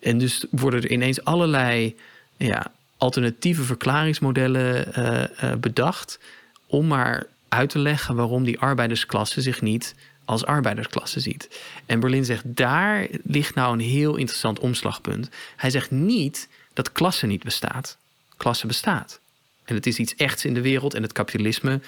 en 0.00 0.18
dus 0.18 0.44
worden 0.50 0.82
er 0.82 0.90
ineens 0.90 1.24
allerlei 1.24 1.96
ja, 2.36 2.66
alternatieve 2.96 3.62
verklaringsmodellen 3.62 4.88
uh, 4.98 5.22
uh, 5.42 5.54
bedacht 5.60 6.18
om 6.66 6.86
maar 6.86 7.26
uit 7.48 7.70
te 7.70 7.78
leggen 7.78 8.14
waarom 8.14 8.44
die 8.44 8.58
arbeidersklasse 8.58 9.40
zich 9.40 9.60
niet 9.60 9.94
als 10.28 10.44
arbeidersklasse 10.44 11.20
ziet. 11.20 11.60
En 11.86 12.00
Berlin 12.00 12.24
zegt, 12.24 12.42
daar 12.46 13.06
ligt 13.22 13.54
nou 13.54 13.72
een 13.72 13.80
heel 13.80 14.16
interessant 14.16 14.58
omslagpunt. 14.58 15.28
Hij 15.56 15.70
zegt 15.70 15.90
niet 15.90 16.48
dat 16.72 16.92
klasse 16.92 17.26
niet 17.26 17.42
bestaat. 17.42 17.96
Klasse 18.36 18.66
bestaat. 18.66 19.20
En 19.64 19.74
het 19.74 19.86
is 19.86 19.98
iets 19.98 20.14
echts 20.14 20.44
in 20.44 20.54
de 20.54 20.60
wereld 20.60 20.94
en 20.94 21.02
het 21.02 21.12
kapitalisme 21.12 21.80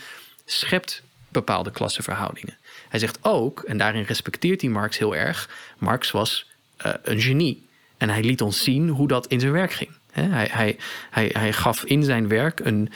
schept 0.44 1.02
bepaalde 1.28 1.70
klassenverhoudingen. 1.70 2.56
Hij 2.88 3.00
zegt 3.00 3.18
ook, 3.22 3.62
en 3.62 3.78
daarin 3.78 4.02
respecteert 4.02 4.60
hij 4.60 4.70
Marx 4.70 4.98
heel 4.98 5.16
erg, 5.16 5.50
Marx 5.78 6.10
was 6.10 6.46
uh, 6.86 6.92
een 7.02 7.20
genie. 7.20 7.68
En 7.96 8.08
hij 8.08 8.22
liet 8.22 8.42
ons 8.42 8.62
zien 8.62 8.88
hoe 8.88 9.08
dat 9.08 9.26
in 9.26 9.40
zijn 9.40 9.52
werk 9.52 9.72
ging. 9.72 9.90
hij, 10.12 10.48
hij, 10.52 10.76
hij, 11.10 11.30
hij 11.32 11.52
gaf 11.52 11.84
in 11.84 12.04
zijn 12.04 12.28
werk 12.28 12.60
een 12.60 12.90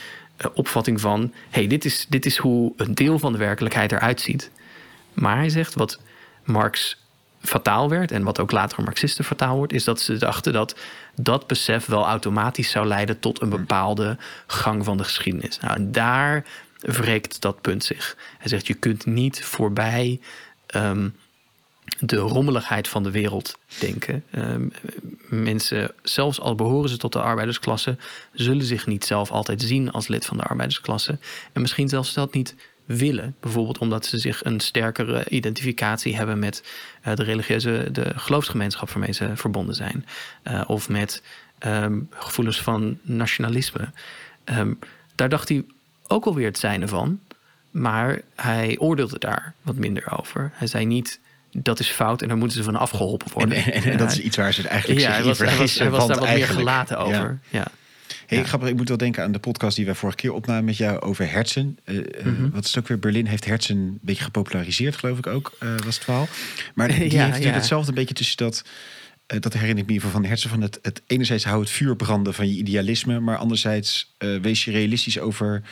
uh, 0.45 0.47
opvatting 0.55 1.01
van: 1.01 1.33
hey, 1.51 1.67
dit, 1.67 1.85
is, 1.85 2.07
dit 2.09 2.27
is 2.27 2.37
hoe 2.37 2.73
een 2.77 2.95
deel 2.95 3.19
van 3.19 3.33
de 3.33 3.39
werkelijkheid 3.39 3.93
eruit 3.93 4.21
ziet. 4.21 4.51
Maar 5.15 5.37
hij 5.37 5.49
zegt 5.49 5.75
wat 5.75 6.01
Marx 6.45 7.03
fataal 7.41 7.89
werd 7.89 8.11
en 8.11 8.23
wat 8.23 8.41
ook 8.41 8.51
later 8.51 8.83
Marxisten 8.83 9.25
fataal 9.25 9.57
wordt, 9.57 9.73
is 9.73 9.85
dat 9.85 10.01
ze 10.01 10.17
dachten 10.17 10.53
dat 10.53 10.77
dat 11.15 11.47
besef 11.47 11.87
wel 11.87 12.07
automatisch 12.07 12.71
zou 12.71 12.87
leiden 12.87 13.19
tot 13.19 13.41
een 13.41 13.49
bepaalde 13.49 14.17
gang 14.47 14.85
van 14.85 14.97
de 14.97 15.05
geschiedenis. 15.05 15.59
Nou, 15.61 15.75
en 15.75 15.93
daar 15.93 16.45
wreekt 16.81 17.41
dat 17.41 17.61
punt 17.61 17.85
zich. 17.85 18.17
Hij 18.39 18.49
zegt: 18.49 18.67
je 18.67 18.75
kunt 18.75 19.07
niet 19.07 19.45
voorbij. 19.45 20.21
Um, 20.75 21.15
de 21.99 22.17
rommeligheid 22.17 22.89
van 22.89 23.03
de 23.03 23.11
wereld 23.11 23.59
denken. 23.79 24.25
Um, 24.35 24.73
mensen, 25.29 25.91
zelfs 26.03 26.41
al 26.41 26.55
behoren 26.55 26.89
ze 26.89 26.97
tot 26.97 27.13
de 27.13 27.21
arbeidersklasse, 27.21 27.97
zullen 28.33 28.65
zich 28.65 28.87
niet 28.87 29.05
zelf 29.05 29.31
altijd 29.31 29.63
zien 29.63 29.91
als 29.91 30.09
lid 30.09 30.27
van 30.27 30.37
de 30.37 30.43
arbeidersklasse. 30.43 31.19
En 31.53 31.61
misschien 31.61 31.89
zelfs 31.89 32.15
dat 32.15 32.35
niet 32.35 32.55
willen. 32.85 33.35
Bijvoorbeeld 33.41 33.79
omdat 33.79 34.07
ze 34.07 34.19
zich 34.19 34.45
een 34.45 34.61
sterkere 34.61 35.25
identificatie 35.29 36.17
hebben 36.17 36.39
met 36.39 36.65
uh, 37.07 37.15
de 37.15 37.23
religieuze, 37.23 37.89
de 37.93 38.13
geloofsgemeenschap 38.17 38.91
waarmee 38.91 39.13
ze 39.13 39.31
verbonden 39.35 39.75
zijn. 39.75 40.07
Uh, 40.45 40.63
of 40.67 40.89
met 40.89 41.23
um, 41.67 42.09
gevoelens 42.11 42.61
van 42.61 42.99
nationalisme. 43.03 43.91
Um, 44.45 44.79
daar 45.15 45.29
dacht 45.29 45.49
hij 45.49 45.65
ook 46.07 46.25
alweer 46.25 46.47
het 46.47 46.59
zijne 46.59 46.89
van. 46.89 47.21
Maar 47.71 48.21
hij 48.35 48.77
oordeelde 48.79 49.19
daar 49.19 49.55
wat 49.63 49.77
minder 49.77 50.19
over. 50.19 50.51
Hij 50.55 50.67
zei 50.67 50.87
niet 50.87 51.21
dat 51.51 51.79
is 51.79 51.89
fout 51.89 52.23
en 52.23 52.29
daar 52.29 52.37
moeten 52.37 52.57
ze 52.57 52.63
van 52.63 52.77
afgeholpen 52.77 53.33
worden. 53.33 53.57
En, 53.57 53.73
en, 53.73 53.83
en 53.83 53.97
dat 53.97 54.11
is 54.11 54.21
iets 54.21 54.37
waar 54.37 54.53
ze 54.53 54.61
het 54.61 54.71
eigenlijk 54.71 55.01
ja, 55.01 55.11
hij 55.11 55.23
was, 55.23 55.39
hij 55.39 55.57
was, 55.57 55.79
hij 55.79 55.91
was 55.91 56.07
daar 56.07 56.19
wat 56.19 56.29
meer 56.29 56.47
gelaten 56.47 56.99
over. 56.99 57.39
Ja. 57.49 57.59
ja. 57.59 57.67
Hey, 58.27 58.39
ja. 58.39 58.67
ik 58.67 58.77
moet 58.77 58.89
wel 58.89 58.97
denken 58.97 59.23
aan 59.23 59.33
de 59.33 59.39
podcast 59.39 59.77
die 59.77 59.85
wij 59.85 59.95
vorige 59.95 60.17
keer 60.19 60.33
opnamen 60.33 60.65
met 60.65 60.77
jou 60.77 61.01
over 61.01 61.31
Hertzen. 61.31 61.79
Uh, 61.85 62.25
mm 62.25 62.37
-hmm. 62.37 62.51
Wat 62.51 62.65
is 62.65 62.75
het 62.75 62.83
ook 62.83 62.89
weer? 62.89 62.99
Berlin 62.99 63.27
heeft 63.27 63.45
Hertzen 63.45 63.77
een 63.77 63.99
beetje 64.03 64.25
gepopulariseerd, 64.25 64.97
geloof 64.97 65.19
ik 65.19 65.27
ook, 65.27 65.53
uh, 65.63 65.71
was 65.85 65.95
het 65.95 66.05
verhaal. 66.05 66.29
Maar 66.75 66.89
die 66.95 67.13
ja, 67.13 67.27
heeft 67.27 67.43
ja. 67.43 67.51
hetzelfde 67.51 67.89
een 67.89 67.95
beetje 67.95 68.15
tussen 68.15 68.37
dat... 68.37 68.65
Uh, 69.35 69.41
dat 69.41 69.53
herinner 69.53 69.85
ik 69.85 69.91
me 69.91 70.01
van, 70.01 70.11
van 70.11 70.25
Hertzen. 70.25 70.51
Van 70.51 70.61
het, 70.61 70.79
het 70.83 71.03
enerzijds 71.07 71.45
hou 71.45 71.61
het 71.61 71.71
vuur 71.71 71.97
branden 71.97 72.35
van 72.35 72.49
je 72.49 72.55
idealisme, 72.55 73.21
maar 73.21 73.37
anderzijds 73.37 74.15
wees 74.19 74.65
je 74.65 74.71
realistisch 74.71 75.19
over 75.19 75.63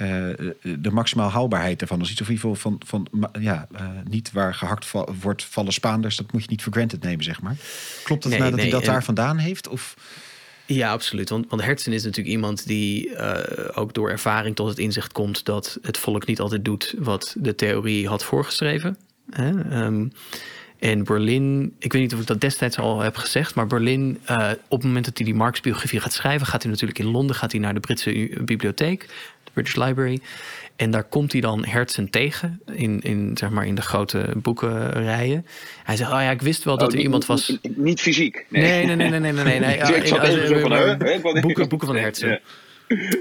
uh, 0.00 0.28
de 0.62 0.90
maximaal 0.90 1.30
haalbaarheid 1.30 1.80
ervan. 1.80 1.98
Dus 1.98 2.10
iets 2.10 2.20
of 2.20 2.28
in 2.28 2.34
ieder 2.34 2.50
geval 2.50 2.78
van, 2.86 3.06
van 3.08 3.30
ja, 3.40 3.68
uh, 3.72 3.80
niet 4.08 4.32
waar 4.32 4.54
gehakt 4.54 4.86
va 4.86 5.06
wordt 5.20 5.44
vallen 5.44 5.72
Spaanders. 5.72 6.16
Dat 6.16 6.32
moet 6.32 6.42
je 6.42 6.48
niet 6.50 6.62
voor 6.62 6.72
granted 6.72 7.02
nemen, 7.02 7.24
zeg 7.24 7.40
maar. 7.40 7.56
Klopt 8.04 8.22
het 8.22 8.32
nee, 8.32 8.40
nou 8.40 8.50
dat 8.50 8.60
nee, 8.60 8.70
hij 8.70 8.80
dat 8.80 8.88
daar 8.88 9.04
vandaan 9.04 9.38
heeft? 9.38 9.68
Of... 9.68 9.96
Ja, 10.66 10.90
absoluut. 10.90 11.28
Want, 11.28 11.46
want 11.48 11.62
Hertzen 11.62 11.92
is 11.92 12.04
natuurlijk 12.04 12.34
iemand 12.34 12.66
die 12.66 13.08
uh, 13.08 13.38
ook 13.74 13.94
door 13.94 14.10
ervaring 14.10 14.56
tot 14.56 14.68
het 14.68 14.78
inzicht 14.78 15.12
komt 15.12 15.44
dat 15.44 15.78
het 15.82 15.98
volk 15.98 16.26
niet 16.26 16.40
altijd 16.40 16.64
doet 16.64 16.94
wat 16.98 17.36
de 17.38 17.54
theorie 17.54 18.08
had 18.08 18.24
voorgeschreven. 18.24 18.96
Hè? 19.30 19.82
Um, 19.84 20.12
en 20.78 21.04
Berlin, 21.04 21.74
ik 21.78 21.92
weet 21.92 22.02
niet 22.02 22.14
of 22.14 22.20
ik 22.20 22.26
dat 22.26 22.40
destijds 22.40 22.78
al 22.78 23.00
heb 23.00 23.16
gezegd, 23.16 23.54
maar 23.54 23.66
Berlin, 23.66 24.20
uh, 24.30 24.50
op 24.68 24.78
het 24.78 24.86
moment 24.86 25.04
dat 25.04 25.16
hij 25.16 25.26
die 25.26 25.34
Marx-biografie 25.34 26.00
gaat 26.00 26.12
schrijven, 26.12 26.46
gaat 26.46 26.62
hij 26.62 26.70
natuurlijk 26.70 26.98
in 26.98 27.06
Londen 27.06 27.36
gaat 27.36 27.52
hij 27.52 27.60
naar 27.60 27.74
de 27.74 27.80
Britse 27.80 28.30
bibliotheek, 28.44 29.08
British 29.52 29.74
Library. 29.74 30.20
En 30.76 30.90
daar 30.90 31.04
komt 31.04 31.32
hij 31.32 31.40
dan 31.40 31.64
Hertzen 31.64 32.10
tegen 32.10 32.60
in, 32.72 33.00
in, 33.00 33.30
zeg 33.34 33.50
maar, 33.50 33.66
in 33.66 33.74
de 33.74 33.82
grote 33.82 34.32
boekenrijen. 34.36 35.46
Hij 35.82 35.96
zegt, 35.96 36.12
oh 36.12 36.20
ja, 36.20 36.30
ik 36.30 36.42
wist 36.42 36.64
wel 36.64 36.78
dat 36.78 36.88
oh, 36.88 36.94
er 36.94 37.00
iemand 37.00 37.26
was... 37.26 37.58
Niet 37.62 38.00
fysiek? 38.00 38.46
Nee, 38.48 38.84
nee, 38.84 38.96
nee, 38.96 39.08
nee, 39.08 39.20
nee, 39.20 39.32
nee. 39.32 39.60
nee, 39.60 39.60
nee. 39.60 41.40
Boeken, 41.40 41.68
boeken 41.68 41.86
van 41.86 41.96
Hertzen. 41.96 42.40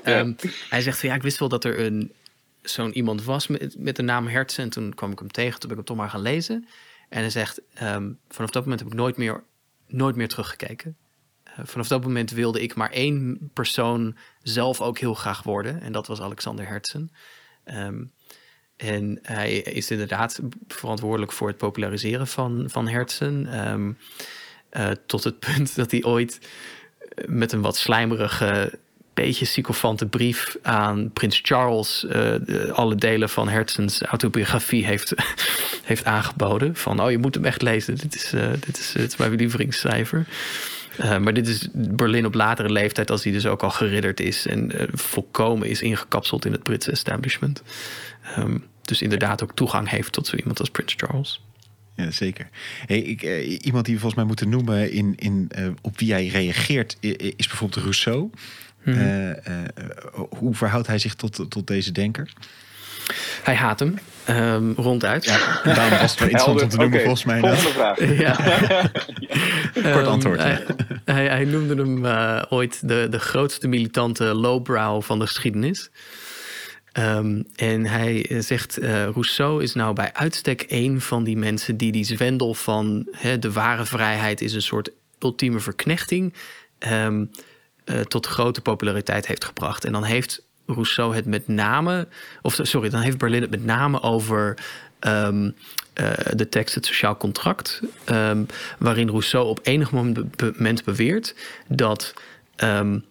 Ja. 0.03 0.19
Um, 0.19 0.35
hij 0.69 0.81
zegt, 0.81 1.01
ja, 1.01 1.13
ik 1.13 1.21
wist 1.21 1.39
wel 1.39 1.49
dat 1.49 1.63
er 1.63 1.79
een 1.79 2.11
zo'n 2.61 2.97
iemand 2.97 3.23
was 3.23 3.47
met, 3.47 3.75
met 3.77 3.95
de 3.95 4.01
naam 4.01 4.27
Hertzen. 4.27 4.63
En 4.63 4.69
toen 4.69 4.93
kwam 4.93 5.11
ik 5.11 5.19
hem 5.19 5.31
tegen, 5.31 5.59
toen 5.59 5.69
ben 5.69 5.79
ik 5.79 5.87
hem 5.87 5.95
toch 5.95 5.97
maar 5.97 6.09
gaan 6.09 6.21
lezen. 6.21 6.67
En 7.09 7.19
hij 7.19 7.29
zegt, 7.29 7.61
um, 7.81 8.17
vanaf 8.29 8.49
dat 8.49 8.63
moment 8.63 8.81
heb 8.81 8.89
ik 8.89 8.97
nooit 8.97 9.17
meer, 9.17 9.43
nooit 9.87 10.15
meer 10.15 10.27
teruggekeken. 10.27 10.95
Uh, 11.59 11.65
vanaf 11.65 11.87
dat 11.87 12.03
moment 12.03 12.31
wilde 12.31 12.61
ik 12.61 12.75
maar 12.75 12.91
één 12.91 13.49
persoon 13.53 14.15
zelf 14.41 14.81
ook 14.81 14.99
heel 14.99 15.13
graag 15.13 15.43
worden. 15.43 15.81
En 15.81 15.91
dat 15.91 16.07
was 16.07 16.21
Alexander 16.21 16.67
Hertzen. 16.67 17.11
Um, 17.65 18.11
en 18.77 19.19
hij 19.21 19.53
is 19.57 19.91
inderdaad 19.91 20.39
verantwoordelijk 20.67 21.31
voor 21.31 21.47
het 21.47 21.57
populariseren 21.57 22.27
van, 22.27 22.65
van 22.67 22.87
Hertzen. 22.87 23.67
Um, 23.69 23.97
uh, 24.71 24.91
tot 25.05 25.23
het 25.23 25.39
punt 25.39 25.75
dat 25.81 25.91
hij 25.91 26.03
ooit 26.03 26.39
met 27.25 27.51
een 27.51 27.61
wat 27.61 27.77
slijmerige 27.77 28.79
beetje 29.13 29.45
sycophante 29.45 30.05
brief 30.05 30.57
aan 30.61 31.11
prins 31.11 31.39
Charles 31.43 32.05
alle 32.71 32.95
delen 32.95 33.29
van 33.29 33.49
Hertzens 33.49 34.01
autobiografie 34.01 34.85
heeft, 34.85 35.13
heeft 35.83 36.05
aangeboden. 36.05 36.75
Van, 36.75 37.01
oh, 37.01 37.11
je 37.11 37.17
moet 37.17 37.35
hem 37.35 37.45
echt 37.45 37.61
lezen. 37.61 37.95
Dit 37.95 38.15
is, 38.15 38.33
uh, 38.33 38.51
dit 38.59 38.77
is, 38.77 38.91
dit 38.91 39.11
is 39.11 39.17
mijn 39.17 39.35
lievelingsschrijver. 39.35 40.25
Uh, 40.99 41.17
maar 41.17 41.33
dit 41.33 41.47
is 41.47 41.67
Berlin 41.73 42.25
op 42.25 42.33
latere 42.33 42.71
leeftijd, 42.71 43.11
als 43.11 43.23
hij 43.23 43.31
dus 43.31 43.45
ook 43.45 43.63
al 43.63 43.69
geridderd 43.69 44.19
is 44.19 44.47
en 44.47 44.71
volkomen 44.91 45.67
is 45.67 45.81
ingekapseld 45.81 46.45
in 46.45 46.51
het 46.51 46.63
Britse 46.63 46.91
establishment. 46.91 47.63
Um, 48.37 48.63
dus 48.81 49.01
inderdaad 49.01 49.43
ook 49.43 49.55
toegang 49.55 49.89
heeft 49.89 50.11
tot 50.11 50.27
zo 50.27 50.35
iemand 50.35 50.59
als 50.59 50.69
Prins 50.69 50.93
Charles. 50.97 51.41
Ja, 51.95 52.11
zeker. 52.11 52.49
Hey, 52.85 52.99
ik, 52.99 53.23
uh, 53.23 53.65
iemand 53.65 53.85
die 53.85 53.93
we 53.93 53.99
volgens 53.99 54.15
mij 54.15 54.25
moeten 54.25 54.49
noemen 54.49 54.91
in, 54.91 55.15
in, 55.15 55.51
op 55.81 55.99
wie 55.99 56.11
hij 56.11 56.27
reageert, 56.27 56.97
is 57.35 57.47
bijvoorbeeld 57.47 57.81
Rousseau. 57.81 58.29
Mm 58.83 58.93
-hmm. 58.93 59.35
uh, 59.47 59.57
hoe 60.29 60.55
verhoudt 60.55 60.87
hij 60.87 60.99
zich 60.99 61.15
tot, 61.15 61.45
tot 61.49 61.67
deze 61.67 61.91
denker? 61.91 62.33
Hij 63.43 63.55
haat 63.55 63.79
hem, 63.79 63.99
um, 64.29 64.73
ronduit. 64.77 65.23
Ja, 65.25 65.61
daarom 65.63 65.99
was 65.99 66.11
het 66.11 66.19
wel 66.19 66.29
interessant 66.29 66.61
om 66.61 66.69
te 66.69 66.77
noemen, 66.77 66.99
volgens 66.99 67.23
mij. 67.23 67.39
Volgende 67.39 67.69
vraag. 67.69 67.99
ja. 68.25 68.35
Kort 69.93 70.07
antwoord. 70.07 70.39
Um, 70.39 70.57
hij, 71.05 71.27
hij, 71.27 71.45
noemde 71.45 71.75
hem 71.75 72.05
uh, 72.05 72.43
ooit 72.49 72.87
de, 72.87 73.07
de 73.09 73.19
grootste 73.19 73.67
militante 73.67 74.23
lowbrow 74.23 75.01
van 75.01 75.19
de 75.19 75.27
geschiedenis. 75.27 75.89
Um, 76.99 77.47
en 77.55 77.85
hij 77.85 78.25
zegt, 78.39 78.81
uh, 78.81 79.03
Rousseau 79.03 79.63
is 79.63 79.73
nou 79.73 79.93
bij 79.93 80.13
uitstek 80.13 80.65
een 80.67 81.01
van 81.01 81.23
die 81.23 81.37
mensen 81.37 81.77
die 81.77 81.91
die 81.91 82.03
zwendel 82.03 82.53
van 82.53 83.07
hè, 83.11 83.39
de 83.39 83.51
ware 83.51 83.85
vrijheid 83.85 84.41
is 84.41 84.53
een 84.53 84.61
soort 84.61 84.91
ultieme 85.19 85.59
verknechting 85.59 86.33
um, 86.79 87.31
uh, 87.85 87.99
tot 87.99 88.25
grote 88.25 88.61
populariteit 88.61 89.27
heeft 89.27 89.45
gebracht. 89.45 89.85
En 89.85 89.91
dan 89.91 90.03
heeft 90.03 90.43
Rousseau 90.73 91.15
het 91.15 91.25
met 91.25 91.47
name, 91.47 92.07
of 92.41 92.59
sorry, 92.61 92.89
dan 92.89 93.01
heeft 93.01 93.17
Berlin 93.17 93.41
het 93.41 93.49
met 93.49 93.65
name 93.65 94.01
over 94.01 94.57
um, 94.99 95.55
uh, 96.01 96.11
de 96.35 96.49
tekst 96.49 96.75
Het 96.75 96.85
Sociaal 96.85 97.17
Contract, 97.17 97.81
um, 98.09 98.45
waarin 98.79 99.09
Rousseau 99.09 99.47
op 99.47 99.59
enig 99.63 99.91
moment 99.91 100.83
beweert 100.83 101.35
dat 101.67 102.13
um, 102.63 103.05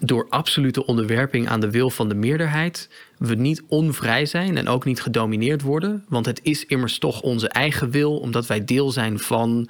door 0.00 0.26
absolute 0.28 0.86
onderwerping 0.86 1.48
aan 1.48 1.60
de 1.60 1.70
wil 1.70 1.90
van 1.90 2.08
de 2.08 2.14
meerderheid 2.14 2.88
we 3.18 3.34
niet 3.34 3.62
onvrij 3.68 4.26
zijn 4.26 4.56
en 4.56 4.68
ook 4.68 4.84
niet 4.84 5.02
gedomineerd 5.02 5.62
worden, 5.62 6.04
want 6.08 6.26
het 6.26 6.40
is 6.42 6.66
immers 6.66 6.98
toch 6.98 7.20
onze 7.20 7.48
eigen 7.48 7.90
wil, 7.90 8.18
omdat 8.18 8.46
wij 8.46 8.64
deel 8.64 8.90
zijn 8.90 9.18
van 9.18 9.68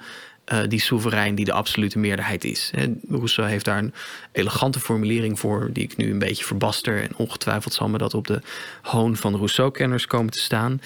uh, 0.53 0.59
die 0.67 0.79
soeverein 0.79 1.35
die 1.35 1.45
de 1.45 1.51
absolute 1.51 1.99
meerderheid 1.99 2.43
is. 2.43 2.71
Rousseau 3.09 3.49
heeft 3.49 3.65
daar 3.65 3.77
een 3.77 3.93
elegante 4.31 4.79
formulering 4.79 5.39
voor, 5.39 5.69
die 5.73 5.83
ik 5.83 5.97
nu 5.97 6.11
een 6.11 6.19
beetje 6.19 6.45
verbaster. 6.45 7.01
En 7.01 7.15
ongetwijfeld 7.15 7.73
zal 7.73 7.89
me 7.89 7.97
dat 7.97 8.13
op 8.13 8.27
de 8.27 8.41
hoon 8.81 9.15
van 9.15 9.35
Rousseau-kenners 9.35 10.07
komen 10.07 10.31
te 10.31 10.39
staan. 10.39 10.81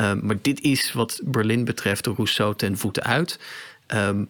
Uh, 0.00 0.12
maar 0.12 0.36
dit 0.42 0.60
is 0.60 0.92
wat 0.92 1.20
Berlin 1.24 1.64
betreft 1.64 2.06
Rousseau 2.06 2.56
ten 2.56 2.78
voeten 2.78 3.02
uit. 3.02 3.38
Um, 3.94 4.26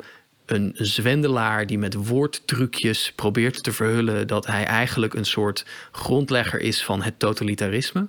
een 0.46 0.72
zwendelaar 0.74 1.66
die 1.66 1.78
met 1.78 1.94
woordtrucjes 1.94 3.12
probeert 3.12 3.62
te 3.62 3.72
verhullen 3.72 4.26
dat 4.26 4.46
hij 4.46 4.64
eigenlijk 4.64 5.14
een 5.14 5.24
soort 5.24 5.66
grondlegger 5.92 6.60
is 6.60 6.84
van 6.84 7.02
het 7.02 7.18
totalitarisme. 7.18 8.08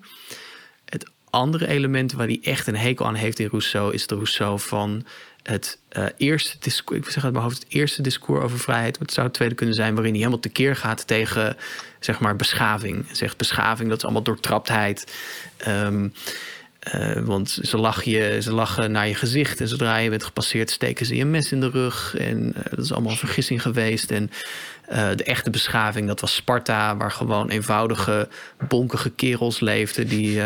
Het 0.86 1.10
andere 1.30 1.68
element 1.68 2.12
waar 2.12 2.28
hij 2.28 2.40
echt 2.42 2.68
een 2.68 2.76
hekel 2.76 3.06
aan 3.06 3.16
heeft 3.16 3.40
in 3.40 3.48
Rousseau 3.48 3.94
is 3.94 4.08
de 4.08 4.16
Rousseau 4.16 4.60
van 4.60 5.06
het 5.48 5.80
uh, 5.98 6.06
eerste 6.18 6.56
discours, 6.60 7.00
ik 7.00 7.10
zeg 7.10 7.24
hoofd, 7.24 7.64
het 7.64 7.74
eerste 7.74 8.02
discours 8.02 8.44
over 8.44 8.60
vrijheid. 8.60 9.00
Het 9.00 9.14
zou 9.14 9.26
het 9.26 9.36
tweede 9.36 9.56
kunnen 9.56 9.76
zijn 9.76 9.94
waarin 9.94 10.12
hij 10.12 10.20
helemaal 10.20 10.42
tekeer 10.42 10.76
gaat 10.76 11.08
tegen 11.08 11.58
zeg 12.00 12.20
maar 12.20 12.36
beschaving. 12.36 13.06
Zegt 13.12 13.38
beschaving, 13.38 13.90
dat 13.90 13.98
is 13.98 14.04
allemaal 14.04 14.24
doortraptheid. 14.24 15.14
Um, 15.68 16.14
want 17.26 17.60
ze 17.62 17.78
lachen, 17.78 18.12
je, 18.12 18.42
ze 18.42 18.54
lachen 18.54 18.92
naar 18.92 19.08
je 19.08 19.16
gezicht. 19.16 19.62
En 19.62 19.68
zodra 19.68 19.98
je 19.98 20.10
bent 20.10 20.24
gepasseerd, 20.24 20.70
steken 20.70 21.06
ze 21.06 21.16
je 21.16 21.26
mes 21.26 21.52
in 21.52 21.60
de 21.60 21.70
rug. 21.70 22.16
En 22.18 22.54
uh, 22.58 22.64
dat 22.70 22.86
is 22.86 22.92
allemaal 22.92 23.12
een 23.12 23.18
vergissing 23.18 23.62
geweest. 23.62 24.12
En 24.12 24.32
de 25.16 25.24
echte 25.24 25.50
beschaving, 25.50 26.08
dat 26.08 26.22
was 26.22 26.36
Sparta, 26.36 26.98
waar 26.98 27.12
gewoon 27.12 27.50
eenvoudige, 27.50 28.28
bonkige 28.68 29.10
kerels 29.10 29.60
leefden. 29.60 30.08
Die, 30.08 30.42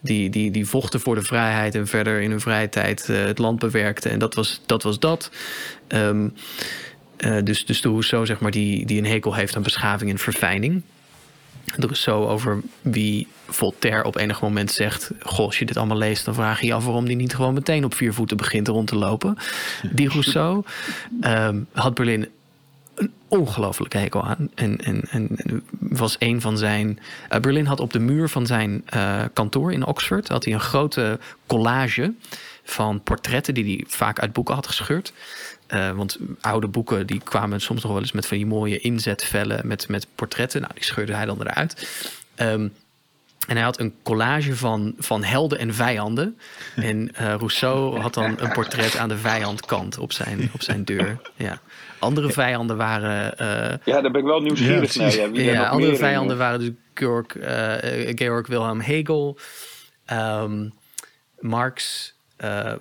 die, 0.00 0.30
die, 0.30 0.50
die 0.50 0.66
vochten 0.66 1.00
voor 1.00 1.14
de 1.14 1.22
vrijheid 1.22 1.74
en 1.74 1.86
verder 1.86 2.20
in 2.20 2.30
hun 2.30 2.40
vrije 2.40 2.68
tijd 2.68 3.06
het 3.06 3.38
land 3.38 3.58
bewerkten. 3.58 4.10
En 4.10 4.18
dat 4.18 4.34
was 4.34 4.60
dat. 4.66 4.82
Was 4.82 4.98
dat. 4.98 5.30
Um, 5.88 6.34
dus, 7.44 7.66
dus 7.66 7.80
de 7.80 7.88
Rousseau, 7.88 8.26
zeg 8.26 8.40
maar, 8.40 8.50
die, 8.50 8.86
die 8.86 8.98
een 8.98 9.06
hekel 9.06 9.34
heeft 9.34 9.56
aan 9.56 9.62
beschaving 9.62 10.10
en 10.10 10.18
verfijning. 10.18 10.82
Er 11.78 11.90
is 11.90 12.02
zo 12.02 12.26
over 12.26 12.60
wie 12.82 13.26
Voltaire 13.46 14.04
op 14.04 14.16
enig 14.16 14.40
moment 14.40 14.70
zegt: 14.70 15.10
Goh, 15.20 15.46
als 15.46 15.58
je 15.58 15.64
dit 15.64 15.76
allemaal 15.76 15.96
leest, 15.96 16.24
dan 16.24 16.34
vraag 16.34 16.60
je 16.60 16.66
je 16.66 16.74
af 16.74 16.84
waarom 16.84 17.06
die 17.06 17.16
niet 17.16 17.34
gewoon 17.34 17.54
meteen 17.54 17.84
op 17.84 17.94
vier 17.94 18.14
voeten 18.14 18.36
begint 18.36 18.68
rond 18.68 18.88
te 18.88 18.96
lopen. 18.96 19.36
Die 19.92 20.08
Rousseau 20.08 20.64
um, 21.20 21.66
had 21.72 21.94
Berlin 21.94 22.28
een 23.30 23.38
ongelofelijke 23.38 23.98
hekel 23.98 24.24
aan. 24.24 24.50
En, 24.54 24.78
en, 24.78 25.02
en 25.10 25.38
was 25.78 26.16
een 26.18 26.40
van 26.40 26.58
zijn. 26.58 26.98
Uh, 27.32 27.38
Berlin 27.38 27.66
had 27.66 27.80
op 27.80 27.92
de 27.92 27.98
muur 27.98 28.28
van 28.28 28.46
zijn 28.46 28.84
uh, 28.94 29.22
kantoor 29.32 29.72
in 29.72 29.86
Oxford 29.86 30.28
had 30.28 30.44
hij 30.44 30.54
een 30.54 30.60
grote 30.60 31.18
collage 31.46 32.14
van 32.64 33.02
portretten 33.02 33.54
die 33.54 33.64
hij 33.64 33.84
vaak 33.88 34.18
uit 34.18 34.32
boeken 34.32 34.54
had 34.54 34.66
gescheurd. 34.66 35.12
Uh, 35.68 35.90
want 35.90 36.18
oude 36.40 36.66
boeken 36.66 37.06
die 37.06 37.20
kwamen 37.24 37.60
soms 37.60 37.82
nog 37.82 37.92
wel 37.92 38.00
eens 38.00 38.12
met 38.12 38.26
van 38.26 38.36
die 38.36 38.46
mooie 38.46 38.78
inzetvellen 38.78 39.66
met, 39.66 39.88
met 39.88 40.06
portretten. 40.14 40.60
Nou, 40.60 40.74
die 40.74 40.84
scheurde 40.84 41.14
hij 41.14 41.24
dan 41.24 41.40
eruit. 41.40 41.88
Um, 42.36 42.72
en 43.46 43.56
hij 43.56 43.64
had 43.64 43.80
een 43.80 43.94
collage 44.02 44.56
van, 44.56 44.94
van 44.98 45.24
helden 45.24 45.58
en 45.58 45.74
vijanden. 45.74 46.38
En 46.76 47.10
Rousseau 47.14 48.00
had 48.00 48.14
dan 48.14 48.34
een 48.40 48.52
portret 48.52 48.96
aan 48.96 49.08
de 49.08 49.16
vijandkant 49.18 49.98
op 49.98 50.12
zijn, 50.12 50.50
op 50.52 50.62
zijn 50.62 50.84
deur. 50.84 51.20
Ja. 51.36 51.60
Andere 52.00 52.32
vijanden 52.32 52.76
waren. 52.76 53.34
Uh, 53.40 53.86
ja, 53.94 54.00
daar 54.00 54.10
ben 54.10 54.20
ik 54.20 54.26
wel 54.26 54.40
nieuwsgierig 54.40 54.94
ja, 54.94 55.02
naar. 55.02 55.12
Ja, 55.12 55.30
Wie 55.30 55.44
ja 55.44 55.68
andere 55.68 55.96
vijanden 55.96 56.38
waren 56.38 56.58
dus 56.58 56.70
Georg, 56.94 57.34
uh, 57.34 58.12
Georg 58.14 58.46
Wilhelm 58.46 58.80
Hegel. 58.80 59.38
Um, 60.12 60.72
Marx 61.38 62.12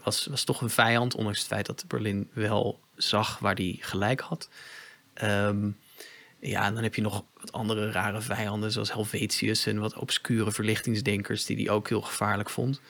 was, 0.03 0.27
was 0.29 0.43
toch 0.43 0.61
een 0.61 0.69
vijand, 0.69 1.15
ondanks 1.15 1.39
het 1.39 1.47
feit 1.47 1.65
dat 1.65 1.85
Berlin 1.87 2.29
wel 2.33 2.79
zag 2.95 3.39
waar 3.39 3.55
hij 3.55 3.77
gelijk 3.79 4.19
had. 4.19 4.49
Um, 5.23 5.77
ja, 6.39 6.65
en 6.65 6.73
dan 6.73 6.83
heb 6.83 6.95
je 6.95 7.01
nog 7.01 7.23
wat 7.39 7.51
andere 7.51 7.91
rare 7.91 8.21
vijanden, 8.21 8.71
zoals 8.71 8.91
Helvetius 8.91 9.65
en 9.65 9.79
wat 9.79 9.97
obscure 9.97 10.51
verlichtingsdenkers, 10.51 11.45
die 11.45 11.55
hij 11.55 11.69
ook 11.69 11.89
heel 11.89 12.01
gevaarlijk 12.01 12.49
vond. 12.49 12.81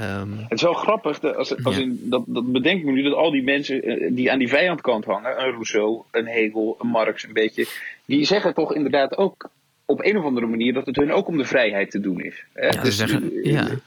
Um, 0.00 0.38
het 0.38 0.52
is 0.52 0.62
wel 0.62 0.72
grappig, 0.72 1.20
dat, 1.20 1.36
als, 1.36 1.64
als 1.64 1.76
ja. 1.76 1.82
in, 1.82 2.00
dat, 2.02 2.22
dat 2.26 2.52
bedenk 2.52 2.78
ik 2.78 2.84
me 2.84 2.92
nu, 2.92 3.02
dat 3.02 3.14
al 3.14 3.30
die 3.30 3.42
mensen 3.42 4.14
die 4.14 4.32
aan 4.32 4.38
die 4.38 4.48
vijandkant 4.48 5.04
hangen, 5.04 5.40
een 5.40 5.50
Rousseau, 5.50 6.02
een 6.10 6.26
Hegel, 6.26 6.76
een 6.80 6.88
Marx, 6.88 7.24
een 7.24 7.32
beetje, 7.32 7.66
die 8.04 8.24
zeggen 8.24 8.54
toch 8.54 8.74
inderdaad 8.74 9.16
ook 9.16 9.50
op 9.84 10.04
een 10.04 10.18
of 10.18 10.24
andere 10.24 10.46
manier 10.46 10.72
dat 10.72 10.86
het 10.86 10.96
hun 10.96 11.12
ook 11.12 11.28
om 11.28 11.36
de 11.36 11.44
vrijheid 11.44 11.90
te 11.90 12.00
doen 12.00 12.20
is. 12.20 12.44
Hè? 12.52 12.66
Ja, 12.66 12.82
dus, 12.82 12.96
zeggen, 12.96 13.30
ja. 13.42 13.68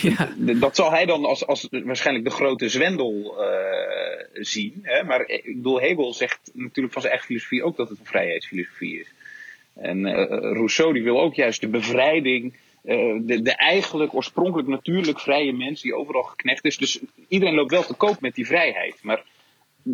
Ja. 0.00 0.28
Dat 0.36 0.76
zal 0.76 0.90
hij 0.90 1.06
dan 1.06 1.24
als, 1.24 1.46
als 1.46 1.68
waarschijnlijk 1.70 2.28
de 2.28 2.34
grote 2.34 2.68
zwendel 2.68 3.36
uh, 3.38 4.44
zien. 4.44 4.78
Hè? 4.82 5.04
Maar 5.04 5.28
ik 5.28 5.56
bedoel, 5.56 5.80
Hegel 5.80 6.14
zegt 6.14 6.50
natuurlijk 6.52 6.92
van 6.92 7.02
zijn 7.02 7.12
eigen 7.12 7.26
filosofie 7.26 7.62
ook 7.62 7.76
dat 7.76 7.88
het 7.88 7.98
een 7.98 8.06
vrijheidsfilosofie 8.06 9.00
is. 9.00 9.12
En 9.74 9.98
uh, 9.98 10.12
Rousseau 10.28 10.92
die 10.92 11.02
wil 11.02 11.20
ook 11.20 11.34
juist 11.34 11.60
de 11.60 11.68
bevrijding, 11.68 12.54
de, 12.82 13.40
de 13.42 13.56
eigenlijk 13.56 14.14
oorspronkelijk 14.14 14.68
natuurlijk 14.68 15.20
vrije 15.20 15.52
mens 15.52 15.82
die 15.82 15.94
overal 15.94 16.22
geknecht 16.22 16.64
is. 16.64 16.76
Dus 16.76 17.00
iedereen 17.28 17.54
loopt 17.54 17.70
wel 17.70 17.84
te 17.84 17.94
koop 17.94 18.20
met 18.20 18.34
die 18.34 18.46
vrijheid. 18.46 18.98
Maar 19.02 19.22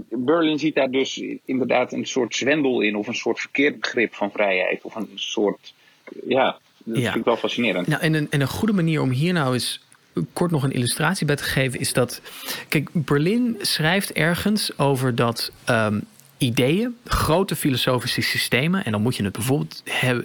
Berlin 0.09 0.59
ziet 0.59 0.75
daar 0.75 0.91
dus 0.91 1.23
inderdaad 1.45 1.93
een 1.93 2.07
soort 2.07 2.35
zwendel 2.35 2.81
in, 2.81 2.97
of 2.97 3.07
een 3.07 3.15
soort 3.15 3.41
verkeerd 3.41 3.81
begrip 3.81 4.15
van 4.15 4.31
vrijheid, 4.31 4.83
of 4.83 4.95
een 4.95 5.11
soort. 5.15 5.75
Ja, 6.27 6.59
dat 6.85 6.97
ja. 6.97 7.05
vind 7.05 7.17
ik 7.17 7.25
wel 7.25 7.37
fascinerend. 7.37 7.87
Nou, 7.87 8.03
en, 8.03 8.15
een, 8.15 8.27
en 8.31 8.41
een 8.41 8.49
goede 8.49 8.75
manier 8.75 9.03
om 9.03 9.11
hier 9.11 9.33
nou 9.33 9.53
eens 9.53 9.85
kort 10.33 10.51
nog 10.51 10.63
een 10.63 10.73
illustratie 10.73 11.27
bij 11.27 11.37
te 11.37 11.43
geven 11.43 11.81
is 11.81 11.93
dat. 11.93 12.21
Kijk, 12.69 12.89
Berlin 12.93 13.57
schrijft 13.61 14.13
ergens 14.13 14.79
over 14.79 15.15
dat. 15.15 15.53
Um, 15.71 16.05
ideeën, 16.39 16.97
grote 17.05 17.57
filosofische 17.57 18.21
systemen. 18.21 18.85
En 18.85 18.93
dan 18.93 19.03
moet 19.03 19.17
je 19.17 19.25
het 19.25 19.33
bijvoorbeeld 19.33 19.83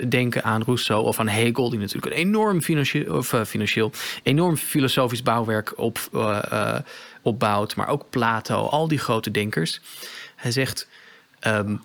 denken 0.10 0.44
aan 0.44 0.64
Rousseau 0.64 1.06
of 1.06 1.20
aan 1.20 1.28
Hegel, 1.28 1.70
die 1.70 1.80
natuurlijk 1.80 2.06
een 2.06 2.20
enorm 2.20 2.62
financieel, 2.62 3.18
of, 3.18 3.34
uh, 3.34 3.44
financieel 3.44 3.92
enorm 4.24 4.58
filosofisch 4.58 5.24
bouwwerk 5.24 5.78
op, 5.78 6.00
uh, 6.14 6.40
uh, 6.52 6.78
opbouwt. 7.22 7.76
Maar 7.76 7.88
ook 7.88 8.06
Plato, 8.10 8.66
al 8.66 8.88
die 8.88 9.00
grote 9.00 9.32
denkers. 9.32 9.82
Hij 10.36 10.52
zegt. 10.52 10.88
Um, 11.48 11.82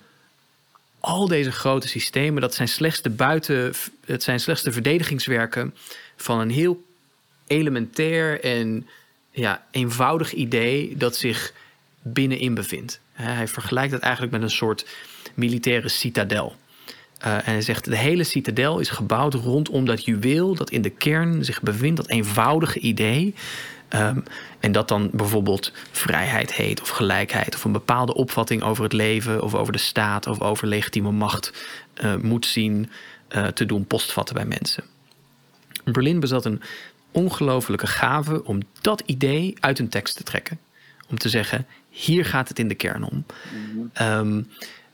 al 1.01 1.29
deze 1.29 1.53
grote 1.53 1.89
systemen, 1.89 2.41
dat 2.41 2.55
zijn 2.55 2.69
slechts 2.69 3.03
de 3.03 3.11
buiten, 3.11 3.73
het 4.05 4.23
zijn 4.23 4.41
slechts 4.41 4.63
de 4.63 4.73
verdedigingswerken 4.73 5.75
van 6.17 6.41
een 6.41 6.51
heel 6.51 6.85
elementair 7.47 8.41
en 8.41 8.89
ja, 9.31 9.67
eenvoudig 9.71 10.33
idee 10.33 10.97
dat 10.97 11.17
zich 11.17 11.53
binnenin 12.13 12.55
bevindt. 12.55 13.01
Hij 13.13 13.49
vergelijkt 13.49 13.93
het 13.93 14.03
eigenlijk 14.03 14.33
met 14.33 14.43
een 14.43 14.51
soort 14.51 14.87
militaire 15.35 15.89
citadel. 15.89 16.57
Uh, 17.27 17.35
en 17.35 17.43
hij 17.45 17.61
zegt: 17.63 17.85
de 17.85 17.97
hele 17.97 18.25
citadel 18.25 18.79
is 18.79 18.89
gebouwd 18.89 19.35
rondom 19.35 19.85
dat 19.85 20.05
juweel 20.05 20.55
dat 20.55 20.71
in 20.71 20.83
de 20.83 20.91
kern 20.91 21.45
zich 21.45 21.63
bevindt, 21.63 21.97
dat 21.97 22.09
eenvoudige 22.09 22.79
idee. 22.79 23.35
Um, 23.91 24.23
en 24.61 24.73
dat 24.73 24.89
dan 24.89 25.11
bijvoorbeeld 25.13 25.73
vrijheid 25.91 26.55
heet, 26.55 26.81
of 26.81 26.89
gelijkheid, 26.89 27.55
of 27.55 27.65
een 27.65 27.73
bepaalde 27.73 28.15
opvatting 28.15 28.63
over 28.63 28.83
het 28.85 28.93
leven, 28.93 29.43
of 29.43 29.55
over 29.55 29.73
de 29.73 29.79
staat, 29.79 30.27
of 30.27 30.41
over 30.41 30.67
legitieme 30.67 31.11
macht 31.11 31.53
uh, 32.05 32.17
moet 32.17 32.47
zien 32.47 32.91
uh, 33.37 33.47
te 33.47 33.67
doen 33.67 33.87
postvatten 33.87 34.35
bij 34.35 34.45
mensen. 34.45 34.85
Berlin 35.85 36.21
bezat 36.21 36.45
een 36.45 36.63
ongelofelijke 37.11 37.87
gave 37.87 38.45
om 38.45 38.61
dat 38.81 39.03
idee 39.07 39.55
uit 39.61 39.79
een 39.79 39.89
tekst 39.89 40.17
te 40.17 40.23
trekken. 40.23 40.59
Om 41.09 41.19
te 41.19 41.29
zeggen: 41.29 41.67
hier 41.97 42.25
gaat 42.25 42.49
het 42.49 42.59
in 42.59 42.69
de 42.69 42.75
kern 42.75 43.03
om. 43.03 43.25
Um, 44.01 44.49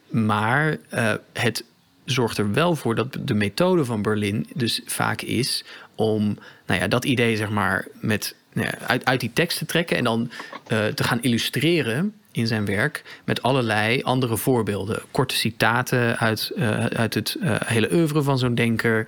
maar 0.09 0.76
uh, 0.94 1.14
het 1.32 1.64
zorgt 2.05 2.38
er 2.38 2.53
wel 2.53 2.76
voor 2.76 2.94
dat 2.94 3.16
de 3.20 3.34
methode 3.34 3.84
van 3.84 4.03
Berlin 4.03 4.46
dus 4.55 4.80
vaak 4.86 5.22
is 5.22 5.64
om 5.94 6.38
nou 6.66 6.80
ja, 6.80 6.88
dat 6.88 7.05
idee 7.05 7.36
zeg 7.36 7.50
maar 7.50 7.86
met, 8.00 8.34
nou 8.53 8.66
ja, 8.66 8.86
uit, 8.86 9.05
uit 9.05 9.20
die 9.20 9.32
tekst 9.32 9.59
te 9.59 9.66
trekken 9.66 9.96
en 9.96 10.05
dan 10.05 10.30
uh, 10.68 10.86
te 10.86 11.05
gaan 11.05 11.22
illustreren 11.22 12.14
in 12.32 12.46
zijn 12.46 12.64
werk 12.64 13.20
met 13.24 13.42
allerlei 13.42 14.03
andere 14.03 14.36
voorbeelden. 14.36 15.03
Korte 15.11 15.34
citaten 15.34 16.18
uit, 16.18 16.53
uh, 16.57 16.84
uit 16.84 17.14
het 17.14 17.36
hele 17.64 17.92
oeuvre 17.92 18.22
van 18.22 18.38
zo'n 18.38 18.55
denker, 18.55 19.07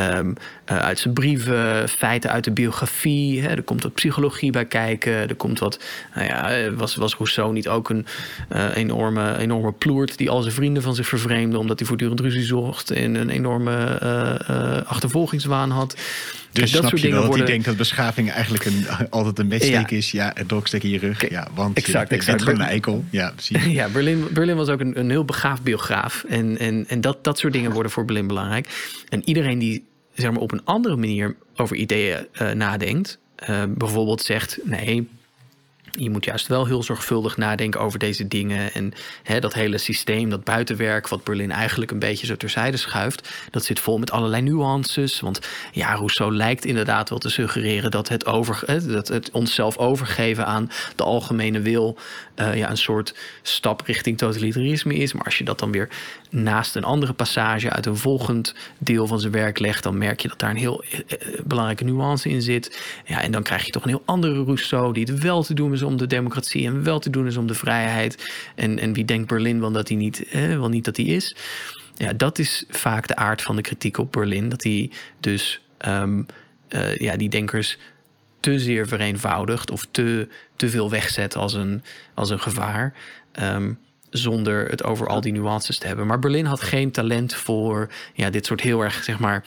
um, 0.00 0.34
uh, 0.70 0.78
uit 0.78 0.98
zijn 0.98 1.14
brieven, 1.14 1.88
feiten 1.88 2.30
uit 2.30 2.44
de 2.44 2.50
biografie. 2.50 3.42
Hè. 3.42 3.48
Er 3.48 3.62
komt 3.62 3.82
wat 3.82 3.94
psychologie 3.94 4.50
bij 4.50 4.66
kijken. 4.66 5.12
Er 5.12 5.34
komt 5.34 5.58
wat. 5.58 5.80
Nou 6.14 6.26
ja, 6.26 6.70
was, 6.72 6.94
was 6.94 7.14
Rousseau 7.14 7.52
niet 7.52 7.68
ook 7.68 7.90
een 7.90 8.06
enorme, 8.74 9.38
enorme 9.38 9.72
ploert 9.72 10.18
die 10.18 10.30
al 10.30 10.42
zijn 10.42 10.54
vrienden 10.54 10.82
van 10.82 10.94
zich 10.94 11.06
vervreemde 11.06 11.58
omdat 11.58 11.78
hij 11.78 11.88
voortdurend 11.88 12.20
ruzie 12.20 12.42
zocht 12.42 12.90
en 12.90 13.14
een 13.14 13.30
enorme 13.30 13.98
achtervolgingswaan 14.86 15.70
had. 15.70 15.96
Dus 16.52 16.70
dat 16.70 16.88
soort 16.88 17.02
dingen 17.02 17.16
wel 17.16 17.26
worden... 17.26 17.38
dat 17.38 17.54
denkt 17.54 17.64
dat 17.64 17.76
beschaving 17.76 18.30
eigenlijk 18.30 18.64
een, 18.64 18.86
altijd 19.10 19.38
een 19.38 19.70
ja. 19.70 19.88
is. 19.88 20.10
Ja, 20.10 20.36
een 20.38 20.46
dolkstek 20.46 20.82
in 20.82 20.90
je 20.90 20.98
rug. 20.98 21.30
Ja, 21.30 21.48
want 21.54 21.76
exact, 21.76 22.08
je 22.08 22.14
exact. 22.14 22.36
bent 22.36 22.48
gewoon 22.48 22.60
een 22.60 22.70
eikel. 22.70 23.04
Ja, 23.10 23.30
precies. 23.30 23.64
ja 23.80 23.88
Berlin, 23.88 24.26
Berlin 24.30 24.56
was 24.56 24.68
ook 24.68 24.80
een, 24.80 24.98
een 24.98 25.10
heel 25.10 25.24
begaafd 25.24 25.62
biograaf. 25.62 26.24
En, 26.28 26.58
en, 26.58 26.84
en 26.88 27.00
dat, 27.00 27.24
dat 27.24 27.38
soort 27.38 27.52
dingen 27.52 27.72
worden 27.72 27.92
voor 27.92 28.04
Berlin 28.04 28.26
belangrijk. 28.26 28.68
En 29.08 29.22
iedereen 29.24 29.58
die 29.58 29.87
zeg 30.22 30.30
maar, 30.30 30.40
op 30.40 30.52
een 30.52 30.64
andere 30.64 30.96
manier 30.96 31.36
over 31.56 31.76
ideeën 31.76 32.26
uh, 32.42 32.50
nadenkt... 32.50 33.18
Uh, 33.50 33.62
bijvoorbeeld 33.68 34.22
zegt, 34.22 34.58
nee, 34.62 35.08
je 35.98 36.10
moet 36.10 36.24
juist 36.24 36.46
wel 36.46 36.66
heel 36.66 36.82
zorgvuldig 36.82 37.36
nadenken 37.36 37.80
over 37.80 37.98
deze 37.98 38.28
dingen. 38.28 38.72
En 38.72 38.92
hè, 39.22 39.40
dat 39.40 39.54
hele 39.54 39.78
systeem, 39.78 40.30
dat 40.30 40.44
buitenwerk, 40.44 41.08
wat 41.08 41.24
Berlin 41.24 41.50
eigenlijk 41.50 41.90
een 41.90 41.98
beetje 41.98 42.26
zo 42.26 42.36
terzijde 42.36 42.76
schuift, 42.76 43.28
dat 43.50 43.64
zit 43.64 43.80
vol 43.80 43.98
met 43.98 44.10
allerlei 44.10 44.42
nuances. 44.42 45.20
Want 45.20 45.40
ja, 45.72 45.94
Rousseau 45.94 46.34
lijkt 46.34 46.64
inderdaad 46.64 47.08
wel 47.08 47.18
te 47.18 47.30
suggereren 47.30 47.90
dat 47.90 48.08
het, 48.08 48.26
over, 48.26 48.64
dat 48.86 49.08
het 49.08 49.30
onszelf 49.30 49.76
overgeven 49.76 50.46
aan 50.46 50.70
de 50.96 51.04
algemene 51.04 51.60
wil 51.60 51.98
uh, 52.40 52.56
ja, 52.56 52.70
een 52.70 52.76
soort 52.76 53.14
stap 53.42 53.80
richting 53.80 54.18
totalitarisme 54.18 54.94
is. 54.94 55.12
Maar 55.12 55.24
als 55.24 55.38
je 55.38 55.44
dat 55.44 55.58
dan 55.58 55.72
weer 55.72 55.88
naast 56.30 56.76
een 56.76 56.84
andere 56.84 57.12
passage 57.12 57.70
uit 57.70 57.86
een 57.86 57.96
volgend 57.96 58.54
deel 58.78 59.06
van 59.06 59.20
zijn 59.20 59.32
werk 59.32 59.58
legt, 59.58 59.82
dan 59.82 59.98
merk 59.98 60.20
je 60.20 60.28
dat 60.28 60.38
daar 60.38 60.50
een 60.50 60.56
heel 60.56 60.84
uh, 60.84 61.00
belangrijke 61.44 61.84
nuance 61.84 62.28
in 62.28 62.42
zit. 62.42 62.80
Ja, 63.04 63.20
en 63.20 63.30
dan 63.30 63.42
krijg 63.42 63.64
je 63.64 63.70
toch 63.70 63.82
een 63.82 63.88
heel 63.88 64.02
andere 64.04 64.44
Rousseau 64.44 64.92
die 64.92 65.04
het 65.04 65.18
wel 65.18 65.42
te 65.42 65.54
doen 65.54 65.72
is 65.72 65.82
om 65.88 65.96
de 65.96 66.06
democratie 66.06 66.66
en 66.66 66.82
wel 66.82 66.98
te 66.98 67.10
doen 67.10 67.26
is 67.26 67.36
om 67.36 67.46
de 67.46 67.54
vrijheid. 67.54 68.32
En, 68.54 68.78
en 68.78 68.92
wie 68.92 69.04
denkt 69.04 69.28
Berlin 69.28 69.60
wel 69.60 69.72
dat 69.72 69.88
hij 69.88 69.96
niet, 69.96 70.28
eh, 70.28 70.46
wel 70.46 70.68
niet 70.68 70.84
dat 70.84 70.96
hij 70.96 71.06
is. 71.06 71.36
Ja, 71.94 72.12
dat 72.12 72.38
is 72.38 72.64
vaak 72.68 73.06
de 73.06 73.16
aard 73.16 73.42
van 73.42 73.56
de 73.56 73.62
kritiek 73.62 73.98
op 73.98 74.12
Berlin. 74.12 74.48
Dat 74.48 74.62
hij 74.62 74.90
dus 75.20 75.60
um, 75.86 76.26
uh, 76.68 76.96
ja, 76.96 77.16
die 77.16 77.28
denkers 77.28 77.78
te 78.40 78.58
zeer 78.58 78.88
vereenvoudigt 78.88 79.70
of 79.70 79.86
te, 79.90 80.28
te 80.56 80.68
veel 80.68 80.90
wegzet 80.90 81.36
als 81.36 81.54
een, 81.54 81.82
als 82.14 82.30
een 82.30 82.40
gevaar. 82.40 82.94
Um, 83.42 83.78
zonder 84.10 84.68
het 84.68 84.84
over 84.84 85.06
al 85.06 85.20
die 85.20 85.32
nuances 85.32 85.78
te 85.78 85.86
hebben. 85.86 86.06
Maar 86.06 86.18
Berlin 86.18 86.44
had 86.44 86.60
geen 86.60 86.90
talent 86.90 87.34
voor 87.34 87.88
ja, 88.14 88.30
dit 88.30 88.46
soort 88.46 88.60
heel 88.60 88.80
erg, 88.80 89.04
zeg 89.04 89.18
maar, 89.18 89.44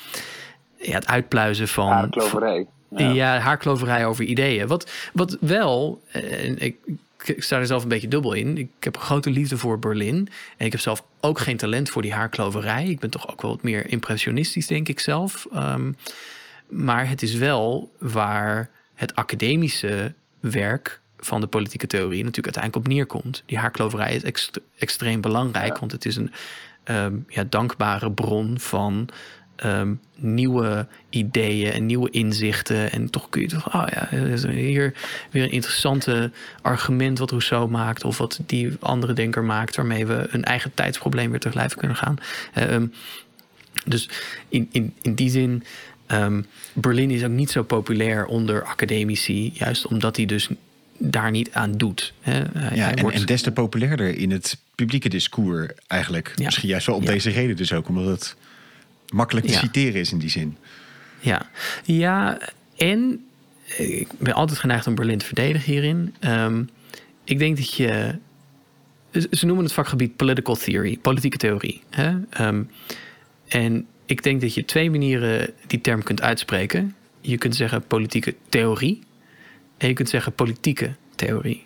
ja, 0.77 0.93
het 0.93 1.07
uitpluizen 1.07 1.67
van. 1.67 1.87
Haarkloverij. 1.87 2.67
Ja. 2.97 3.09
ja, 3.09 3.37
haarkloverij 3.39 4.05
over 4.05 4.23
ideeën. 4.23 4.67
Wat, 4.67 4.91
wat 5.13 5.37
wel, 5.39 6.01
en 6.11 6.59
ik, 6.59 6.75
ik 7.23 7.43
sta 7.43 7.57
er 7.57 7.65
zelf 7.65 7.83
een 7.83 7.89
beetje 7.89 8.07
dubbel 8.07 8.33
in. 8.33 8.57
Ik 8.57 8.69
heb 8.79 8.95
een 8.95 9.01
grote 9.01 9.29
liefde 9.29 9.57
voor 9.57 9.79
Berlin. 9.79 10.29
En 10.57 10.65
ik 10.65 10.71
heb 10.71 10.81
zelf 10.81 11.03
ook 11.19 11.39
geen 11.39 11.57
talent 11.57 11.89
voor 11.89 12.01
die 12.01 12.13
haarkloverij. 12.13 12.87
Ik 12.87 12.99
ben 12.99 13.09
toch 13.09 13.31
ook 13.31 13.41
wel 13.41 13.51
wat 13.51 13.63
meer 13.63 13.89
impressionistisch, 13.89 14.67
denk 14.67 14.87
ik 14.87 14.99
zelf. 14.99 15.47
Um, 15.55 15.95
maar 16.67 17.09
het 17.09 17.21
is 17.21 17.33
wel 17.33 17.91
waar 17.99 18.69
het 18.95 19.15
academische 19.15 20.13
werk 20.39 20.99
van 21.19 21.41
de 21.41 21.47
politieke 21.47 21.87
theorie 21.87 22.23
natuurlijk 22.23 22.55
uiteindelijk 22.55 22.85
op 22.85 22.93
neerkomt. 22.93 23.43
Die 23.45 23.57
haarkloverij 23.57 24.15
is 24.15 24.23
ext 24.23 24.59
extreem 24.77 25.21
belangrijk, 25.21 25.73
ja. 25.73 25.79
want 25.79 25.91
het 25.91 26.05
is 26.05 26.15
een 26.15 26.31
um, 26.85 27.25
ja, 27.27 27.43
dankbare 27.49 28.11
bron 28.11 28.59
van 28.59 29.09
um, 29.65 29.99
nieuwe 30.15 30.87
ideeën 31.09 31.71
en 31.71 31.85
nieuwe 31.85 32.09
inzichten. 32.09 32.91
En 32.91 33.09
toch 33.09 33.29
kun 33.29 33.41
je 33.41 33.47
toch, 33.47 33.75
oh 33.75 33.87
ja, 33.93 34.07
hier 34.49 34.93
weer 35.31 35.43
een 35.43 35.51
interessante 35.51 36.31
argument 36.61 37.19
wat 37.19 37.29
Rousseau 37.29 37.69
maakt, 37.69 38.03
of 38.03 38.17
wat 38.17 38.39
die 38.45 38.71
andere 38.79 39.13
denker 39.13 39.43
maakt, 39.43 39.75
waarmee 39.75 40.05
we 40.05 40.27
een 40.29 40.43
eigen 40.43 40.71
tijdsprobleem 40.73 41.29
weer 41.29 41.39
terug 41.39 41.55
lijf 41.55 41.75
kunnen 41.75 41.97
gaan. 41.97 42.15
Um, 42.69 42.93
dus 43.85 44.09
in, 44.49 44.69
in, 44.71 44.93
in 45.01 45.15
die 45.15 45.29
zin. 45.29 45.63
Um, 46.11 46.45
Berlin 46.73 47.11
is 47.11 47.23
ook 47.23 47.29
niet 47.29 47.51
zo 47.51 47.63
populair 47.63 48.25
onder 48.25 48.63
academici, 48.63 49.51
juist 49.53 49.87
omdat 49.87 50.15
hij 50.15 50.25
dus 50.25 50.49
daar 50.97 51.31
niet 51.31 51.51
aan 51.51 51.77
doet. 51.77 52.13
Hè. 52.21 52.41
Hij, 52.53 52.75
ja, 52.77 52.95
en, 52.95 53.01
wordt... 53.01 53.17
en 53.17 53.25
des 53.25 53.41
te 53.41 53.51
populairder 53.51 54.17
in 54.17 54.31
het 54.31 54.57
publieke 54.75 55.09
discours 55.09 55.71
eigenlijk. 55.87 56.33
Ja. 56.35 56.45
Misschien 56.45 56.69
juist 56.69 56.85
wel 56.85 56.95
om 56.95 57.03
Ja. 57.03 57.11
deze 57.11 57.29
reden 57.29 57.55
dus 57.55 57.73
ook, 57.73 57.87
omdat 57.87 58.05
het 58.05 58.35
makkelijk 59.11 59.45
te 59.45 59.51
Ja. 59.51 59.59
citeren 59.59 59.99
is 59.99 60.11
in 60.11 60.17
die 60.17 60.29
zin. 60.29 60.57
Ja, 61.19 61.49
ja 61.83 62.39
en 62.77 63.25
eh, 63.77 63.99
ik 63.99 64.07
ben 64.19 64.33
altijd 64.33 64.59
geneigd 64.59 64.87
om 64.87 64.95
Berlin 64.95 65.17
te 65.17 65.25
verdedigen 65.25 65.71
hierin. 65.73 66.15
Ehm, 66.19 66.63
ik 67.23 67.39
denk 67.39 67.57
dat 67.57 67.73
je. 67.73 68.15
ze- 69.13 69.27
Ze 69.31 69.45
noemen 69.45 69.63
het 69.63 69.73
vakgebied 69.73 70.15
political 70.15 70.55
theory, 70.55 70.97
politieke 70.97 71.37
theorie. 71.37 71.81
Hè? 71.89 72.15
Ehm, 72.29 72.63
en 73.47 73.85
ik 74.05 74.23
denk 74.23 74.41
dat 74.41 74.53
je 74.53 74.65
twee 74.65 74.89
manieren 74.91 75.53
die 75.67 75.81
term 75.81 76.03
kunt 76.03 76.21
uitspreken. 76.21 76.95
Je 77.21 77.37
kunt 77.37 77.55
zeggen 77.55 77.83
politieke 77.87 78.35
theorie 78.49 78.99
en 79.77 79.87
je 79.87 79.93
kunt 79.93 80.09
zeggen 80.09 80.33
politieke 80.33 80.95
theorie. 81.15 81.63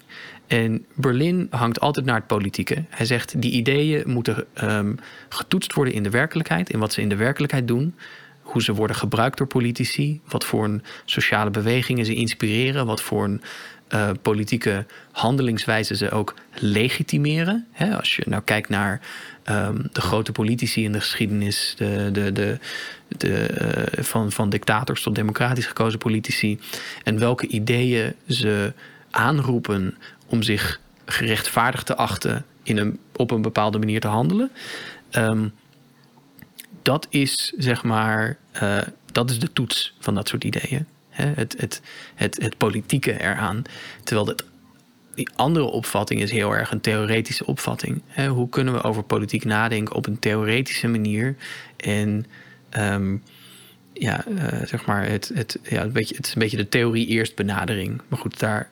En 0.47 0.85
Berlin 0.95 1.47
hangt 1.49 1.79
altijd 1.79 2.05
naar 2.05 2.15
het 2.15 2.27
politieke. 2.27 2.83
Hij 2.89 3.05
zegt 3.05 3.41
die 3.41 3.51
ideeën 3.51 4.03
moeten 4.05 4.45
ehm, 4.53 4.93
getoetst 5.29 5.73
worden 5.73 5.93
in 5.93 6.03
de 6.03 6.09
werkelijkheid, 6.09 6.69
in 6.69 6.79
wat 6.79 6.93
ze 6.93 7.01
in 7.01 7.09
de 7.09 7.15
werkelijkheid 7.15 7.67
doen, 7.67 7.95
hoe 8.41 8.63
ze 8.63 8.73
worden 8.73 8.95
gebruikt 8.95 9.37
door 9.37 9.47
politici, 9.47 10.21
wat 10.27 10.45
voor 10.45 10.63
een 10.63 10.83
sociale 11.05 11.49
bewegingen 11.49 12.05
ze 12.05 12.13
inspireren, 12.13 12.85
wat 12.85 13.01
voor 13.01 13.23
een 13.23 13.41
eh, 13.87 14.09
politieke 14.21 14.85
handelingswijze 15.11 15.95
ze 15.95 16.11
ook 16.11 16.35
legitimeren. 16.53 17.67
Als 17.97 18.15
je 18.15 18.23
nou 18.25 18.41
kijkt 18.43 18.69
naar 18.69 19.01
ehm, 19.43 19.81
de 19.91 20.01
grote 20.01 20.31
politici 20.31 20.83
in 20.83 20.91
de 20.91 20.99
geschiedenis, 20.99 21.73
de, 21.77 22.09
de, 22.11 22.31
de, 22.31 22.57
de, 23.07 23.35
eh, 23.35 24.03
van, 24.03 24.31
van 24.31 24.49
dictators 24.49 25.01
tot 25.03 25.15
democratisch 25.15 25.65
gekozen 25.65 25.99
politici, 25.99 26.59
en 27.03 27.19
welke 27.19 27.47
ideeën 27.47 28.13
ze 28.27 28.73
aanroepen 29.11 29.97
om 30.25 30.43
zich 30.43 30.79
gerechtvaardigd 31.05 31.85
te 31.85 31.95
achten 31.95 32.45
in 32.63 32.77
een, 32.77 32.99
op 33.15 33.31
een 33.31 33.41
bepaalde 33.41 33.79
manier 33.79 33.99
te 33.99 34.07
handelen. 34.07 34.51
Ehm, 35.09 35.47
dat 36.81 37.07
is 37.09 37.53
zeg 37.57 37.83
maar, 37.83 38.37
eh, 38.51 38.81
dat 39.11 39.29
is 39.29 39.39
de 39.39 39.53
toets 39.53 39.95
van 39.99 40.15
dat 40.15 40.27
soort 40.27 40.43
ideeën. 40.43 40.85
Hè, 41.09 41.25
het, 41.25 41.55
het, 41.57 41.81
het, 42.15 42.41
het 42.41 42.57
politieke 42.57 43.21
eraan. 43.21 43.61
Terwijl 44.03 44.25
dat, 44.25 44.43
die 45.15 45.29
andere 45.35 45.65
opvatting 45.65 46.21
is 46.21 46.31
heel 46.31 46.55
erg 46.55 46.71
een 46.71 46.81
theoretische 46.81 47.45
opvatting. 47.45 48.01
Hè, 48.07 48.27
hoe 48.27 48.49
kunnen 48.49 48.73
we 48.73 48.81
over 48.81 49.03
politiek 49.03 49.45
nadenken 49.45 49.95
op 49.95 50.05
een 50.05 50.19
theoretische 50.19 50.87
manier? 50.87 51.35
En 51.77 52.25
ehm, 52.69 53.17
ja, 53.93 54.25
eh, 54.25 54.67
zeg 54.67 54.85
maar, 54.85 55.05
het, 55.09 55.31
het, 55.33 55.59
ja, 55.63 55.81
een 55.81 55.91
beetje, 55.91 56.15
het 56.15 56.25
is 56.25 56.33
een 56.33 56.41
beetje 56.41 56.57
de 56.57 56.69
theorie 56.69 57.07
eerst 57.07 57.35
benadering. 57.35 58.01
Maar 58.07 58.19
goed, 58.19 58.39
daar 58.39 58.69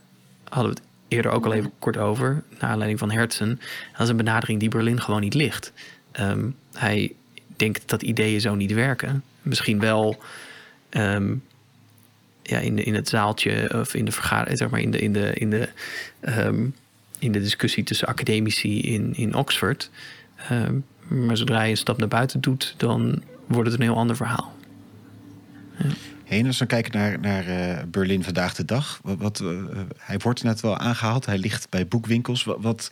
hadden 0.50 0.74
we 0.74 0.80
het 0.80 0.88
eerder 1.14 1.32
ook 1.32 1.46
al 1.46 1.54
even 1.54 1.72
kort 1.80 1.98
over, 1.98 2.44
naar 2.60 2.70
aanleiding 2.70 3.00
van 3.00 3.12
Hertzen. 3.12 3.60
Dat 3.92 4.02
is 4.02 4.10
een 4.10 4.18
benadering 4.18 4.60
die 4.60 4.70
Berlin 4.70 5.02
gewoon 5.02 5.22
niet 5.22 5.34
ligt. 5.34 5.74
Ehm, 6.12 6.50
hij 6.74 7.14
denkt 7.56 7.90
dat 7.90 8.02
ideeën 8.02 8.42
zo 8.42 8.56
niet 8.56 8.74
werken. 8.74 9.24
Misschien 9.42 9.80
wel 9.80 10.24
ehm, 10.90 11.36
ja, 12.42 12.60
in, 12.60 12.76
de, 12.76 12.84
in 12.84 12.96
het 12.96 13.10
zaaltje 13.10 13.80
of 13.80 13.94
in 13.94 14.06
de 14.06 14.12
vergadering, 14.12 14.58
zeg 14.58 14.70
maar 14.70 14.80
in 14.80 14.92
de, 14.92 15.00
in 15.00 15.14
de, 15.14 15.34
in 15.34 15.50
de, 15.50 15.70
ehm, 16.20 16.66
in 17.20 17.32
de 17.32 17.40
discussie 17.40 17.84
tussen 17.84 18.08
academici 18.08 18.82
in, 18.82 19.16
in 19.16 19.36
Oxford. 19.36 19.90
Maar 21.08 21.38
zodra 21.38 21.64
je 21.64 21.70
een 21.70 21.78
stap 21.78 21.98
naar 21.98 22.08
buiten 22.08 22.42
doet, 22.42 22.74
dan 22.78 23.24
wordt 23.48 23.70
het 23.72 23.80
een 23.80 23.86
heel 23.86 23.98
ander 23.98 24.16
verhaal. 24.16 24.56
Heen, 26.24 26.48
als 26.48 26.60
we 26.60 26.66
kijken 26.66 26.92
naar, 27.00 27.20
naar 27.20 27.48
eh, 27.48 27.84
Berlin 27.88 28.24
vandaag 28.24 28.56
de 28.56 28.66
dag. 28.66 29.00
Wat, 29.04 29.40
eh, 29.40 29.48
hij 29.98 30.18
wordt 30.18 30.44
net 30.44 30.62
wel 30.62 30.78
aangehaald. 30.78 31.26
Hij 31.26 31.38
ligt 31.38 31.70
bij 31.70 31.88
boekwinkels. 31.88 32.44
Wat, 32.44 32.92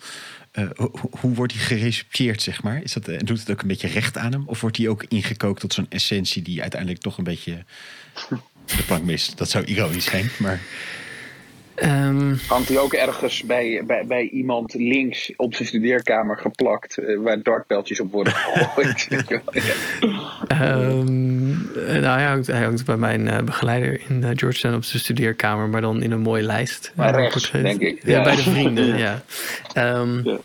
eh, 0.51 0.65
ho- 0.75 0.91
hoe 1.19 1.33
wordt 1.33 1.53
hij 1.53 1.61
gerecepteerd, 1.61 2.41
zeg 2.41 2.63
maar? 2.63 2.81
Is 2.83 2.93
dat, 2.93 3.07
en 3.07 3.25
doet 3.25 3.39
het 3.39 3.51
ook 3.51 3.61
een 3.61 3.67
beetje 3.67 3.87
recht 3.87 4.17
aan 4.17 4.31
hem? 4.31 4.43
Of 4.47 4.61
wordt 4.61 4.77
hij 4.77 4.87
ook 4.87 5.03
ingekookt 5.03 5.59
tot 5.59 5.73
zo'n 5.73 5.85
essentie 5.89 6.41
die 6.41 6.61
uiteindelijk 6.61 7.01
toch 7.01 7.17
een 7.17 7.23
beetje 7.23 7.63
de 8.65 8.83
plank 8.85 9.03
mist? 9.03 9.37
Dat 9.37 9.49
zou 9.49 9.65
ironisch 9.65 10.05
zijn, 10.05 10.29
maar... 10.39 10.59
Ehm, 11.81 12.35
Hangt 12.47 12.67
hij 12.67 12.79
ook 12.79 12.93
ergens 12.93 13.43
bij, 13.43 13.83
bij, 13.87 14.05
bij 14.05 14.29
iemand 14.29 14.73
links 14.73 15.33
op 15.35 15.53
zijn 15.55 15.67
studeerkamer 15.67 16.37
geplakt, 16.37 16.97
eh, 16.97 17.17
waar 17.19 17.41
dartpijltjes 17.43 17.99
op 17.99 18.11
worden 18.11 18.33
gegooid? 18.33 19.07
Ehm, 20.47 21.49
nou, 22.01 22.19
hij 22.19 22.25
hangt, 22.25 22.47
hij 22.47 22.63
hangt 22.63 22.85
bij 22.85 22.97
mijn 22.97 23.27
eh, 23.27 23.43
begeleider 23.43 24.01
in 24.09 24.23
eh, 24.23 24.29
Georgetown 24.35 24.75
op 24.75 24.83
zijn 24.83 25.01
studeerkamer, 25.01 25.69
maar 25.69 25.81
dan 25.81 26.01
in 26.03 26.11
een 26.11 26.19
mooie 26.21 26.43
lijst. 26.43 26.91
Maar 26.95 27.13
Eh, 27.15 27.19
rechts, 27.21 27.51
denk 27.51 27.81
ik. 27.81 27.99
Ja, 28.05 28.17
Ja. 28.17 28.23
bij 28.23 28.35
de 28.35 28.41
vrienden, 28.41 28.97
ja. 29.05 29.21
Ehm, 29.73 30.29
Ja. 30.29 30.37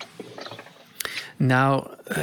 Nou, 1.39 1.87
eh, 2.05 2.23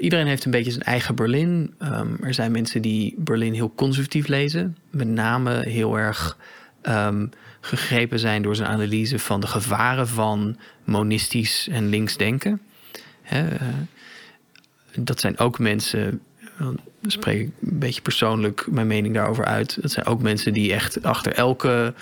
iedereen 0.00 0.26
heeft 0.26 0.44
een 0.44 0.50
beetje 0.50 0.70
zijn 0.70 0.82
eigen 0.84 1.14
Berlin. 1.14 1.74
Er 2.22 2.34
zijn 2.34 2.52
mensen 2.52 2.82
die 2.82 3.14
Berlin 3.18 3.52
heel 3.52 3.72
conservatief 3.74 4.26
lezen. 4.26 4.76
Met 4.90 5.08
name 5.08 5.62
heel 5.68 5.98
erg 5.98 6.36
ehm, 6.82 7.26
gegrepen 7.60 8.18
zijn 8.18 8.42
door 8.42 8.56
zijn 8.56 8.68
analyse 8.68 9.18
van 9.18 9.40
de 9.40 9.46
gevaren 9.46 10.08
van 10.08 10.56
monistisch 10.84 11.68
en 11.70 11.88
links 11.88 12.16
denken. 12.16 12.60
Eh, 13.22 13.44
dat 14.94 15.20
zijn 15.20 15.38
ook 15.38 15.58
mensen, 15.58 16.20
dan 16.58 16.78
spreek 17.02 17.40
ik 17.40 17.50
een 17.60 17.78
beetje 17.78 18.00
persoonlijk 18.00 18.66
mijn 18.70 18.86
mening 18.86 19.14
daarover 19.14 19.44
uit. 19.44 19.78
Dat 19.82 19.90
zijn 19.90 20.06
ook 20.06 20.22
mensen 20.22 20.52
die 20.52 20.72
echt 20.72 21.02
achter 21.02 21.32
elke 21.32 21.94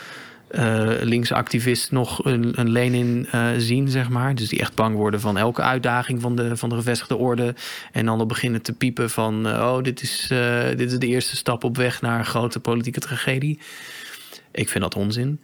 eh 0.46 0.90
linkse 1.00 1.34
activist 1.34 1.90
nog 1.90 2.24
een, 2.24 2.52
een 2.60 2.70
Lenin 2.70 3.26
eh, 3.30 3.48
zien, 3.56 3.88
zeg 3.88 4.08
maar. 4.08 4.34
Dus 4.34 4.48
die 4.48 4.60
echt 4.60 4.74
bang 4.74 4.96
worden 4.96 5.20
van 5.20 5.36
elke 5.36 5.62
uitdaging 5.62 6.20
van 6.20 6.36
de, 6.36 6.56
van 6.56 6.68
de 6.68 6.74
gevestigde 6.74 7.16
orde. 7.16 7.54
En 7.92 8.06
dan 8.06 8.18
al 8.18 8.26
beginnen 8.26 8.62
te 8.62 8.72
piepen 8.72 9.10
van... 9.10 9.46
oh, 9.46 9.82
dit 9.82 10.02
is, 10.02 10.26
dit 10.76 10.92
is 10.92 10.98
de 10.98 11.06
eerste 11.06 11.36
stap 11.36 11.64
op 11.64 11.76
weg 11.76 12.00
naar 12.00 12.18
een 12.18 12.24
grote 12.24 12.60
politieke 12.60 13.00
tragedie. 13.00 13.58
Ik 14.50 14.68
vind 14.68 14.84
dat 14.84 14.94
onzin. 14.94 15.40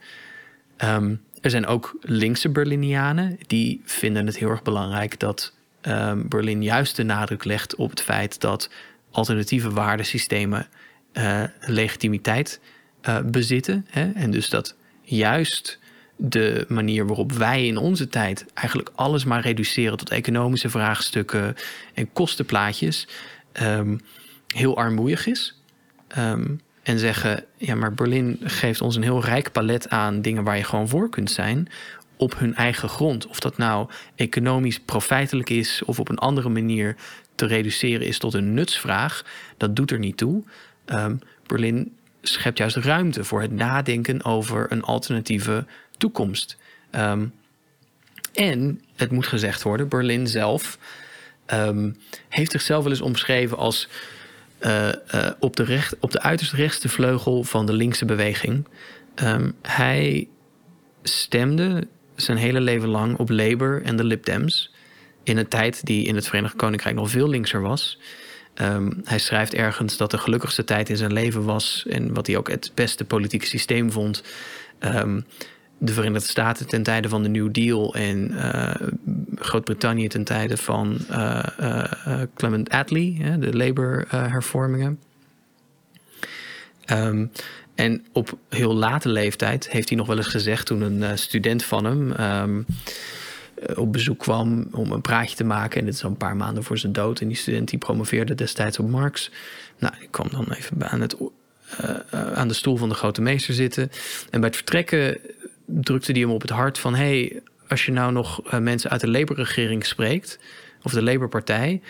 Ehm, 0.77 1.15
er 1.41 1.51
zijn 1.51 1.67
ook 1.67 1.97
linkse 2.01 2.49
Berlinianen 2.49 3.39
die 3.47 3.81
vinden 3.85 4.27
het 4.27 4.39
heel 4.39 4.49
erg 4.49 4.63
belangrijk 4.63 5.19
dat 5.19 5.53
ehm, 5.81 6.29
Berlin 6.29 6.63
juist 6.63 6.97
de 6.97 7.03
nadruk 7.03 7.45
legt 7.45 7.75
op 7.75 7.91
het 7.91 8.03
feit 8.03 8.41
dat 8.41 8.71
alternatieve 9.11 9.71
waardesystemen 9.71 10.67
eh, 11.13 11.43
legitimiteit 11.61 12.61
eh, 13.01 13.21
bezitten. 13.21 13.87
Hè? 13.91 14.11
En 14.13 14.31
dus 14.31 14.49
dat 14.49 14.77
juist 15.03 15.79
de 16.17 16.65
manier 16.69 17.07
waarop 17.07 17.33
wij 17.33 17.67
in 17.67 17.77
onze 17.77 18.09
tijd 18.09 18.47
eigenlijk 18.55 18.91
alles 18.95 19.25
maar 19.25 19.41
reduceren 19.41 19.97
tot 19.97 20.11
economische 20.11 20.71
vraagstukken 20.71 21.57
en 21.95 22.13
kostenplaatjes 22.13 23.09
ehm, 23.53 23.97
heel 24.47 24.77
armoeig 24.77 25.27
is. 25.27 25.61
En 26.83 26.99
zeggen, 26.99 27.45
ja, 27.57 27.75
maar 27.75 27.95
Berlin 27.95 28.39
geeft 28.43 28.81
ons 28.81 28.97
een 28.97 29.03
heel 29.03 29.25
rijk 29.25 29.53
palet 29.53 29.89
aan 29.89 30.23
dingen 30.23 30.45
waar 30.45 30.57
je 30.57 30.65
gewoon 30.65 30.89
voor 30.89 31.11
kunt 31.11 31.31
zijn 31.31 31.69
op 32.17 32.39
hun 32.39 32.55
eigen 32.55 32.89
grond. 32.89 33.27
Of 33.27 33.41
dat 33.41 33.57
nou 33.57 33.89
economisch 34.15 34.81
profijtelijk 34.81 35.51
is 35.51 35.83
of 35.85 35.99
op 35.99 36.09
een 36.09 36.19
andere 36.19 36.49
manier 36.49 36.97
te 37.35 37.47
reduceren 37.47 38.07
is 38.07 38.19
tot 38.19 38.35
een 38.35 38.55
nutsvraag, 38.55 39.25
dat 39.57 39.77
doet 39.77 39.91
er 39.91 39.99
niet 39.99 40.17
toe. 40.17 40.43
Ehm, 40.85 41.17
Berlin 41.47 41.97
schept 42.23 42.59
juist 42.59 42.77
ruimte 42.77 43.25
voor 43.25 43.41
het 43.41 43.53
nadenken 43.53 44.25
over 44.25 44.73
een 44.73 44.83
alternatieve 44.83 45.67
toekomst. 45.99 46.57
Ehm, 46.91 47.27
en 48.33 48.83
het 48.97 49.11
moet 49.11 49.27
gezegd 49.27 49.63
worden, 49.63 49.89
Berlin 49.89 50.27
zelf 50.27 50.79
ehm, 51.47 51.91
heeft 52.29 52.51
zichzelf 52.51 52.83
wel 52.83 52.93
eens 52.93 53.01
omschreven 53.01 53.57
als 53.57 53.89
eh, 54.63 54.89
eh, 54.89 55.33
op, 55.39 55.57
de 55.57 55.63
recht, 55.63 55.97
op 56.01 56.11
de 56.11 56.21
uiterst 56.21 56.53
rechtste 56.53 56.89
vleugel 56.89 57.45
van 57.45 57.67
de 57.67 57.73
linkse 57.73 58.05
beweging. 58.05 58.69
Ehm, 59.15 59.51
hij 59.63 60.29
stemde 61.03 61.87
zijn 62.15 62.39
hele 62.39 62.61
leven 62.61 62.89
lang 62.89 63.19
op 63.19 63.31
Labour 63.31 63.83
en 63.83 63.97
de 63.97 64.05
Lib 64.05 64.25
Dems. 64.25 64.75
In 65.23 65.37
een 65.37 65.49
tijd 65.49 65.87
die 65.87 66.07
in 66.07 66.15
het 66.15 66.29
Verenigd 66.29 66.57
Koninkrijk 66.57 66.95
nog 66.95 67.11
veel 67.11 67.29
linkser 67.29 67.61
was. 67.61 67.99
Ehm, 68.55 68.91
hij 69.05 69.19
schrijft 69.19 69.55
ergens 69.55 69.97
dat 69.97 70.11
de 70.11 70.19
gelukkigste 70.19 70.65
tijd 70.65 70.89
in 70.89 70.97
zijn 70.97 71.13
leven 71.13 71.45
was. 71.45 71.85
En 71.89 72.15
wat 72.15 72.27
hij 72.27 72.37
ook 72.37 72.51
het 72.51 72.73
beste 72.75 73.05
politieke 73.05 73.47
systeem 73.47 73.93
vond. 73.93 74.23
Ehm, 74.79 75.21
de 75.85 75.93
Verenigde 75.93 76.29
Staten 76.29 76.67
ten 76.67 76.83
tijde 76.83 77.09
van 77.09 77.23
de 77.23 77.29
New 77.29 77.53
Deal 77.53 77.95
en 77.95 78.31
eh, 78.39 78.89
Groot-Brittannië 79.35 80.09
ten 80.09 80.25
tijde 80.25 80.57
van 80.57 80.99
eh, 81.09 81.45
eh, 81.59 82.29
Clement 82.35 82.71
Attlee, 82.71 83.17
hè, 83.21 83.39
de 83.39 83.57
Labour-hervormingen. 83.57 85.01
Ehm, 86.85 87.27
en 87.75 88.05
op 88.13 88.39
heel 88.49 88.75
late 88.75 89.09
leeftijd 89.09 89.71
heeft 89.71 89.89
hij 89.89 89.99
nog 89.99 90.07
wel 90.07 90.17
eens 90.17 90.27
gezegd 90.27 90.67
toen 90.67 90.81
een 90.81 91.19
student 91.19 91.65
van 91.65 91.85
hem 91.85 92.13
ehm, 92.13 92.63
eh, 93.55 93.79
op 93.79 93.93
bezoek 93.93 94.19
kwam 94.19 94.69
om 94.73 94.93
een 94.93 95.01
praatje 95.01 95.37
te 95.37 95.45
maken. 95.45 95.81
En 95.81 95.85
dit 95.85 95.95
is 95.95 96.05
al 96.05 96.11
een 96.11 96.17
paar 96.17 96.37
maanden 96.37 96.65
voor 96.65 96.79
zijn 96.79 96.93
dood. 96.93 97.21
En 97.21 97.29
die 97.29 97.37
student 97.37 97.69
die 97.69 97.79
promoveerde 97.79 98.35
destijds 98.35 98.79
op 98.79 98.89
Marx. 98.89 99.31
Nou, 99.79 99.95
ik 100.01 100.09
kwam 100.11 100.29
dan 100.31 100.53
even 100.53 100.91
aan, 100.91 101.01
het, 101.01 101.17
aan 102.13 102.49
de 102.49 102.55
stoel 102.55 102.77
van 102.77 102.89
de 102.89 102.95
grote 102.95 103.23
meester 103.23 103.55
zitten. 103.55 103.91
En 104.31 104.41
bij 104.41 104.49
het 104.49 104.57
vertrekken 104.57 105.19
drukte 105.81 106.13
hij 106.13 106.21
hem 106.21 106.31
op 106.31 106.41
het 106.41 106.51
hart 106.51 106.79
van... 106.79 106.95
hey, 106.95 107.41
als 107.69 107.87
je 107.87 107.93
nou 107.93 108.13
nog 108.13 108.43
eh, 108.51 108.59
mensen 108.59 108.91
uit 108.91 109.01
de 109.01 109.11
Labour-regering 109.11 109.87
spreekt... 109.87 110.39
of 110.83 110.93
de 110.93 111.03
Labour-partij... 111.03 111.81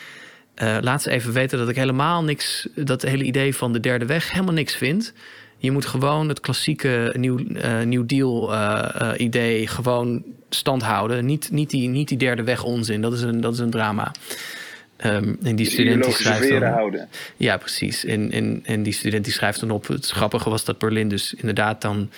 eh, 0.54 0.76
laat 0.80 1.02
ze 1.02 1.10
even 1.10 1.32
weten 1.32 1.58
dat 1.58 1.68
ik 1.68 1.76
helemaal 1.76 2.24
niks... 2.24 2.68
dat 2.74 3.02
hele 3.02 3.24
idee 3.24 3.54
van 3.54 3.72
de 3.72 3.80
derde 3.80 4.06
weg 4.06 4.30
helemaal 4.30 4.54
niks 4.54 4.74
vind... 4.74 5.14
Je 5.62 5.70
moet 5.70 5.86
gewoon 5.86 6.28
het 6.28 6.40
klassieke 6.40 7.14
New, 7.16 7.56
eh, 7.56 7.80
New 7.80 8.06
Deal 8.06 8.52
eh, 8.54 9.10
idee 9.16 9.66
gewoon 9.66 10.24
stand 10.48 10.82
houden. 10.82 11.26
Niet, 11.26 11.50
niet, 11.50 11.70
die, 11.70 11.88
niet 11.88 12.08
die 12.08 12.18
derde 12.18 12.42
weg 12.42 12.64
onzin. 12.64 13.00
Dat 13.00 13.12
is 13.12 13.22
een, 13.22 13.40
dat 13.40 13.52
is 13.52 13.58
een 13.58 13.70
drama. 13.70 14.12
Ehm, 14.96 15.34
en 15.42 15.56
die 15.56 15.66
student 15.66 16.04
die 16.04 16.12
schrijft 16.12 16.48
dan, 16.48 16.62
houden. 16.62 17.08
Ja, 17.36 17.56
precies. 17.56 18.04
En, 18.04 18.30
en, 18.32 18.60
en 18.64 18.82
die 18.82 18.92
student 18.92 19.24
die 19.24 19.32
schrijft 19.32 19.60
dan 19.60 19.70
op... 19.70 19.86
Het 19.86 20.10
grappige 20.10 20.50
was 20.50 20.64
dat 20.64 20.78
Berlin 20.78 21.08
dus 21.08 21.34
inderdaad 21.34 21.82
dan... 21.82 22.10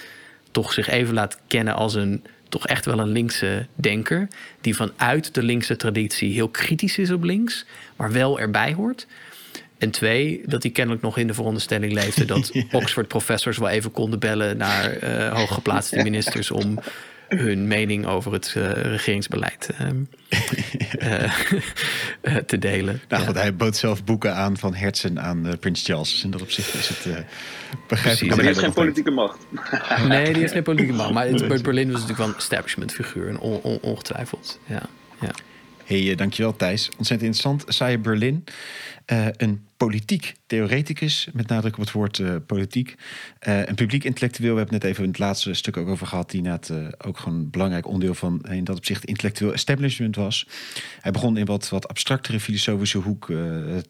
toch 0.55 0.73
zich 0.73 0.89
even 0.89 1.15
laat 1.15 1.39
kennen 1.47 1.75
als 1.75 1.95
een... 1.95 2.25
toch 2.49 2.67
echt 2.67 2.85
wel 2.85 2.99
een 2.99 3.13
linkse 3.13 3.67
denker... 3.75 4.29
die 4.61 4.77
vanuit 4.77 5.35
de 5.35 5.43
linkse 5.43 5.77
traditie 5.77 6.33
heel 6.33 6.49
kritisch 6.49 6.99
is 6.99 7.11
op 7.11 7.23
links... 7.23 7.65
maar 7.97 8.13
wel 8.13 8.41
erbij 8.41 8.73
hoort... 8.73 9.07
En 9.79 9.91
twee, 9.91 10.43
dat 10.47 10.63
hij 10.63 10.73
kennelijk 10.73 11.03
nog 11.03 11.19
in 11.19 11.27
de 11.27 11.35
veronderstelling 11.35 11.93
leefde 11.93 12.25
dat 12.25 12.53
Oxford-professors 12.73 13.59
wel 13.59 13.69
even 13.69 13.91
konden 13.91 14.19
bellen 14.19 14.57
naar 14.57 14.91
eh, 14.91 15.33
hooggeplaatste 15.37 16.03
ministers 16.03 16.51
om 16.51 16.79
hun 17.39 17.67
mening 17.67 18.07
over 18.07 18.33
het 18.33 18.53
eh, 18.57 18.71
regeringsbeleid 18.71 19.71
ehm, 19.79 19.97
eh, 20.99 21.25
eh, 22.21 22.37
te 22.37 22.59
delen. 22.59 23.01
Nou 23.09 23.23
Ja. 23.23 23.29
goed, 23.29 23.37
hij 23.37 23.55
bood 23.57 23.77
zelf 23.77 24.05
boeken 24.05 24.35
aan 24.35 24.57
van 24.57 24.75
Hertzen 24.75 25.21
aan 25.21 25.57
Prins 25.61 25.85
Charles. 25.85 26.11
Dus 26.11 26.25
in 26.25 26.31
dat 26.31 26.43
opzicht 26.43 26.75
is 26.75 26.89
het 26.89 27.05
uh, 27.07 27.15
begrijpelijk. 27.89 28.29
Maar 28.29 28.39
die 28.39 28.47
heeft 28.47 28.59
geen 28.59 28.73
politieke 28.73 29.11
macht. 29.11 29.39
Nee, 30.09 30.25
die 30.33 30.41
heeft 30.41 30.53
geen 30.53 30.63
politieke 30.63 30.93
man. 30.93 31.13
Maar 31.13 31.27
het, 31.27 31.63
Berlin 31.63 31.85
was 31.93 32.01
natuurlijk 32.01 32.19
wel 32.19 32.29
een 32.29 32.37
establishment 32.37 32.93
figuur, 32.93 33.29
en 33.29 33.39
on- 33.39 33.61
on- 33.63 33.79
ongetwijfeld. 33.81 34.59
Ja, 34.67 34.83
ja. 35.21 35.31
Hey, 35.85 36.15
dankjewel 36.15 36.57
Thijs. 36.57 36.89
Ontzettend 36.99 37.23
interessant. 37.35 37.65
Saya 37.75 37.99
Berlin, 37.99 38.45
eh, 39.05 39.27
een 39.37 39.67
politiek 39.85 40.35
theoreticus, 40.47 41.29
met 41.33 41.49
nadruk 41.49 41.75
op 41.75 41.81
het 41.81 41.93
woord 41.93 42.19
eh, 42.19 42.35
politiek. 42.47 42.95
Eh, 43.39 43.67
een 43.67 43.75
publiek 43.75 44.05
intellectueel, 44.05 44.53
we 44.53 44.59
hebben 44.59 44.75
het 44.75 44.83
net 44.83 44.93
even 44.93 45.05
in 45.05 45.11
het 45.11 45.19
laatste 45.19 45.55
stuk 45.55 45.77
ook 45.77 45.89
over 45.89 46.07
gehad, 46.07 46.31
die 46.31 46.43
inderdaad 46.43 46.69
eh, 46.69 47.09
ook 47.09 47.19
gewoon 47.19 47.39
een 47.39 47.51
belangrijk 47.51 47.87
onderdeel 47.87 48.15
van 48.15 48.41
in 48.43 48.65
dat 48.65 48.77
opzicht 48.77 49.05
intellectueel 49.05 49.53
establishment 49.53 50.17
was. 50.17 50.47
Hij 51.01 51.13
begon 51.13 51.37
in 51.37 51.45
wat, 51.45 51.69
wat 51.69 51.89
abstractere 51.89 52.41
filosofische 52.41 52.99
hoek, 52.99 53.33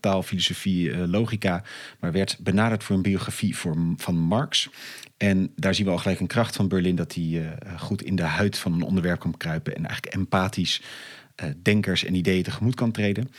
taal, 0.00 0.22
filosofie, 0.22 1.06
logica, 1.08 1.62
maar 2.00 2.12
werd 2.12 2.36
benaderd 2.40 2.84
voor 2.84 2.96
een 2.96 3.02
biografie 3.02 3.56
voor, 3.56 3.76
van 3.96 4.18
Marx. 4.18 4.68
En 5.16 5.52
daar 5.56 5.74
zien 5.74 5.86
we 5.86 5.92
al 5.92 5.98
gelijk 5.98 6.20
een 6.20 6.26
kracht 6.26 6.56
van 6.56 6.68
Berlin, 6.68 6.96
dat 6.96 7.14
hij 7.14 7.56
goed 7.78 8.02
in 8.02 8.16
de 8.16 8.22
huid 8.22 8.58
van 8.58 8.72
een 8.72 8.82
onderwerp 8.82 9.20
kan 9.20 9.36
kruipen 9.36 9.76
en 9.76 9.86
eigenlijk 9.86 10.14
empathisch 10.14 10.80
uh, 10.80 10.86
denkers 11.62 12.04
en 12.04 12.14
ideeën 12.14 12.42
tegemoet 12.42 12.74
kan 12.74 12.90
treden. 12.90 13.30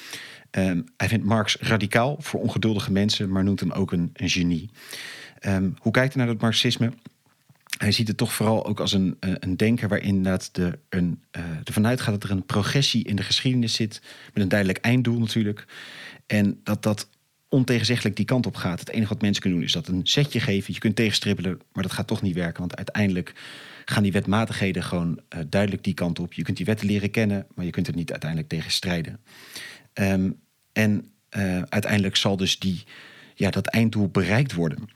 Um, 0.51 0.85
hij 0.97 1.07
vindt 1.07 1.25
Marx 1.25 1.57
radicaal 1.59 2.17
voor 2.19 2.39
ongeduldige 2.39 2.91
mensen, 2.91 3.29
maar 3.29 3.43
noemt 3.43 3.59
hem 3.59 3.71
ook 3.71 3.91
een, 3.91 4.09
genie. 4.13 4.69
Um, 5.47 5.75
hoe 5.79 5.91
kijkt 5.91 6.13
hij 6.13 6.23
naar 6.23 6.33
dat 6.33 6.41
marxisme? 6.41 6.91
Hij 7.77 7.91
ziet 7.91 8.07
het 8.07 8.17
toch 8.17 8.33
vooral 8.33 8.65
ook 8.65 8.79
als 8.79 8.93
een, 8.93 9.17
uh, 9.19 9.33
een 9.39 9.57
denker 9.57 9.87
waarin 9.87 10.23
de, 10.23 10.79
een, 10.89 11.21
uh, 11.37 11.43
ervan 11.63 11.87
uitgaat 11.87 12.13
dat 12.13 12.23
er 12.23 12.31
een 12.31 12.45
progressie 12.45 13.03
in 13.03 13.15
de 13.15 13.23
geschiedenis 13.23 13.73
zit, 13.73 14.01
met 14.33 14.43
een 14.43 14.49
duidelijk 14.49 14.79
einddoel 14.79 15.19
natuurlijk. 15.19 15.65
En 16.25 16.59
dat 16.63 16.83
dat 16.83 17.09
ontegenzeggelijk 17.49 18.15
die 18.15 18.25
kant 18.25 18.45
op 18.45 18.55
gaat. 18.55 18.79
Het 18.79 18.89
enige 18.89 19.13
wat 19.13 19.21
mensen 19.21 19.41
kunnen 19.41 19.59
doen 19.59 19.67
is 19.67 19.73
dat 19.73 19.87
een 19.87 20.01
setje 20.03 20.39
geven. 20.39 20.73
Je 20.73 20.79
kunt 20.79 20.95
tegenstribbelen, 20.95 21.59
maar 21.73 21.83
dat 21.83 21.91
gaat 21.91 22.07
toch 22.07 22.21
niet 22.21 22.35
werken. 22.35 22.59
Want 22.59 22.75
uiteindelijk 22.75 23.33
gaan 23.85 24.03
die 24.03 24.11
wetmatigheden 24.11 24.83
gewoon 24.83 25.19
uh, 25.35 25.39
duidelijk 25.49 25.83
die 25.83 25.93
kant 25.93 26.19
op. 26.19 26.33
Je 26.33 26.43
kunt 26.43 26.57
die 26.57 26.65
wetten 26.65 26.87
leren 26.87 27.11
kennen, 27.11 27.47
maar 27.55 27.65
je 27.65 27.71
kunt 27.71 27.87
er 27.87 27.95
niet 27.95 28.11
uiteindelijk 28.11 28.49
tegen 28.49 28.71
strijden. 28.71 29.19
Um, 29.93 30.39
en 30.71 31.11
uh, 31.37 31.61
uiteindelijk 31.61 32.15
zal 32.15 32.37
dus 32.37 32.59
die, 32.59 32.83
ja, 33.35 33.49
dat 33.49 33.67
einddoel 33.67 34.09
bereikt 34.09 34.53
worden. 34.53 34.89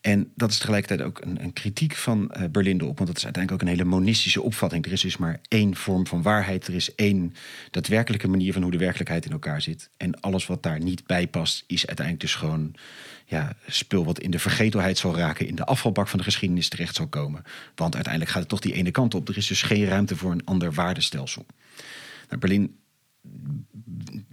En 0.00 0.32
dat 0.34 0.50
is 0.50 0.58
tegelijkertijd 0.58 1.08
ook 1.08 1.20
een, 1.20 1.42
een 1.42 1.52
kritiek 1.52 1.94
van 1.94 2.34
uh, 2.36 2.44
Berlinde 2.50 2.84
op, 2.84 2.96
want 2.96 3.08
dat 3.08 3.18
is 3.18 3.24
uiteindelijk 3.24 3.62
ook 3.62 3.68
een 3.68 3.76
hele 3.76 3.90
monistische 3.90 4.42
opvatting. 4.42 4.86
Er 4.86 4.92
is 4.92 5.00
dus 5.00 5.16
maar 5.16 5.40
één 5.48 5.76
vorm 5.76 6.06
van 6.06 6.22
waarheid, 6.22 6.66
er 6.66 6.74
is 6.74 6.94
één 6.94 7.34
daadwerkelijke 7.70 8.28
manier 8.28 8.52
van 8.52 8.62
hoe 8.62 8.70
de 8.70 8.78
werkelijkheid 8.78 9.24
in 9.24 9.32
elkaar 9.32 9.62
zit. 9.62 9.90
En 9.96 10.20
alles 10.20 10.46
wat 10.46 10.62
daar 10.62 10.80
niet 10.80 11.06
bij 11.06 11.26
past, 11.26 11.64
is 11.66 11.86
uiteindelijk 11.86 12.26
dus 12.26 12.34
gewoon 12.34 12.74
ja, 13.30 13.52
spul 13.66 14.04
wat 14.04 14.20
in 14.20 14.30
de 14.30 14.38
vergetelheid 14.38 14.98
zal 14.98 15.16
raken, 15.16 15.46
in 15.46 15.54
de 15.54 15.64
afvalbak 15.64 16.08
van 16.08 16.18
de 16.18 16.24
geschiedenis 16.24 16.68
terecht 16.68 16.94
zal 16.94 17.06
komen. 17.06 17.42
Want 17.74 17.94
uiteindelijk 17.94 18.32
gaat 18.32 18.40
het 18.40 18.50
toch 18.50 18.60
die 18.60 18.72
ene 18.72 18.90
kant 18.90 19.14
op. 19.14 19.28
Er 19.28 19.36
is 19.36 19.46
dus 19.46 19.62
geen 19.62 19.84
ruimte 19.84 20.16
voor 20.16 20.32
een 20.32 20.44
ander 20.44 20.72
waardestelsel. 20.72 21.46
Nou, 22.28 22.40
Berlin 22.40 22.76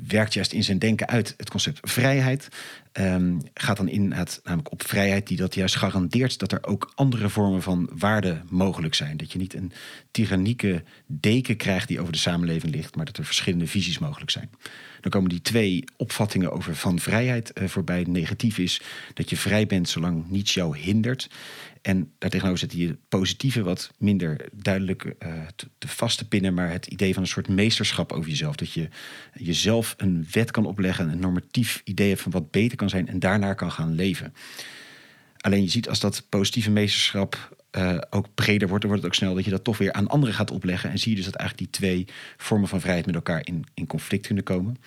werkt 0.08 0.34
juist 0.34 0.54
in 0.54 0.64
zijn 0.64 0.80
denken 0.80 1.08
uit 1.08 1.34
het 1.38 1.50
concept 1.50 1.91
vrijheid. 1.91 2.48
Um, 2.93 3.41
gaat 3.54 3.78
dan 3.78 3.88
in 3.88 4.12
het, 4.12 4.39
namelijk 4.43 4.72
op 4.72 4.88
vrijheid 4.88 5.28
die 5.28 5.38
dat 5.38 5.56
juist 5.56 5.76
garandeert 5.76 6.39
dat 6.39 6.52
er 6.52 6.66
ook 6.66 6.91
andere 6.96 7.30
vormen 7.30 7.62
van 7.62 7.89
waarde 7.93 8.41
mogelijk 8.50 8.93
zijn. 8.93 9.18
Dat 9.18 9.32
je 9.32 9.38
niet 9.38 9.54
een 9.54 9.72
tyrannieke 10.12 10.84
deken 11.06 11.58
krijgt 11.58 11.88
die 11.88 12.00
over 12.00 12.12
de 12.12 12.20
samenleving 12.20 12.76
ligt, 12.76 12.96
maar 12.96 13.06
dat 13.06 13.18
er 13.18 13.26
verschillende 13.26 13.68
visies 13.68 14.00
mogelijk 14.00 14.32
zijn. 14.32 14.50
Dan 15.06 15.14
komen 15.14 15.30
die 15.30 15.41
twee 15.41 15.84
opvattingen 15.97 16.51
over 16.51 16.76
van 16.76 16.99
vrijheid 16.99 17.51
uh, 17.62 17.68
voorbij. 17.68 18.06
Negatief 18.08 18.58
is 18.58 18.82
dat 19.14 19.30
je 19.30 19.38
vrij 19.38 19.68
bent 19.68 19.89
zolang 19.89 20.30
niets 20.30 20.53
jou 20.53 20.78
hindert. 20.78 21.30
En 21.82 22.12
daartegenover 22.18 22.60
zet 22.60 22.74
je 22.74 22.97
positieve, 23.10 23.64
wat 23.64 23.91
minder 23.97 24.49
duidelijk 24.51 25.03
uh, 25.03 25.34
te, 25.56 25.68
te 25.78 25.88
vast 25.88 26.18
te 26.18 26.28
pinnen, 26.28 26.53
maar 26.53 26.72
het 26.72 26.86
idee 26.86 27.14
van 27.14 27.22
een 27.22 27.30
soort 27.30 27.47
meesterschap 27.47 28.12
over 28.12 28.30
jezelf. 28.30 28.56
Dat 28.56 28.72
je 28.72 28.89
jezelf 29.34 29.93
een 29.97 30.28
wet 30.32 30.51
kan 30.51 30.66
opleggen, 30.66 31.10
een 31.10 31.20
normatief 31.20 31.82
idee 31.84 32.10
hebt 32.10 32.22
van 32.22 32.32
wat 32.32 32.51
beter 32.51 32.78
kan 32.78 32.89
zijn 32.89 33.08
en 33.08 33.20
daarnaar 33.20 33.56
kan 33.56 33.72
gaan 33.72 33.95
leven. 33.95 34.34
Alleen 35.38 35.64
je 35.64 35.70
ziet 35.70 35.89
als 35.89 35.99
dat 35.99 36.26
positieve 36.30 36.72
meesterschap 36.72 37.55
uh, 37.78 37.97
ook 38.09 38.28
breder 38.34 38.67
wordt, 38.67 38.84
dan 38.84 38.91
wordt 38.91 39.05
het 39.05 39.05
ook 39.05 39.13
snel 39.13 39.36
dat 39.36 39.45
je 39.45 39.51
dat 39.51 39.63
toch 39.63 39.78
weer 39.78 39.93
aan 39.93 40.07
anderen 40.07 40.36
gaat 40.36 40.51
opleggen. 40.51 40.89
En 40.89 40.99
zie 40.99 41.09
je 41.09 41.15
dus 41.15 41.26
dat 41.26 41.36
eigenlijk 41.36 41.71
die 41.71 41.80
twee 41.80 42.07
vormen 42.38 42.69
van 42.69 42.80
vrijheid 42.80 43.05
met 43.05 43.15
elkaar 43.15 43.41
in, 43.47 43.65
in 43.73 43.88
conflict 43.88 44.26
kunnen 44.26 44.43
komen. 44.43 44.78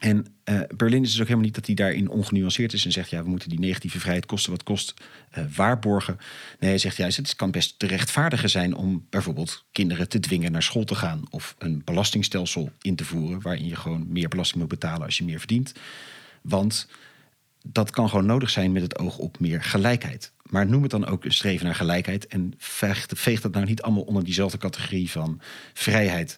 En 0.00 0.26
uh, 0.44 0.60
Berlin 0.76 1.02
is 1.02 1.10
dus 1.10 1.20
ook 1.20 1.26
helemaal 1.26 1.44
niet 1.44 1.54
dat 1.54 1.66
hij 1.66 1.74
daarin 1.74 2.08
ongenuanceerd 2.08 2.72
is 2.72 2.84
en 2.84 2.92
zegt: 2.92 3.10
ja, 3.10 3.22
we 3.22 3.28
moeten 3.28 3.48
die 3.48 3.58
negatieve 3.58 4.00
vrijheid 4.00 4.26
kosten 4.26 4.50
wat 4.50 4.62
kost 4.62 4.94
uh, 5.38 5.44
waarborgen. 5.56 6.16
Nee, 6.58 6.70
hij 6.70 6.78
zegt 6.78 6.96
juist: 6.96 7.16
het 7.16 7.36
kan 7.36 7.50
best 7.50 7.78
te 7.78 8.48
zijn 8.48 8.74
om 8.74 9.06
bijvoorbeeld 9.10 9.64
kinderen 9.72 10.08
te 10.08 10.20
dwingen 10.20 10.52
naar 10.52 10.62
school 10.62 10.84
te 10.84 10.94
gaan 10.94 11.22
of 11.30 11.54
een 11.58 11.82
belastingstelsel 11.84 12.72
in 12.80 12.96
te 12.96 13.04
voeren 13.04 13.42
waarin 13.42 13.66
je 13.66 13.76
gewoon 13.76 14.06
meer 14.08 14.28
belasting 14.28 14.60
moet 14.60 14.68
betalen 14.68 15.02
als 15.02 15.18
je 15.18 15.24
meer 15.24 15.38
verdient. 15.38 15.72
Want 16.42 16.88
dat 17.62 17.90
kan 17.90 18.08
gewoon 18.08 18.26
nodig 18.26 18.50
zijn 18.50 18.72
met 18.72 18.82
het 18.82 18.98
oog 18.98 19.18
op 19.18 19.38
meer 19.38 19.62
gelijkheid. 19.62 20.32
Maar 20.42 20.66
noem 20.66 20.82
het 20.82 20.90
dan 20.90 21.06
ook 21.06 21.24
streven 21.28 21.66
naar 21.66 21.74
gelijkheid 21.74 22.26
en 22.26 22.54
veegt 22.56 23.42
dat 23.42 23.52
nou 23.52 23.66
niet 23.66 23.82
allemaal 23.82 24.02
onder 24.02 24.24
diezelfde 24.24 24.58
categorie 24.58 25.10
van 25.10 25.40
vrijheid. 25.74 26.36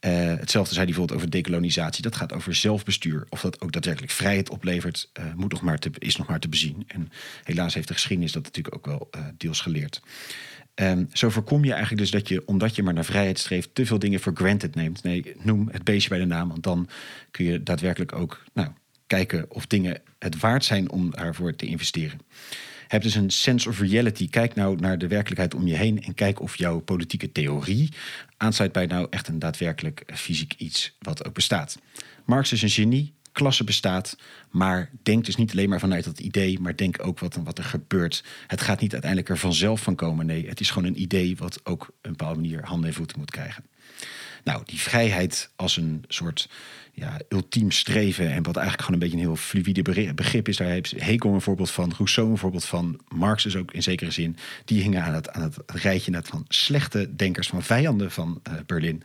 Uh, 0.00 0.12
hetzelfde 0.12 0.74
zei 0.74 0.84
hij 0.84 0.94
bijvoorbeeld 0.94 1.18
over 1.18 1.30
decolonisatie. 1.30 2.02
Dat 2.02 2.16
gaat 2.16 2.32
over 2.32 2.54
zelfbestuur. 2.54 3.26
Of 3.28 3.40
dat 3.40 3.60
ook 3.60 3.72
daadwerkelijk 3.72 4.12
vrijheid 4.12 4.50
oplevert, 4.50 5.10
uh, 5.20 5.24
moet 5.34 5.52
nog 5.52 5.62
maar 5.62 5.78
te, 5.78 5.90
is 5.98 6.16
nog 6.16 6.26
maar 6.26 6.40
te 6.40 6.48
bezien. 6.48 6.84
En 6.86 7.08
helaas 7.42 7.74
heeft 7.74 7.88
de 7.88 7.94
geschiedenis 7.94 8.32
dat 8.32 8.42
natuurlijk 8.42 8.74
ook 8.74 8.86
wel 8.86 9.08
uh, 9.16 9.26
deels 9.36 9.60
geleerd. 9.60 10.02
Um, 10.74 11.08
zo 11.12 11.30
voorkom 11.30 11.64
je 11.64 11.70
eigenlijk 11.70 12.02
dus 12.02 12.10
dat 12.10 12.28
je, 12.28 12.42
omdat 12.46 12.76
je 12.76 12.82
maar 12.82 12.94
naar 12.94 13.04
vrijheid 13.04 13.38
streeft, 13.38 13.74
te 13.74 13.86
veel 13.86 13.98
dingen 13.98 14.20
voor 14.20 14.32
granted 14.34 14.74
neemt. 14.74 15.02
Nee, 15.02 15.36
noem 15.42 15.68
het 15.72 15.84
beestje 15.84 16.08
bij 16.08 16.18
de 16.18 16.24
naam, 16.24 16.48
want 16.48 16.62
dan 16.62 16.88
kun 17.30 17.44
je 17.44 17.62
daadwerkelijk 17.62 18.12
ook 18.12 18.44
nou, 18.52 18.68
kijken 19.06 19.50
of 19.50 19.66
dingen 19.66 20.00
het 20.18 20.38
waard 20.38 20.64
zijn 20.64 20.90
om 20.90 21.10
daarvoor 21.10 21.56
te 21.56 21.66
investeren. 21.66 22.20
Heb 22.88 23.02
dus 23.02 23.14
een 23.14 23.30
sense 23.30 23.68
of 23.68 23.80
reality. 23.80 24.28
Kijk 24.28 24.54
nou 24.54 24.76
naar 24.76 24.98
de 24.98 25.08
werkelijkheid 25.08 25.54
om 25.54 25.66
je 25.66 25.76
heen 25.76 26.02
en 26.02 26.14
kijk 26.14 26.40
of 26.40 26.56
jouw 26.56 26.80
politieke 26.80 27.32
theorie 27.32 27.92
aansluit 28.36 28.72
bij 28.72 28.86
nou 28.86 29.06
echt 29.10 29.28
een 29.28 29.38
daadwerkelijk 29.38 30.04
fysiek 30.14 30.54
iets 30.56 30.96
wat 30.98 31.24
ook 31.24 31.34
bestaat. 31.34 31.78
Marx 32.24 32.52
is 32.52 32.62
een 32.62 32.68
genie, 32.68 33.14
klasse 33.32 33.64
bestaat, 33.64 34.16
maar 34.50 34.90
denk 35.02 35.24
dus 35.24 35.36
niet 35.36 35.52
alleen 35.52 35.68
maar 35.68 35.80
vanuit 35.80 36.04
dat 36.04 36.20
idee, 36.20 36.58
maar 36.60 36.76
denk 36.76 37.06
ook 37.06 37.18
wat, 37.18 37.38
wat 37.44 37.58
er 37.58 37.64
gebeurt. 37.64 38.24
Het 38.46 38.60
gaat 38.60 38.80
niet 38.80 38.92
uiteindelijk 38.92 39.30
er 39.30 39.38
vanzelf 39.38 39.80
van 39.80 39.94
komen. 39.94 40.26
Nee, 40.26 40.48
het 40.48 40.60
is 40.60 40.70
gewoon 40.70 40.88
een 40.88 41.00
idee 41.00 41.36
wat 41.36 41.60
ook 41.64 41.90
een 42.02 42.10
bepaalde 42.10 42.40
manier 42.40 42.64
handen 42.64 42.88
en 42.88 42.94
voeten 42.94 43.18
moet 43.18 43.30
krijgen. 43.30 43.64
Nou, 44.44 44.62
die 44.64 44.80
vrijheid 44.80 45.50
als 45.56 45.76
een 45.76 46.04
soort 46.08 46.48
ja, 46.96 47.20
ultiem 47.28 47.70
streven. 47.70 48.30
En 48.30 48.42
wat 48.42 48.56
eigenlijk 48.56 48.86
gewoon 48.86 48.92
een 48.92 49.08
beetje 49.08 49.16
een 49.16 49.28
heel 49.28 49.36
fluïde 49.36 50.12
begrip 50.14 50.48
is. 50.48 50.56
Daar 50.56 50.68
heeft 50.68 50.90
Hegel 50.90 51.34
een 51.34 51.40
voorbeeld 51.40 51.70
van, 51.70 51.92
Rousseau 51.96 52.30
een 52.30 52.38
voorbeeld 52.38 52.64
van. 52.64 53.00
Marx 53.08 53.46
is 53.46 53.56
ook 53.56 53.72
in 53.72 53.82
zekere 53.82 54.10
zin. 54.10 54.36
Die 54.64 54.82
hingen 54.82 55.02
aan 55.02 55.14
het, 55.14 55.30
aan 55.30 55.42
het 55.42 55.56
rijtje 55.66 56.20
van 56.22 56.44
slechte 56.48 57.16
denkers, 57.16 57.48
van 57.48 57.62
vijanden 57.62 58.10
van 58.10 58.40
uh, 58.48 58.54
Berlin. 58.66 59.02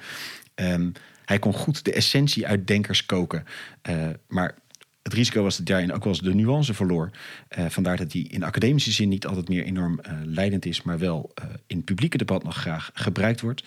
Um, 0.55 0.91
hij 1.25 1.39
kon 1.39 1.53
goed 1.53 1.85
de 1.85 1.93
essentie 1.93 2.47
uit 2.47 2.67
denkers 2.67 3.05
koken. 3.05 3.45
Uh, 3.89 4.07
maar 4.27 4.55
het 5.03 5.13
risico 5.13 5.43
was 5.43 5.57
dat 5.57 5.65
daarin 5.65 5.93
ook 5.93 6.03
wel 6.03 6.13
eens 6.13 6.21
de 6.21 6.33
nuance 6.33 6.73
verloor. 6.73 7.09
Uh, 7.57 7.65
vandaar 7.69 7.97
dat 7.97 8.13
hij 8.13 8.21
in 8.21 8.43
academische 8.43 8.91
zin 8.91 9.09
niet 9.09 9.25
altijd 9.25 9.49
meer 9.49 9.63
enorm 9.63 9.99
leidend 10.23 10.65
is, 10.65 10.81
maar 10.81 10.99
wel 10.99 11.33
in 11.67 11.75
het 11.75 11.85
publieke 11.85 12.17
debat 12.17 12.43
nog 12.43 12.55
graag 12.55 12.91
gebruikt 12.93 13.41
wordt 13.41 13.63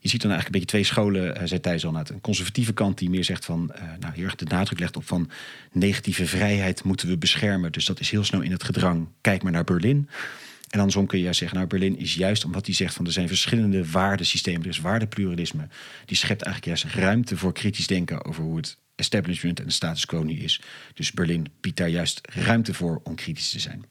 je 0.00 0.08
ziet 0.08 0.22
dan 0.22 0.30
eigenlijk 0.30 0.46
een 0.46 0.52
beetje 0.52 0.66
twee 0.66 0.84
scholen, 0.84 1.36
uh, 1.36 1.46
zei 1.46 1.60
Thijs 1.60 1.84
al, 1.86 1.96
een 1.96 2.20
conservatieve 2.20 2.72
kant 2.72 2.98
die 2.98 3.10
meer 3.10 3.24
zegt 3.24 3.44
van, 3.44 3.72
uh, 3.74 3.82
nou 4.00 4.14
heel 4.14 4.24
erg 4.24 4.34
de 4.34 4.44
nadruk 4.44 4.78
legt 4.78 4.96
op 4.96 5.06
van 5.06 5.30
negatieve 5.72 6.26
vrijheid 6.26 6.84
moeten 6.84 7.08
we 7.08 7.18
beschermen. 7.18 7.72
Dus 7.72 7.84
dat 7.84 8.00
is 8.00 8.10
heel 8.10 8.24
snel 8.24 8.40
in 8.40 8.52
het 8.52 8.64
gedrang. 8.64 9.08
Kijk 9.20 9.42
maar 9.42 9.52
naar 9.52 9.64
Berlin. 9.64 10.08
En 10.70 10.78
andersom 10.78 11.06
kun 11.06 11.18
je 11.18 11.24
juist 11.24 11.38
zeggen, 11.38 11.56
nou 11.56 11.68
Berlin 11.68 11.98
is 11.98 12.14
juist 12.14 12.44
omdat 12.44 12.66
hij 12.66 12.74
zegt 12.74 12.94
van 12.94 13.06
er 13.06 13.12
zijn 13.12 13.28
verschillende 13.28 13.90
waardesystemen, 13.90 14.68
is 14.68 14.80
waardepluralisme. 14.80 15.68
Die 16.04 16.16
schept 16.16 16.42
eigenlijk 16.42 16.80
juist 16.80 16.96
ruimte 16.96 17.36
voor 17.36 17.52
kritisch 17.52 17.86
denken 17.86 18.24
over 18.24 18.42
hoe 18.42 18.56
het 18.56 18.78
establishment 18.94 19.60
en 19.60 19.66
de 19.66 19.72
status 19.72 20.06
quo 20.06 20.22
nu 20.22 20.38
is. 20.38 20.60
Dus 20.94 21.12
Berlin 21.12 21.46
biedt 21.60 21.76
daar 21.76 21.88
juist 21.88 22.20
ruimte 22.22 22.74
voor 22.74 23.00
om 23.04 23.14
kritisch 23.14 23.50
te 23.50 23.60
zijn. 23.60 23.84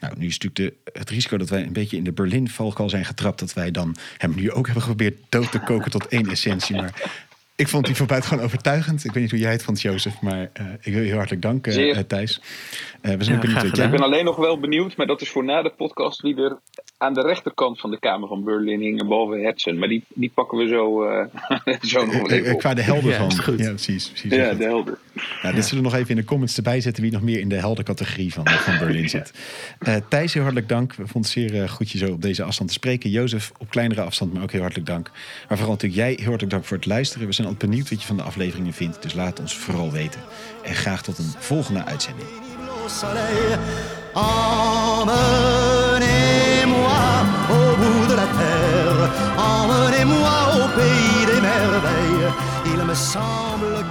Nou, 0.00 0.14
nu 0.18 0.26
is 0.26 0.38
natuurlijk 0.38 0.84
de, 0.84 0.98
het 0.98 1.10
risico 1.10 1.36
dat 1.36 1.48
wij 1.48 1.62
een 1.62 1.72
beetje 1.72 1.96
in 1.96 2.04
de 2.04 2.12
Berlin-valkuil 2.12 2.88
zijn 2.88 3.04
getrapt. 3.04 3.38
Dat 3.38 3.52
wij 3.52 3.70
dan 3.70 3.96
hem 4.16 4.34
nu 4.34 4.50
ook 4.50 4.64
hebben 4.64 4.82
geprobeerd 4.82 5.16
dood 5.28 5.50
te 5.50 5.58
koken 5.60 5.90
tot 5.90 6.08
één 6.08 6.28
essentie. 6.28 6.76
Maar 6.76 7.26
ik 7.58 7.68
vond 7.68 7.86
die 7.86 7.94
voorbij 7.94 8.22
gewoon 8.22 8.44
overtuigend. 8.44 9.04
Ik 9.04 9.12
weet 9.12 9.22
niet 9.22 9.30
hoe 9.30 9.40
jij 9.40 9.52
het 9.52 9.62
vond, 9.62 9.80
Jozef, 9.80 10.20
maar 10.20 10.50
uh, 10.60 10.66
ik 10.80 10.92
wil 10.92 11.02
je 11.02 11.06
heel 11.06 11.16
hartelijk 11.16 11.42
danken, 11.42 11.80
uh, 11.80 11.98
Thijs. 11.98 12.40
Uh, 13.02 13.14
we 13.14 13.24
zijn 13.24 13.36
ja, 13.36 13.42
benieuwd. 13.42 13.78
Ik 13.78 13.90
ben 13.90 14.02
alleen 14.02 14.24
nog 14.24 14.36
wel 14.36 14.60
benieuwd, 14.60 14.96
maar 14.96 15.06
dat 15.06 15.20
is 15.20 15.30
voor 15.30 15.44
na 15.44 15.62
de 15.62 15.72
podcast 15.76 16.20
wie 16.20 16.36
er 16.36 16.58
aan 16.98 17.14
de 17.14 17.22
rechterkant 17.22 17.80
van 17.80 17.90
de 17.90 17.98
Kamer 17.98 18.28
van 18.28 18.44
Berlin 18.44 18.80
hingen, 18.80 19.06
boven 19.06 19.42
Hertzen. 19.42 19.78
Maar 19.78 19.88
die, 19.88 20.04
die 20.08 20.30
pakken 20.34 20.58
we 20.58 20.68
zo, 20.68 21.04
uh, 21.04 21.24
zo 21.92 22.04
nog 22.04 22.14
wel 22.14 22.30
even 22.30 22.52
op. 22.52 22.58
Qua 22.58 22.74
de 22.74 22.82
helder 22.82 23.14
van. 23.14 23.30
Ja, 23.56 23.68
precies. 23.68 24.08
precies 24.08 24.32
ja, 24.32 24.54
de 24.54 24.64
helder. 24.64 24.98
Nou, 25.42 25.54
dit 25.54 25.64
zullen 25.64 25.84
we 25.84 25.90
nog 25.90 25.98
even 25.98 26.10
in 26.10 26.16
de 26.16 26.24
comments 26.24 26.56
erbij 26.56 26.80
zetten 26.80 27.02
wie 27.02 27.12
nog 27.12 27.22
meer 27.22 27.40
in 27.40 27.48
de 27.48 27.54
helder 27.54 27.84
categorie 27.84 28.32
van, 28.32 28.48
van 28.48 28.78
Berlin 28.78 29.08
zit. 29.18 29.32
Uh, 29.88 29.96
Thijs, 30.08 30.32
heel 30.32 30.42
hartelijk 30.42 30.68
dank. 30.68 30.90
We 30.90 31.06
vonden 31.06 31.30
het 31.30 31.30
zeer 31.30 31.54
uh, 31.54 31.68
goed 31.68 31.90
je 31.90 31.98
zo 31.98 32.12
op 32.12 32.22
deze 32.22 32.42
afstand 32.42 32.68
te 32.68 32.74
spreken. 32.74 33.10
Jozef, 33.10 33.52
op 33.58 33.70
kleinere 33.70 34.02
afstand, 34.02 34.32
maar 34.32 34.42
ook 34.42 34.52
heel 34.52 34.60
hartelijk 34.60 34.88
dank. 34.88 35.10
Maar 35.48 35.58
vooral 35.58 35.74
natuurlijk 35.74 36.00
jij, 36.00 36.12
heel 36.12 36.28
hartelijk 36.28 36.50
dank 36.50 36.64
voor 36.64 36.76
het 36.76 36.86
luisteren. 36.86 37.26
We 37.26 37.32
zijn 37.32 37.47
benieuwd 37.56 37.90
wat 37.90 38.00
je 38.00 38.06
van 38.06 38.16
de 38.16 38.22
afleveringen 38.22 38.72
vindt, 38.72 39.02
dus 39.02 39.14
laat 39.14 39.40
ons 39.40 39.56
vooral 39.56 39.92
weten. 39.92 40.20
En 40.62 40.74
graag 40.74 41.02
tot 41.02 41.18
een 41.18 41.34
volgende 41.38 41.84
uitzending. 41.84 42.28
Il 52.64 52.84
me 52.84 52.94
semble 52.94 53.82